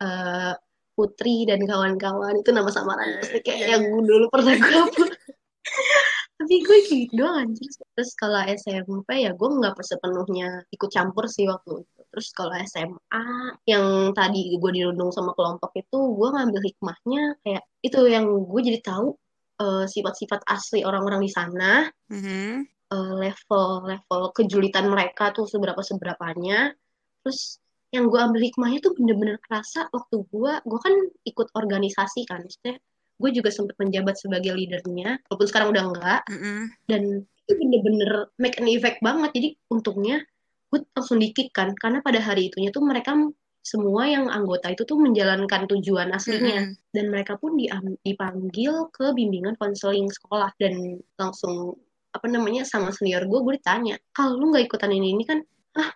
eh, 0.00 0.52
Putri 0.90 1.48
dan 1.48 1.64
kawan-kawan 1.64 2.44
itu 2.44 2.50
nama 2.52 2.68
samaran 2.68 3.16
pasti 3.24 3.40
kayak 3.40 3.56
Iya, 3.56 3.66
yang 3.78 3.84
dulu 4.04 4.26
pernah 4.28 4.52
gue 4.52 4.74
hapus. 4.84 5.10
Tapi 6.40 6.54
gue 6.60 6.78
gitu 6.88 7.12
doang 7.20 7.36
anjir. 7.48 7.68
Terus 7.96 8.10
kalau 8.16 8.40
SMP 8.44 9.24
ya 9.24 9.32
gue 9.32 9.48
nggak 9.48 9.76
sepenuhnya 9.80 10.64
ikut 10.72 10.88
campur 10.88 11.24
sih 11.28 11.44
waktu 11.44 11.84
itu. 11.84 12.00
Terus 12.10 12.28
kalau 12.32 12.52
SMA 12.64 13.24
yang 13.64 14.12
tadi 14.12 14.56
gue 14.56 14.70
dirundung 14.72 15.12
sama 15.12 15.36
kelompok 15.36 15.72
itu 15.76 15.98
gue 16.16 16.28
ngambil 16.32 16.60
hikmahnya 16.64 17.22
kayak 17.44 17.64
itu 17.80 18.00
yang 18.08 18.24
gue 18.44 18.60
jadi 18.60 18.80
tahu 18.82 19.14
eh, 19.60 19.84
sifat-sifat 19.86 20.40
asli 20.48 20.80
orang-orang 20.82 21.20
di 21.20 21.30
sana 21.30 21.84
Mhm. 22.08 22.66
eh, 22.90 23.12
level 23.20 23.64
level 23.86 24.20
kejulitan 24.34 24.88
mereka 24.88 25.30
tuh 25.30 25.44
seberapa 25.46 25.78
seberapanya 25.80 26.72
terus 27.20 27.60
yang 27.90 28.06
gue 28.06 28.20
ambil 28.22 28.40
hikmahnya 28.42 28.78
tuh 28.82 28.94
bener-bener 28.94 29.36
kerasa 29.42 29.90
waktu 29.90 30.22
gue 30.30 30.52
gue 30.62 30.80
kan 30.80 30.94
ikut 31.26 31.48
organisasi 31.58 32.22
kan 32.26 32.46
maksudnya 32.46 32.78
gue 33.20 33.30
juga 33.36 33.50
sempat 33.52 33.76
menjabat 33.76 34.16
sebagai 34.16 34.56
leadernya 34.56 35.20
walaupun 35.28 35.46
sekarang 35.50 35.68
udah 35.74 35.84
enggak 35.92 36.20
Mm-mm. 36.30 36.60
dan 36.88 37.02
itu 37.44 37.52
bener-bener 37.58 38.30
make 38.40 38.56
an 38.56 38.70
effect 38.70 39.02
banget 39.04 39.30
jadi 39.34 39.48
untungnya 39.68 40.22
gue 40.70 40.80
langsung 40.94 41.18
dikit 41.18 41.50
kan 41.50 41.74
karena 41.74 41.98
pada 42.00 42.22
hari 42.22 42.48
itunya 42.48 42.70
tuh 42.70 42.86
mereka 42.86 43.12
semua 43.60 44.08
yang 44.08 44.32
anggota 44.32 44.72
itu 44.72 44.88
tuh 44.88 44.96
menjalankan 44.96 45.68
tujuan 45.68 46.14
aslinya 46.16 46.72
Mm-mm. 46.72 46.94
dan 46.96 47.04
mereka 47.12 47.36
pun 47.36 47.58
dipanggil 48.00 48.88
ke 48.88 49.12
bimbingan 49.12 49.58
konseling 49.60 50.08
sekolah 50.08 50.54
dan 50.56 50.96
langsung 51.20 51.76
apa 52.10 52.26
namanya 52.26 52.64
sama 52.64 52.90
senior 52.90 53.26
gue 53.28 53.38
gue 53.44 53.54
ditanya 53.60 54.00
kalau 54.16 54.38
lu 54.40 54.50
nggak 54.50 54.66
ikutan 54.66 54.90
ini 54.90 55.14
ini 55.14 55.24
kan 55.28 55.38
ah 55.78 55.90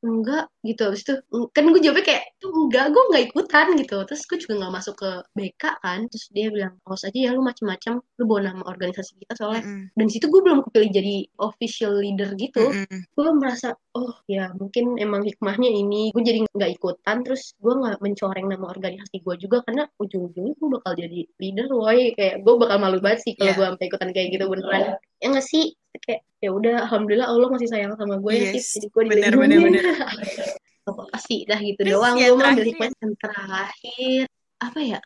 enggak 0.00 0.46
gitu. 0.68 0.82
Habis 0.84 1.02
itu 1.02 1.14
"Eng- 1.32 1.48
kan 1.50 1.64
gue 1.66 1.80
jawabnya 1.80 2.04
kayak 2.04 2.22
"Tuh, 2.36 2.52
enggak 2.52 2.86
gue 2.88 3.02
nggak 3.08 3.22
ikutan 3.26 3.66
gitu. 3.74 3.96
Terus 4.04 4.22
gue 4.24 4.38
juga 4.38 4.54
nggak 4.60 4.74
masuk 4.74 4.94
ke 4.94 5.10
BK 5.32 5.62
kan. 5.78 5.98
Terus 6.06 6.24
dia 6.30 6.46
bilang 6.48 6.74
awas 6.84 7.02
aja 7.02 7.18
ya 7.18 7.30
lu 7.32 7.40
macem-macem. 7.40 7.98
Lu 8.14 8.24
bawa 8.24 8.40
nama 8.46 8.62
organisasi 8.62 9.16
kita 9.18 9.34
soalnya. 9.34 9.62
Mm-mm. 9.64 9.84
dan 9.90 10.06
situ 10.06 10.26
gue 10.26 10.40
belum 10.40 10.60
kepilih 10.64 10.90
jadi 10.92 11.16
official 11.38 11.92
leader 11.96 12.30
gitu. 12.34 12.64
Mm-mm. 12.64 13.00
gue 13.08 13.28
merasa 13.34 13.68
oh 13.92 14.12
ya 14.26 14.52
mungkin 14.54 14.94
emang 14.96 15.24
hikmahnya 15.24 15.66
ini. 15.66 16.12
Gue 16.12 16.22
jadi 16.22 16.44
nggak 16.46 16.72
ikutan. 16.74 17.24
Terus 17.24 17.56
gue 17.56 17.72
nggak 17.72 17.98
mencoreng 17.98 18.46
nama 18.46 18.68
organisasi 18.68 19.16
gue 19.18 19.34
juga 19.38 19.64
karena 19.64 19.88
ujung-ujungnya 19.96 20.54
gue 20.54 20.68
bakal 20.70 20.92
jadi 20.94 21.20
leader 21.36 21.66
woi. 21.70 22.12
Kayak 22.12 22.42
gue 22.42 22.54
bakal 22.54 22.76
malu 22.78 22.98
banget 22.98 23.20
sih 23.22 23.32
kalau 23.32 23.48
Iya. 23.48 23.56
gue 23.56 23.66
sampai 23.70 23.86
ikutan 23.86 24.10
kayak 24.12 24.28
gitu 24.30 24.44
beneran. 24.46 24.82
Ya 25.18 25.26
nggak 25.30 25.46
sih? 25.46 25.64
Kayak 25.98 26.20
ya 26.38 26.50
udah 26.54 26.86
alhamdulillah 26.86 27.26
Allah 27.26 27.48
masih 27.50 27.66
sayang 27.66 27.96
sama 27.98 28.20
gue 28.20 28.30
ya 28.30 28.54
Yes, 28.54 28.70
sih. 28.70 28.78
Jadi 28.78 28.86
gue 28.92 29.02
bener, 29.08 29.32
dilindungi. 29.34 29.66
bener, 29.66 29.82
apa 30.94 31.18
sih 31.20 31.44
dah 31.44 31.58
gitu 31.60 31.80
Terus 31.84 31.92
doang. 31.96 32.16
gue 32.16 32.28
mau 32.32 32.52
hikmah 32.54 32.88
yang 32.96 33.14
terakhir 33.20 34.22
apa 34.58 34.80
ya? 34.80 35.00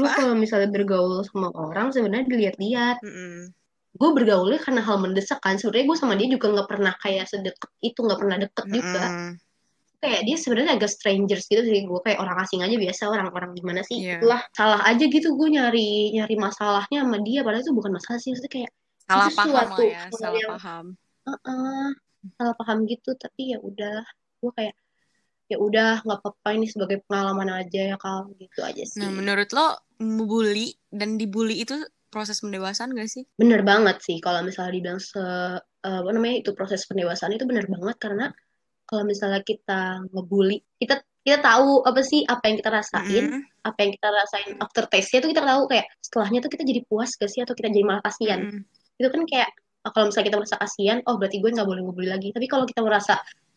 Lu 0.00 0.08
Apa? 0.08 0.16
kalau 0.16 0.34
misalnya 0.34 0.72
bergaul 0.72 1.20
sama 1.28 1.52
orang 1.52 1.92
sebenarnya 1.92 2.26
dilihat-lihat. 2.28 2.96
Mm-mm. 3.04 3.52
gue 3.96 4.10
bergaulnya 4.12 4.60
karena 4.60 4.84
hal 4.84 5.00
mendesak 5.00 5.40
kan. 5.40 5.56
Sebenarnya 5.56 5.86
gue 5.88 5.96
sama 5.96 6.14
dia 6.20 6.28
juga 6.28 6.52
nggak 6.52 6.68
pernah 6.68 6.92
kayak 7.00 7.28
sedekat 7.32 7.70
itu 7.80 7.96
nggak 8.04 8.20
pernah 8.20 8.36
deket 8.40 8.66
juga. 8.68 9.04
Mm-mm. 9.08 9.30
kayak 9.96 10.20
dia 10.28 10.36
sebenarnya 10.36 10.72
agak 10.76 10.90
strangers 10.92 11.44
gitu 11.48 11.64
sih. 11.64 11.80
Gue 11.88 12.00
kayak 12.04 12.20
orang 12.20 12.36
asing 12.44 12.60
aja 12.60 12.76
biasa 12.76 13.02
orang-orang 13.08 13.50
gimana 13.56 13.80
sih? 13.84 14.00
Iya. 14.04 14.20
itulah 14.20 14.40
salah 14.52 14.80
aja 14.84 15.04
gitu 15.08 15.32
gue 15.32 15.48
nyari 15.48 16.12
nyari 16.12 16.36
masalahnya 16.36 16.98
sama 17.04 17.18
dia. 17.24 17.40
Padahal 17.40 17.64
itu 17.64 17.72
bukan 17.72 17.92
masalah 17.96 18.20
sih. 18.20 18.30
Maksudnya 18.36 18.52
kayak 18.52 18.70
Salah 19.06 19.28
itu 19.30 19.36
paham 19.38 19.48
suatu 19.48 19.82
lah 19.86 19.92
ya, 19.92 20.02
salah 20.12 20.34
yang 20.40 20.52
paham. 20.60 20.86
"Uh-uh, 21.24 21.86
salah 22.36 22.54
paham 22.60 22.78
gitu. 22.84 23.10
Tapi 23.16 23.42
ya 23.56 23.58
udah 23.64 23.96
gue 24.40 24.52
kayak 24.52 24.74
ya 25.46 25.56
udah 25.62 26.02
nggak 26.02 26.18
apa-apa 26.22 26.48
ini 26.58 26.66
sebagai 26.66 27.02
pengalaman 27.06 27.50
aja 27.62 27.94
ya 27.94 27.96
kal 27.96 28.26
gitu 28.34 28.60
aja 28.66 28.82
sih 28.82 28.98
Nah, 28.98 29.14
menurut 29.14 29.46
lo 29.54 29.78
membuli 30.02 30.74
dan 30.90 31.14
dibully 31.16 31.62
itu 31.62 31.78
proses 32.06 32.40
pendewasaan 32.42 32.96
gak 32.96 33.10
sih? 33.10 33.24
bener 33.36 33.60
banget 33.62 34.00
sih 34.02 34.18
kalau 34.18 34.40
misalnya 34.42 34.72
dibilang 34.74 35.00
se 35.02 35.20
eh, 35.60 35.98
apa 36.02 36.10
namanya 36.10 36.42
itu 36.42 36.50
proses 36.56 36.82
pendewasaan 36.88 37.34
itu 37.36 37.44
bener 37.46 37.66
banget 37.68 37.96
karena 38.00 38.26
kalau 38.86 39.02
misalnya 39.02 39.42
kita 39.42 40.02
ngebully 40.10 40.62
kita 40.78 41.02
kita 41.26 41.42
tahu 41.42 41.82
apa 41.82 42.00
sih 42.06 42.22
apa 42.22 42.46
yang 42.46 42.56
kita 42.62 42.70
rasain 42.70 43.24
Mm-mm. 43.26 43.42
apa 43.66 43.78
yang 43.82 43.92
kita 43.98 44.08
rasain 44.14 44.50
after 44.62 44.86
taste-nya 44.86 45.18
tuh 45.26 45.30
kita 45.34 45.42
tahu 45.42 45.62
kayak 45.66 45.86
setelahnya 45.98 46.38
tuh 46.38 46.50
kita 46.54 46.62
jadi 46.62 46.80
puas 46.86 47.10
gak 47.18 47.30
sih 47.30 47.42
atau 47.42 47.54
kita 47.54 47.68
jadi 47.70 47.82
malah 47.82 48.02
kasihan 48.02 48.46
Mm-mm. 48.46 48.62
itu 48.96 49.08
kan 49.10 49.22
kayak 49.26 49.50
kalau 49.86 50.10
misalnya 50.10 50.26
kita 50.30 50.38
merasa 50.42 50.56
kasihan 50.58 50.98
oh 51.06 51.14
berarti 51.18 51.36
gue 51.38 51.50
nggak 51.54 51.66
boleh 51.66 51.82
ngebully 51.82 52.10
lagi 52.10 52.28
tapi 52.34 52.46
kalau 52.46 52.64
kita 52.66 52.80
merasa 52.82 53.14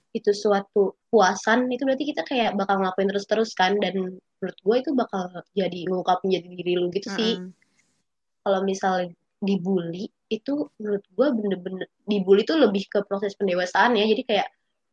itu 0.10 0.32
suatu 0.34 0.98
puasan 1.14 1.70
itu 1.70 1.86
berarti 1.86 2.06
kita 2.10 2.26
kayak 2.26 2.58
bakal 2.58 2.82
ngelakuin 2.82 3.10
terus-terus 3.14 3.54
kan 3.54 3.78
dan 3.78 4.18
menurut 4.42 4.58
gue 4.58 4.76
itu 4.82 4.92
bakal 4.98 5.30
jadi 5.54 5.80
ngungkap 5.86 6.26
menjadi 6.26 6.48
diri 6.50 6.74
lu 6.80 6.90
gitu 6.90 7.10
sih 7.14 7.34
Mm-mm. 7.38 7.54
kalau 8.42 8.66
misalnya 8.66 9.14
dibully 9.40 10.10
itu 10.34 10.68
menurut 10.82 11.06
gue 11.14 11.28
bener-bener 11.32 11.88
dibully 12.10 12.42
itu 12.42 12.58
lebih 12.58 12.90
ke 12.90 13.00
proses 13.06 13.38
pendewasaan 13.38 13.96
ya 13.96 14.06
jadi 14.10 14.24
kayak 14.26 14.48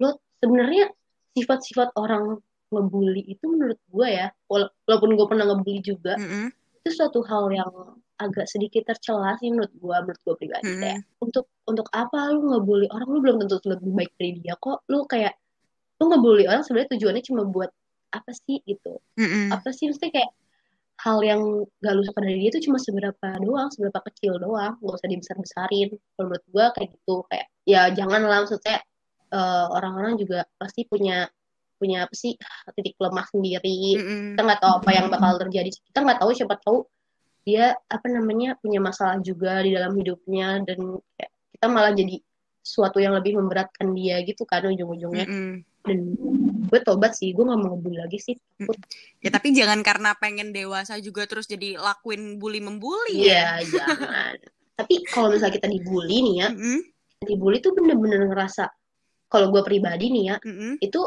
lo 0.05 0.21
sebenarnya 0.39 0.93
sifat-sifat 1.33 1.97
orang 1.97 2.37
ngebully 2.69 3.25
itu 3.25 3.45
menurut 3.49 3.81
gue 3.89 4.09
ya 4.11 4.29
wala- 4.53 4.73
walaupun 4.85 5.17
gue 5.17 5.27
pernah 5.27 5.45
ngebully 5.49 5.81
juga 5.81 6.15
Mm-mm. 6.21 6.53
itu 6.83 6.91
suatu 6.93 7.25
hal 7.25 7.49
yang 7.53 7.73
agak 8.17 8.47
sedikit 8.49 8.89
tercela 8.89 9.37
sih 9.37 9.53
menurut 9.53 9.73
gue 9.77 9.97
menurut 10.09 10.21
gue 10.25 10.35
pribadi. 10.41 10.65
Mm-mm. 10.65 10.81
kayak 10.81 11.01
untuk 11.21 11.47
untuk 11.69 11.87
apa 11.93 12.33
lu 12.33 12.49
ngebully 12.49 12.89
orang? 12.89 13.09
Lu 13.13 13.19
belum 13.21 13.37
tentu 13.45 13.61
lebih 13.69 13.93
baik 13.93 14.13
dari 14.17 14.31
dia 14.41 14.55
kok. 14.57 14.85
Lu 14.89 15.05
kayak 15.05 15.37
lu 16.01 16.05
ngebully 16.13 16.45
orang 16.49 16.65
sebenarnya 16.65 16.97
tujuannya 16.97 17.25
cuma 17.25 17.43
buat 17.45 17.71
apa 18.13 18.31
sih 18.33 18.65
gitu. 18.65 18.97
Mm-mm. 19.21 19.53
apa 19.53 19.69
sih? 19.73 19.93
Mesti 19.93 20.09
kayak 20.09 20.31
hal 20.97 21.21
yang 21.21 21.41
gak 21.85 21.93
lu 21.93 22.03
suka 22.09 22.25
dari 22.25 22.41
dia 22.41 22.49
itu 22.49 22.61
cuma 22.65 22.81
seberapa 22.81 23.29
doang 23.45 23.69
seberapa 23.69 24.01
kecil 24.09 24.41
doang. 24.41 24.81
Gak 24.81 24.97
usah 24.97 25.09
dibesar 25.13 25.37
besarin 25.37 25.93
kalau 26.17 26.33
menurut 26.33 26.45
gue 26.49 26.65
kayak 26.81 26.89
gitu. 26.97 27.17
Kayak 27.29 27.47
ya 27.69 27.83
jangan 27.93 28.21
lah 28.25 28.39
maksudnya 28.49 28.81
eh, 29.33 29.67
orang-orang 29.77 30.17
juga 30.17 30.49
pasti 30.57 30.89
punya 30.89 31.29
punya 31.77 32.09
apa 32.09 32.15
sih 32.17 32.33
titik 32.73 32.97
lemah 32.97 33.29
sendiri. 33.29 34.01
Mm-mm. 34.01 34.25
kita 34.33 34.41
nggak 34.41 34.61
tahu 34.65 34.73
apa 34.81 34.91
yang 34.97 35.07
bakal 35.13 35.37
terjadi. 35.37 35.69
Kita 35.69 35.99
nggak 36.01 36.19
tahu 36.25 36.31
siapa 36.33 36.57
tahu 36.65 36.89
dia 37.47 37.79
apa 37.87 38.07
namanya 38.11 38.59
punya 38.59 38.83
masalah 38.83 39.23
juga 39.23 39.63
di 39.63 39.71
dalam 39.71 39.95
hidupnya 39.95 40.67
dan 40.67 40.99
kayak 41.15 41.31
kita 41.55 41.67
malah 41.71 41.95
jadi 41.95 42.19
sesuatu 42.67 42.99
yang 42.99 43.15
lebih 43.15 43.39
memberatkan 43.39 43.95
dia 43.95 44.19
gitu 44.27 44.43
kan 44.43 44.67
ujung-ujungnya 44.67 45.31
Mm-mm. 45.31 45.63
dan 45.87 45.99
gue 46.67 46.81
tobat 46.83 47.15
sih 47.15 47.31
gue 47.31 47.47
nggak 47.47 47.61
mau 47.63 47.79
ngebully 47.79 48.03
lagi 48.03 48.19
sih 48.19 48.35
takut 48.35 48.75
Ya 49.23 49.31
tapi 49.31 49.55
jangan 49.55 49.87
karena 49.87 50.19
pengen 50.19 50.51
dewasa 50.51 50.99
juga 50.99 51.31
terus 51.31 51.47
jadi 51.47 51.79
lakuin 51.79 52.43
bully 52.43 52.59
membuli 52.59 53.23
ya. 53.23 53.63
iya 53.63 53.63
jangan 53.63 54.35
tapi 54.83 55.07
kalau 55.07 55.31
misalnya 55.31 55.55
kita 55.63 55.71
dibully 55.71 56.19
nih 56.27 56.35
ya 56.43 56.49
Mm-mm. 56.51 56.79
dibully 57.23 57.63
tuh 57.63 57.79
bener-bener 57.79 58.27
ngerasa 58.27 58.67
kalau 59.31 59.55
gue 59.55 59.63
pribadi 59.63 60.11
nih 60.11 60.25
ya 60.35 60.37
Mm-mm. 60.43 60.83
itu 60.83 60.99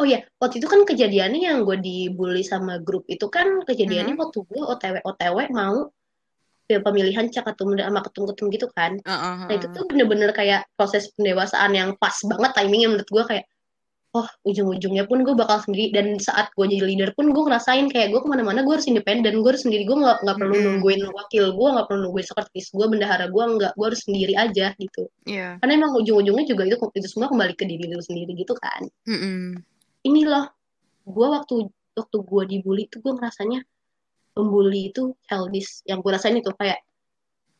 oh 0.00 0.06
ya 0.08 0.24
waktu 0.40 0.58
itu 0.58 0.66
kan 0.66 0.80
kejadiannya 0.82 1.40
yang 1.44 1.58
gue 1.62 1.76
dibully 1.76 2.40
sama 2.40 2.80
grup 2.80 3.04
itu 3.06 3.28
kan 3.28 3.60
kejadiannya 3.62 4.16
Hmm. 4.16 4.22
waktu 4.24 4.38
gue 4.48 4.62
otw 4.64 4.96
otw 5.04 5.36
mau 5.52 5.92
ya, 6.66 6.80
pemilihan 6.80 7.28
cak 7.28 7.52
ketum 7.52 7.76
sama 7.76 8.00
ketum 8.08 8.24
ketum 8.32 8.46
gitu 8.48 8.66
kan 8.72 8.96
Uh-uh, 9.04 9.44
nah 9.44 9.54
itu 9.54 9.68
tuh 9.68 9.84
bener-bener 9.84 10.32
kayak 10.32 10.64
proses 10.72 11.12
pendewasaan 11.12 11.76
yang 11.76 11.90
pas 12.00 12.16
banget 12.24 12.50
timingnya 12.56 12.88
menurut 12.96 13.10
gue 13.10 13.24
kayak 13.28 13.44
oh 14.10 14.26
ujung-ujungnya 14.42 15.06
pun 15.06 15.22
gue 15.22 15.38
bakal 15.38 15.62
sendiri 15.62 15.94
dan 15.94 16.18
saat 16.18 16.50
gue 16.58 16.66
jadi 16.66 16.82
leader 16.82 17.14
pun 17.14 17.30
gue 17.30 17.42
ngerasain 17.46 17.86
kayak 17.86 18.10
gue 18.10 18.18
ke 18.18 18.26
mana-mana 18.26 18.66
gue 18.66 18.74
harus 18.74 18.90
independen 18.90 19.38
gue 19.38 19.50
harus 19.54 19.62
sendiri 19.62 19.86
gue 19.86 19.94
nggak 19.94 20.26
nggak 20.26 20.34
perlu 20.34 20.50
Mm-mm. 20.50 20.66
nungguin 20.66 21.00
wakil 21.14 21.54
gue 21.54 21.68
nggak 21.78 21.86
perlu 21.86 22.00
nungguin 22.10 22.26
sekretaris 22.26 22.74
gue 22.74 22.86
bendahara 22.90 23.30
gue 23.30 23.44
nggak 23.54 23.72
gue 23.78 23.86
harus 23.86 24.02
sendiri 24.02 24.34
aja 24.34 24.74
gitu 24.82 25.06
Iya. 25.30 25.62
karena 25.62 25.72
emang 25.78 25.94
ujung-ujungnya 25.94 26.42
juga 26.42 26.62
itu 26.66 26.74
itu 26.90 27.06
semua 27.06 27.30
kembali 27.30 27.54
ke 27.54 27.62
diri 27.70 27.86
lu 27.86 28.02
sendiri 28.02 28.34
gitu 28.34 28.50
kan 28.58 28.82
Mm-mm. 29.06 29.62
Ini 30.06 30.24
loh 30.24 30.46
gue 31.04 31.26
waktu 31.26 31.54
waktu 31.96 32.16
gue 32.22 32.42
dibully 32.48 32.88
tuh 32.88 33.02
gue 33.02 33.12
ngerasanya 33.18 33.60
pembuli 34.32 34.94
itu 34.94 35.12
childish 35.26 35.82
yang 35.84 36.00
gue 36.00 36.10
rasain 36.12 36.38
itu 36.38 36.52
kayak 36.54 36.80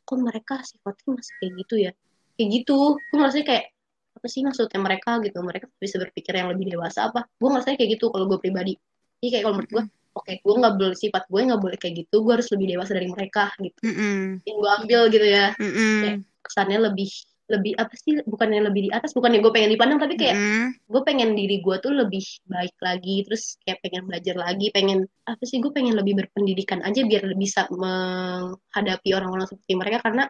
kok 0.07 0.19
mereka 0.19 0.55
sifatnya 0.67 1.23
masih 1.23 1.35
kayak 1.39 1.53
gitu 1.63 1.75
ya? 1.79 1.93
Kayak 2.35 2.49
gitu. 2.51 2.79
Gue 2.99 3.17
ngerasanya 3.21 3.47
kayak 3.47 3.65
apa 4.11 4.27
sih 4.27 4.41
maksudnya 4.43 4.81
mereka 4.83 5.11
gitu? 5.23 5.39
Mereka 5.39 5.67
bisa 5.79 5.97
berpikir 6.03 6.33
yang 6.35 6.51
lebih 6.51 6.67
dewasa 6.75 7.15
apa? 7.15 7.31
Gue 7.39 7.49
ngerasanya 7.55 7.77
kayak 7.79 7.91
gitu 7.95 8.11
kalau 8.11 8.27
gue 8.27 8.39
pribadi. 8.43 8.75
Jadi 9.21 9.29
kayak 9.31 9.43
kalau 9.47 9.55
menurut 9.55 9.71
gue 9.71 9.85
oke 10.11 10.33
gue 10.43 10.55
nggak 10.59 10.75
boleh 10.75 10.97
sifat 10.99 11.23
gue 11.31 11.41
nggak 11.47 11.63
boleh 11.63 11.79
kayak 11.79 11.95
gitu. 12.07 12.17
Gue 12.27 12.33
harus 12.35 12.49
lebih 12.51 12.67
dewasa 12.75 12.93
dari 12.99 13.09
mereka 13.11 13.45
gitu. 13.63 13.81
Mm-mm. 13.87 14.43
yang 14.43 14.57
gue 14.59 14.71
ambil 14.83 15.01
gitu 15.15 15.27
ya. 15.27 15.47
Mm-mm. 15.63 16.27
kesannya 16.41 16.79
lebih 16.91 17.11
lebih 17.51 17.75
apa 17.75 17.91
sih 17.99 18.23
bukannya 18.23 18.71
lebih 18.71 18.89
di 18.89 18.91
atas 18.95 19.11
bukannya 19.11 19.43
gue 19.43 19.53
pengen 19.53 19.75
dipandang 19.75 19.99
tapi 19.99 20.15
kayak 20.15 20.39
Mm-mm. 20.39 20.67
gue 20.87 21.03
pengen 21.03 21.35
diri 21.35 21.59
gue 21.59 21.77
tuh 21.83 21.91
lebih 21.91 22.23
baik 22.47 22.77
lagi 22.79 23.27
terus 23.27 23.59
kayak 23.67 23.83
pengen 23.83 24.07
belajar 24.07 24.39
lagi 24.39 24.71
pengen 24.71 25.05
apa 25.27 25.43
sih 25.43 25.59
gue 25.59 25.73
pengen 25.75 25.99
lebih 25.99 26.15
berpendidikan 26.23 26.81
aja 26.87 27.03
biar 27.03 27.27
bisa 27.35 27.67
menghadapi 27.75 29.11
orang-orang 29.13 29.51
seperti 29.51 29.73
mereka 29.75 29.99
karena 30.07 30.25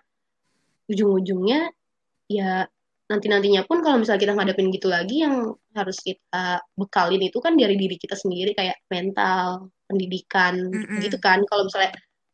ujung-ujungnya 0.88 1.70
ya 2.26 2.64
nanti-nantinya 3.10 3.66
pun 3.66 3.82
kalau 3.82 3.98
misalnya 3.98 4.22
kita 4.22 4.34
ngadepin 4.38 4.70
gitu 4.70 4.86
lagi 4.86 5.26
yang 5.26 5.52
harus 5.74 5.98
kita 5.98 6.62
bekalin 6.78 7.22
itu 7.26 7.38
kan 7.42 7.58
dari 7.58 7.74
diri 7.74 7.98
kita 7.98 8.14
sendiri 8.14 8.54
kayak 8.54 8.78
mental 8.86 9.70
pendidikan 9.90 10.70
Mm-mm. 10.70 11.02
gitu 11.02 11.18
kan 11.18 11.42
kalau 11.50 11.66
misalnya 11.66 11.90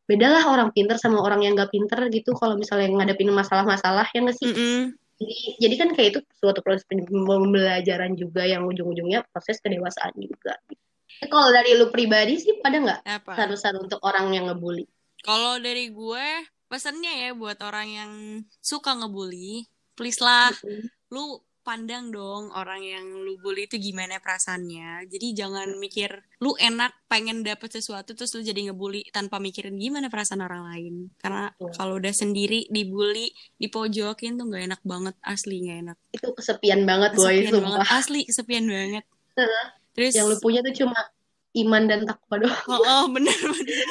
bedalah 0.07 0.47
orang 0.47 0.71
pinter 0.71 0.97
sama 0.97 1.19
orang 1.19 1.43
yang 1.43 1.59
nggak 1.59 1.75
pinter 1.75 1.99
gitu 2.15 2.31
kalau 2.39 2.55
misalnya 2.55 2.87
ngadepin 2.91 3.31
masalah-masalah 3.35 4.07
yang 4.15 4.31
nggak 4.31 4.39
sih 4.39 4.49
Mm-mm. 4.55 4.95
jadi, 5.19 5.37
jadi 5.59 5.75
kan 5.83 5.89
kayak 5.99 6.09
itu 6.15 6.21
suatu 6.39 6.63
proses 6.63 6.87
pembelajaran 6.87 8.15
juga 8.15 8.47
yang 8.47 8.63
ujung-ujungnya 8.71 9.27
proses 9.35 9.59
kedewasaan 9.59 10.15
juga. 10.17 10.55
Eh, 11.25 11.29
Kalau 11.33 11.49
dari 11.49 11.73
lu 11.73 11.89
pribadi 11.89 12.37
sih 12.37 12.61
pada 12.61 12.77
nggak 12.77 13.01
saran-saran 13.25 13.89
untuk 13.89 14.01
orang 14.05 14.31
yang 14.37 14.53
ngebully? 14.53 14.85
Kalau 15.25 15.57
dari 15.57 15.89
gue, 15.89 16.27
pesannya 16.69 17.27
ya 17.27 17.31
buat 17.33 17.59
orang 17.65 17.89
yang 17.89 18.13
suka 18.61 18.93
ngebully, 18.95 19.65
please 19.97 20.21
lah, 20.21 20.53
lu 21.09 21.41
pandang 21.67 22.15
dong 22.15 22.55
orang 22.55 22.79
yang 22.79 23.03
lu 23.03 23.35
bully 23.43 23.67
itu 23.67 23.75
gimana 23.83 24.23
perasaannya. 24.23 25.11
Jadi 25.11 25.27
jangan 25.35 25.75
mikir 25.77 26.15
lu 26.39 26.55
enak 26.55 26.95
pengen 27.11 27.43
dapet 27.43 27.75
sesuatu 27.75 28.15
terus 28.15 28.31
lu 28.39 28.47
jadi 28.47 28.71
ngebully 28.71 29.11
tanpa 29.11 29.43
mikirin 29.43 29.75
gimana 29.75 30.07
perasaan 30.07 30.47
orang 30.47 30.63
lain. 30.71 30.95
Karena 31.19 31.51
kalau 31.75 31.99
udah 31.99 32.15
sendiri 32.15 32.71
dibully, 32.71 33.35
dipojokin 33.59 34.39
tuh 34.39 34.47
nggak 34.47 34.65
enak 34.71 34.83
banget, 34.87 35.19
asli 35.27 35.67
nggak 35.67 35.79
enak. 35.91 35.97
Itu 36.15 36.31
kesepian 36.31 36.87
banget 36.87 37.19
boy, 37.19 37.27
Kesepian 37.43 37.59
banget, 37.59 37.81
sumpah. 37.83 37.99
asli 37.99 38.21
kesepian 38.23 38.67
banget. 38.71 39.05
Heeh. 39.35 39.67
Terus 39.99 40.13
Yang 40.15 40.27
lu 40.31 40.37
punya 40.39 40.61
tuh 40.63 40.75
cuma 40.87 40.99
iman 41.57 41.83
dan 41.91 42.01
takwa 42.07 42.37
doang. 42.39 42.63
Oh, 42.71 42.81
oh 42.81 43.05
bener 43.11 43.35
bener. 43.35 43.87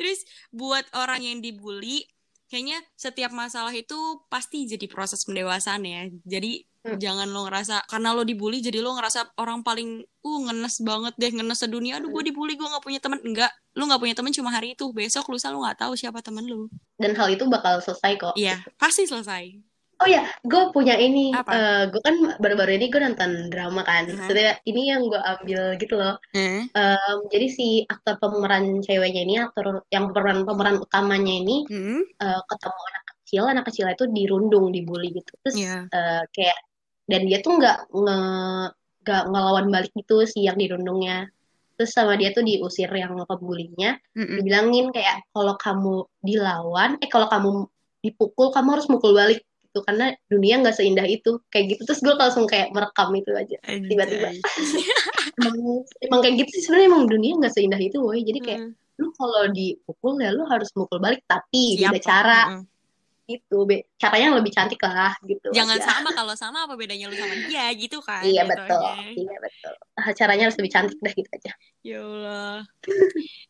Terus 0.00 0.24
buat 0.48 0.88
orang 0.96 1.20
yang 1.20 1.38
dibully, 1.44 2.08
kayaknya 2.48 2.80
setiap 2.96 3.28
masalah 3.36 3.74
itu 3.76 3.94
pasti 4.32 4.64
jadi 4.64 4.88
proses 4.88 5.26
pendewasaan 5.28 5.84
ya. 5.84 6.08
Jadi 6.24 6.64
Hmm. 6.78 6.94
jangan 6.94 7.26
lo 7.34 7.50
ngerasa 7.50 7.90
karena 7.90 8.14
lo 8.14 8.22
dibully 8.22 8.62
jadi 8.62 8.78
lo 8.78 8.94
ngerasa 8.94 9.34
orang 9.42 9.66
paling 9.66 10.06
uh 10.22 10.38
ngenes 10.46 10.78
banget 10.86 11.14
deh 11.18 11.30
ngenes 11.34 11.58
sedunia. 11.58 11.98
Aduh 11.98 12.08
gue 12.14 12.30
dibully 12.30 12.54
gue 12.54 12.68
nggak 12.68 12.84
punya 12.84 13.00
teman. 13.02 13.18
Enggak, 13.26 13.50
lo 13.74 13.82
nggak 13.90 14.00
punya 14.00 14.14
teman 14.14 14.30
cuma 14.30 14.50
hari 14.54 14.78
itu. 14.78 14.86
Besok 14.94 15.26
lusa 15.34 15.50
lo 15.50 15.64
nggak 15.66 15.82
tahu 15.82 15.98
siapa 15.98 16.22
temen 16.22 16.46
lo. 16.46 16.70
Dan 16.94 17.18
hal 17.18 17.28
itu 17.34 17.50
bakal 17.50 17.82
selesai 17.82 18.12
kok. 18.14 18.34
Iya, 18.38 18.62
pasti 18.78 19.10
selesai. 19.10 19.58
Oh 19.98 20.06
ya, 20.06 20.22
gue 20.46 20.62
punya 20.70 20.94
ini. 20.94 21.34
Apa? 21.34 21.50
Eh, 21.50 21.82
gue 21.90 21.98
kan 21.98 22.14
baru-baru 22.38 22.78
ini 22.78 22.86
gue 22.86 23.02
nonton 23.02 23.50
drama 23.50 23.82
kan. 23.82 24.06
Maksudnya 24.06 24.62
ini 24.62 24.94
yang 24.94 25.02
gue 25.10 25.18
ambil 25.18 25.74
gitu 25.82 25.98
loh. 25.98 26.14
Eh, 26.30 26.62
Em, 26.70 27.18
jadi 27.34 27.46
si 27.50 27.82
aktor 27.82 28.14
pemeran 28.22 28.78
ceweknya 28.78 29.26
ini, 29.26 29.34
aktor 29.42 29.82
yang 29.90 30.14
pemeran 30.14 30.46
pemeran 30.46 30.78
utamanya 30.78 31.34
ini 31.42 31.66
hmm, 31.66 32.14
eh, 32.14 32.40
ketemu 32.46 32.80
anak 32.94 33.04
kecil, 33.10 33.42
anak 33.50 33.64
kecil 33.66 33.86
itu 33.90 34.04
dirundung, 34.14 34.70
dibully 34.70 35.10
gitu. 35.18 35.34
Terus 35.42 35.56
Iya. 35.58 35.76
eh, 35.90 36.22
kayak 36.30 36.58
dan 37.08 37.24
dia 37.24 37.40
tuh 37.40 37.56
nggak 37.56 37.78
nge 37.90 38.18
nggak 39.02 39.22
ngelawan 39.32 39.66
balik 39.72 39.92
gitu 39.96 40.28
si 40.28 40.44
yang 40.44 40.60
dirundungnya. 40.60 41.32
Terus 41.80 41.94
sama 41.94 42.18
dia 42.18 42.34
tuh 42.34 42.42
diusir 42.42 42.90
yang 42.90 43.16
pembulinya, 43.24 43.96
Mm-mm. 44.12 44.42
dibilangin 44.42 44.90
kayak 44.92 45.24
kalau 45.30 45.54
kamu 45.56 46.04
dilawan, 46.20 46.98
eh 47.00 47.08
kalau 47.08 47.30
kamu 47.30 47.70
dipukul 48.04 48.52
kamu 48.52 48.68
harus 48.76 48.86
mukul 48.90 49.14
balik. 49.16 49.46
Gitu 49.62 49.80
karena 49.86 50.10
dunia 50.28 50.58
nggak 50.60 50.76
seindah 50.76 51.06
itu. 51.06 51.38
Kayak 51.48 51.78
gitu 51.78 51.82
terus 51.88 52.00
gue 52.02 52.12
langsung 52.18 52.44
kayak 52.50 52.74
merekam 52.74 53.14
itu 53.14 53.30
aja. 53.32 53.56
Tiba-tiba. 53.64 54.28
Emang 55.38 55.86
emang 56.02 56.18
kayak 56.18 56.34
gitu 56.42 56.50
sih 56.58 56.62
sebenarnya 56.66 56.88
emang 56.90 57.04
dunia 57.06 57.32
nggak 57.38 57.54
seindah 57.54 57.78
itu 57.78 58.02
woy 58.02 58.26
jadi 58.26 58.40
kayak 58.42 58.60
Mm. 58.68 58.74
lu 58.98 59.14
kalau 59.14 59.46
dipukul 59.54 60.18
ya 60.18 60.34
lu 60.34 60.42
harus 60.50 60.74
mukul 60.74 60.98
balik 60.98 61.22
tapi 61.30 61.78
beda 61.78 62.02
cara. 62.02 62.40
Mm-mm. 62.58 62.66
Gitu 63.28 63.62
be 63.62 63.84
caranya 63.94 64.32
yang 64.32 64.38
lebih 64.40 64.50
cantik 64.50 64.80
lah 64.80 65.12
gitu 65.22 65.52
Jangan 65.52 65.76
aja. 65.76 65.84
sama 65.86 66.10
kalau 66.10 66.32
sama 66.32 66.64
apa 66.64 66.74
bedanya 66.74 67.06
lu 67.06 67.14
sama 67.14 67.36
dia 67.44 67.68
gitu 67.76 68.00
kan. 68.00 68.24
iya 68.24 68.42
betul 68.42 68.64
jatuhnya. 68.66 69.12
iya 69.12 69.36
betul 69.38 69.74
Ah, 69.94 70.10
caranya 70.12 70.48
harus 70.48 70.56
lebih 70.56 70.72
cantik 70.72 70.98
dah 70.98 71.12
gitu 71.12 71.28
aja 71.28 71.52
Ya 71.78 71.98
Allah. 71.98 72.66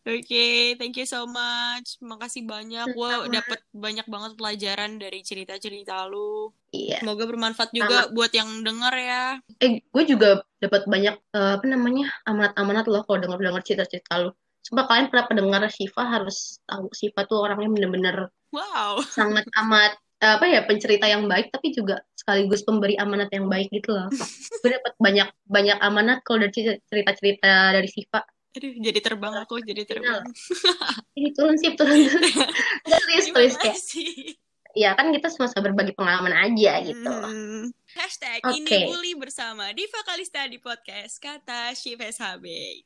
Oke, 0.04 0.46
thank 0.76 0.94
you 0.94 1.04
so 1.04 1.24
much. 1.24 1.96
Makasih 1.98 2.44
banyak. 2.44 2.92
Gue 2.92 3.08
Sama. 3.08 3.28
dapet 3.30 3.60
banyak 3.70 4.06
banget 4.06 4.32
pelajaran 4.34 4.96
dari 4.96 5.20
cerita-cerita 5.20 6.06
lu. 6.06 6.52
iya 6.70 7.00
Semoga 7.00 7.24
bermanfaat 7.24 7.72
juga 7.72 8.08
buat 8.10 8.28
yang 8.30 8.62
denger 8.62 8.94
ya. 8.94 9.24
eh 9.58 9.80
gue 9.82 10.04
juga 10.04 10.28
dapat 10.58 10.84
banyak 10.84 11.14
eh, 11.16 11.52
apa 11.56 11.64
namanya 11.64 12.12
amanat-amanat 12.24 12.84
loh 12.86 13.02
kalau 13.02 13.18
dengar-dengar 13.18 13.62
cerita-cerita 13.62 14.20
lu 14.20 14.30
Coba 14.60 14.84
kalian 14.84 15.08
pernah 15.08 15.24
pendengar 15.24 15.62
Shiva 15.72 16.02
harus 16.04 16.60
tahu 16.62 16.92
Shiva 16.92 17.24
tuh 17.24 17.40
orangnya 17.40 17.72
bener-bener 17.72 18.16
Wow. 18.52 19.02
sangat 19.18 19.44
amat 19.64 19.96
apa 20.18 20.44
ya 20.50 20.66
pencerita 20.66 21.06
yang 21.06 21.30
baik 21.30 21.54
tapi 21.54 21.70
juga 21.70 22.02
sekaligus 22.18 22.66
pemberi 22.66 22.98
amanat 22.98 23.30
yang 23.30 23.46
baik 23.46 23.70
gitu 23.70 23.94
loh 23.94 24.10
gue 24.10 24.70
dapat 24.74 24.92
banyak 24.98 25.28
banyak 25.46 25.78
amanat 25.78 26.18
kalau 26.26 26.42
dari 26.42 26.82
cerita 26.90 27.14
cerita 27.14 27.70
dari 27.70 27.86
Siva 27.86 28.26
Aduh, 28.58 28.74
jadi 28.80 28.98
terbang 28.98 29.38
aku, 29.38 29.60
jadi 29.62 29.86
terbang. 29.86 30.24
ini 31.20 31.30
turun 31.36 31.54
sih 31.60 31.78
turun 31.78 31.94
terus 33.36 33.54
kayak 33.60 33.78
sih? 33.78 34.34
ya 34.74 34.98
kan 34.98 35.14
kita 35.14 35.30
sama-sama 35.30 35.70
berbagi 35.70 35.94
pengalaman 35.94 36.34
aja 36.34 36.82
gitu 36.82 37.06
Hmm. 37.06 37.70
Hashtag 37.94 38.44
Oke. 38.44 38.62
ini 38.62 38.90
bully 38.90 39.12
bersama 39.16 39.70
Diva 39.74 40.00
Kalista 40.06 40.44
di 40.46 40.60
podcast 40.60 41.18
Kata 41.18 41.72
Ship 41.74 41.98
SHB. 41.98 42.46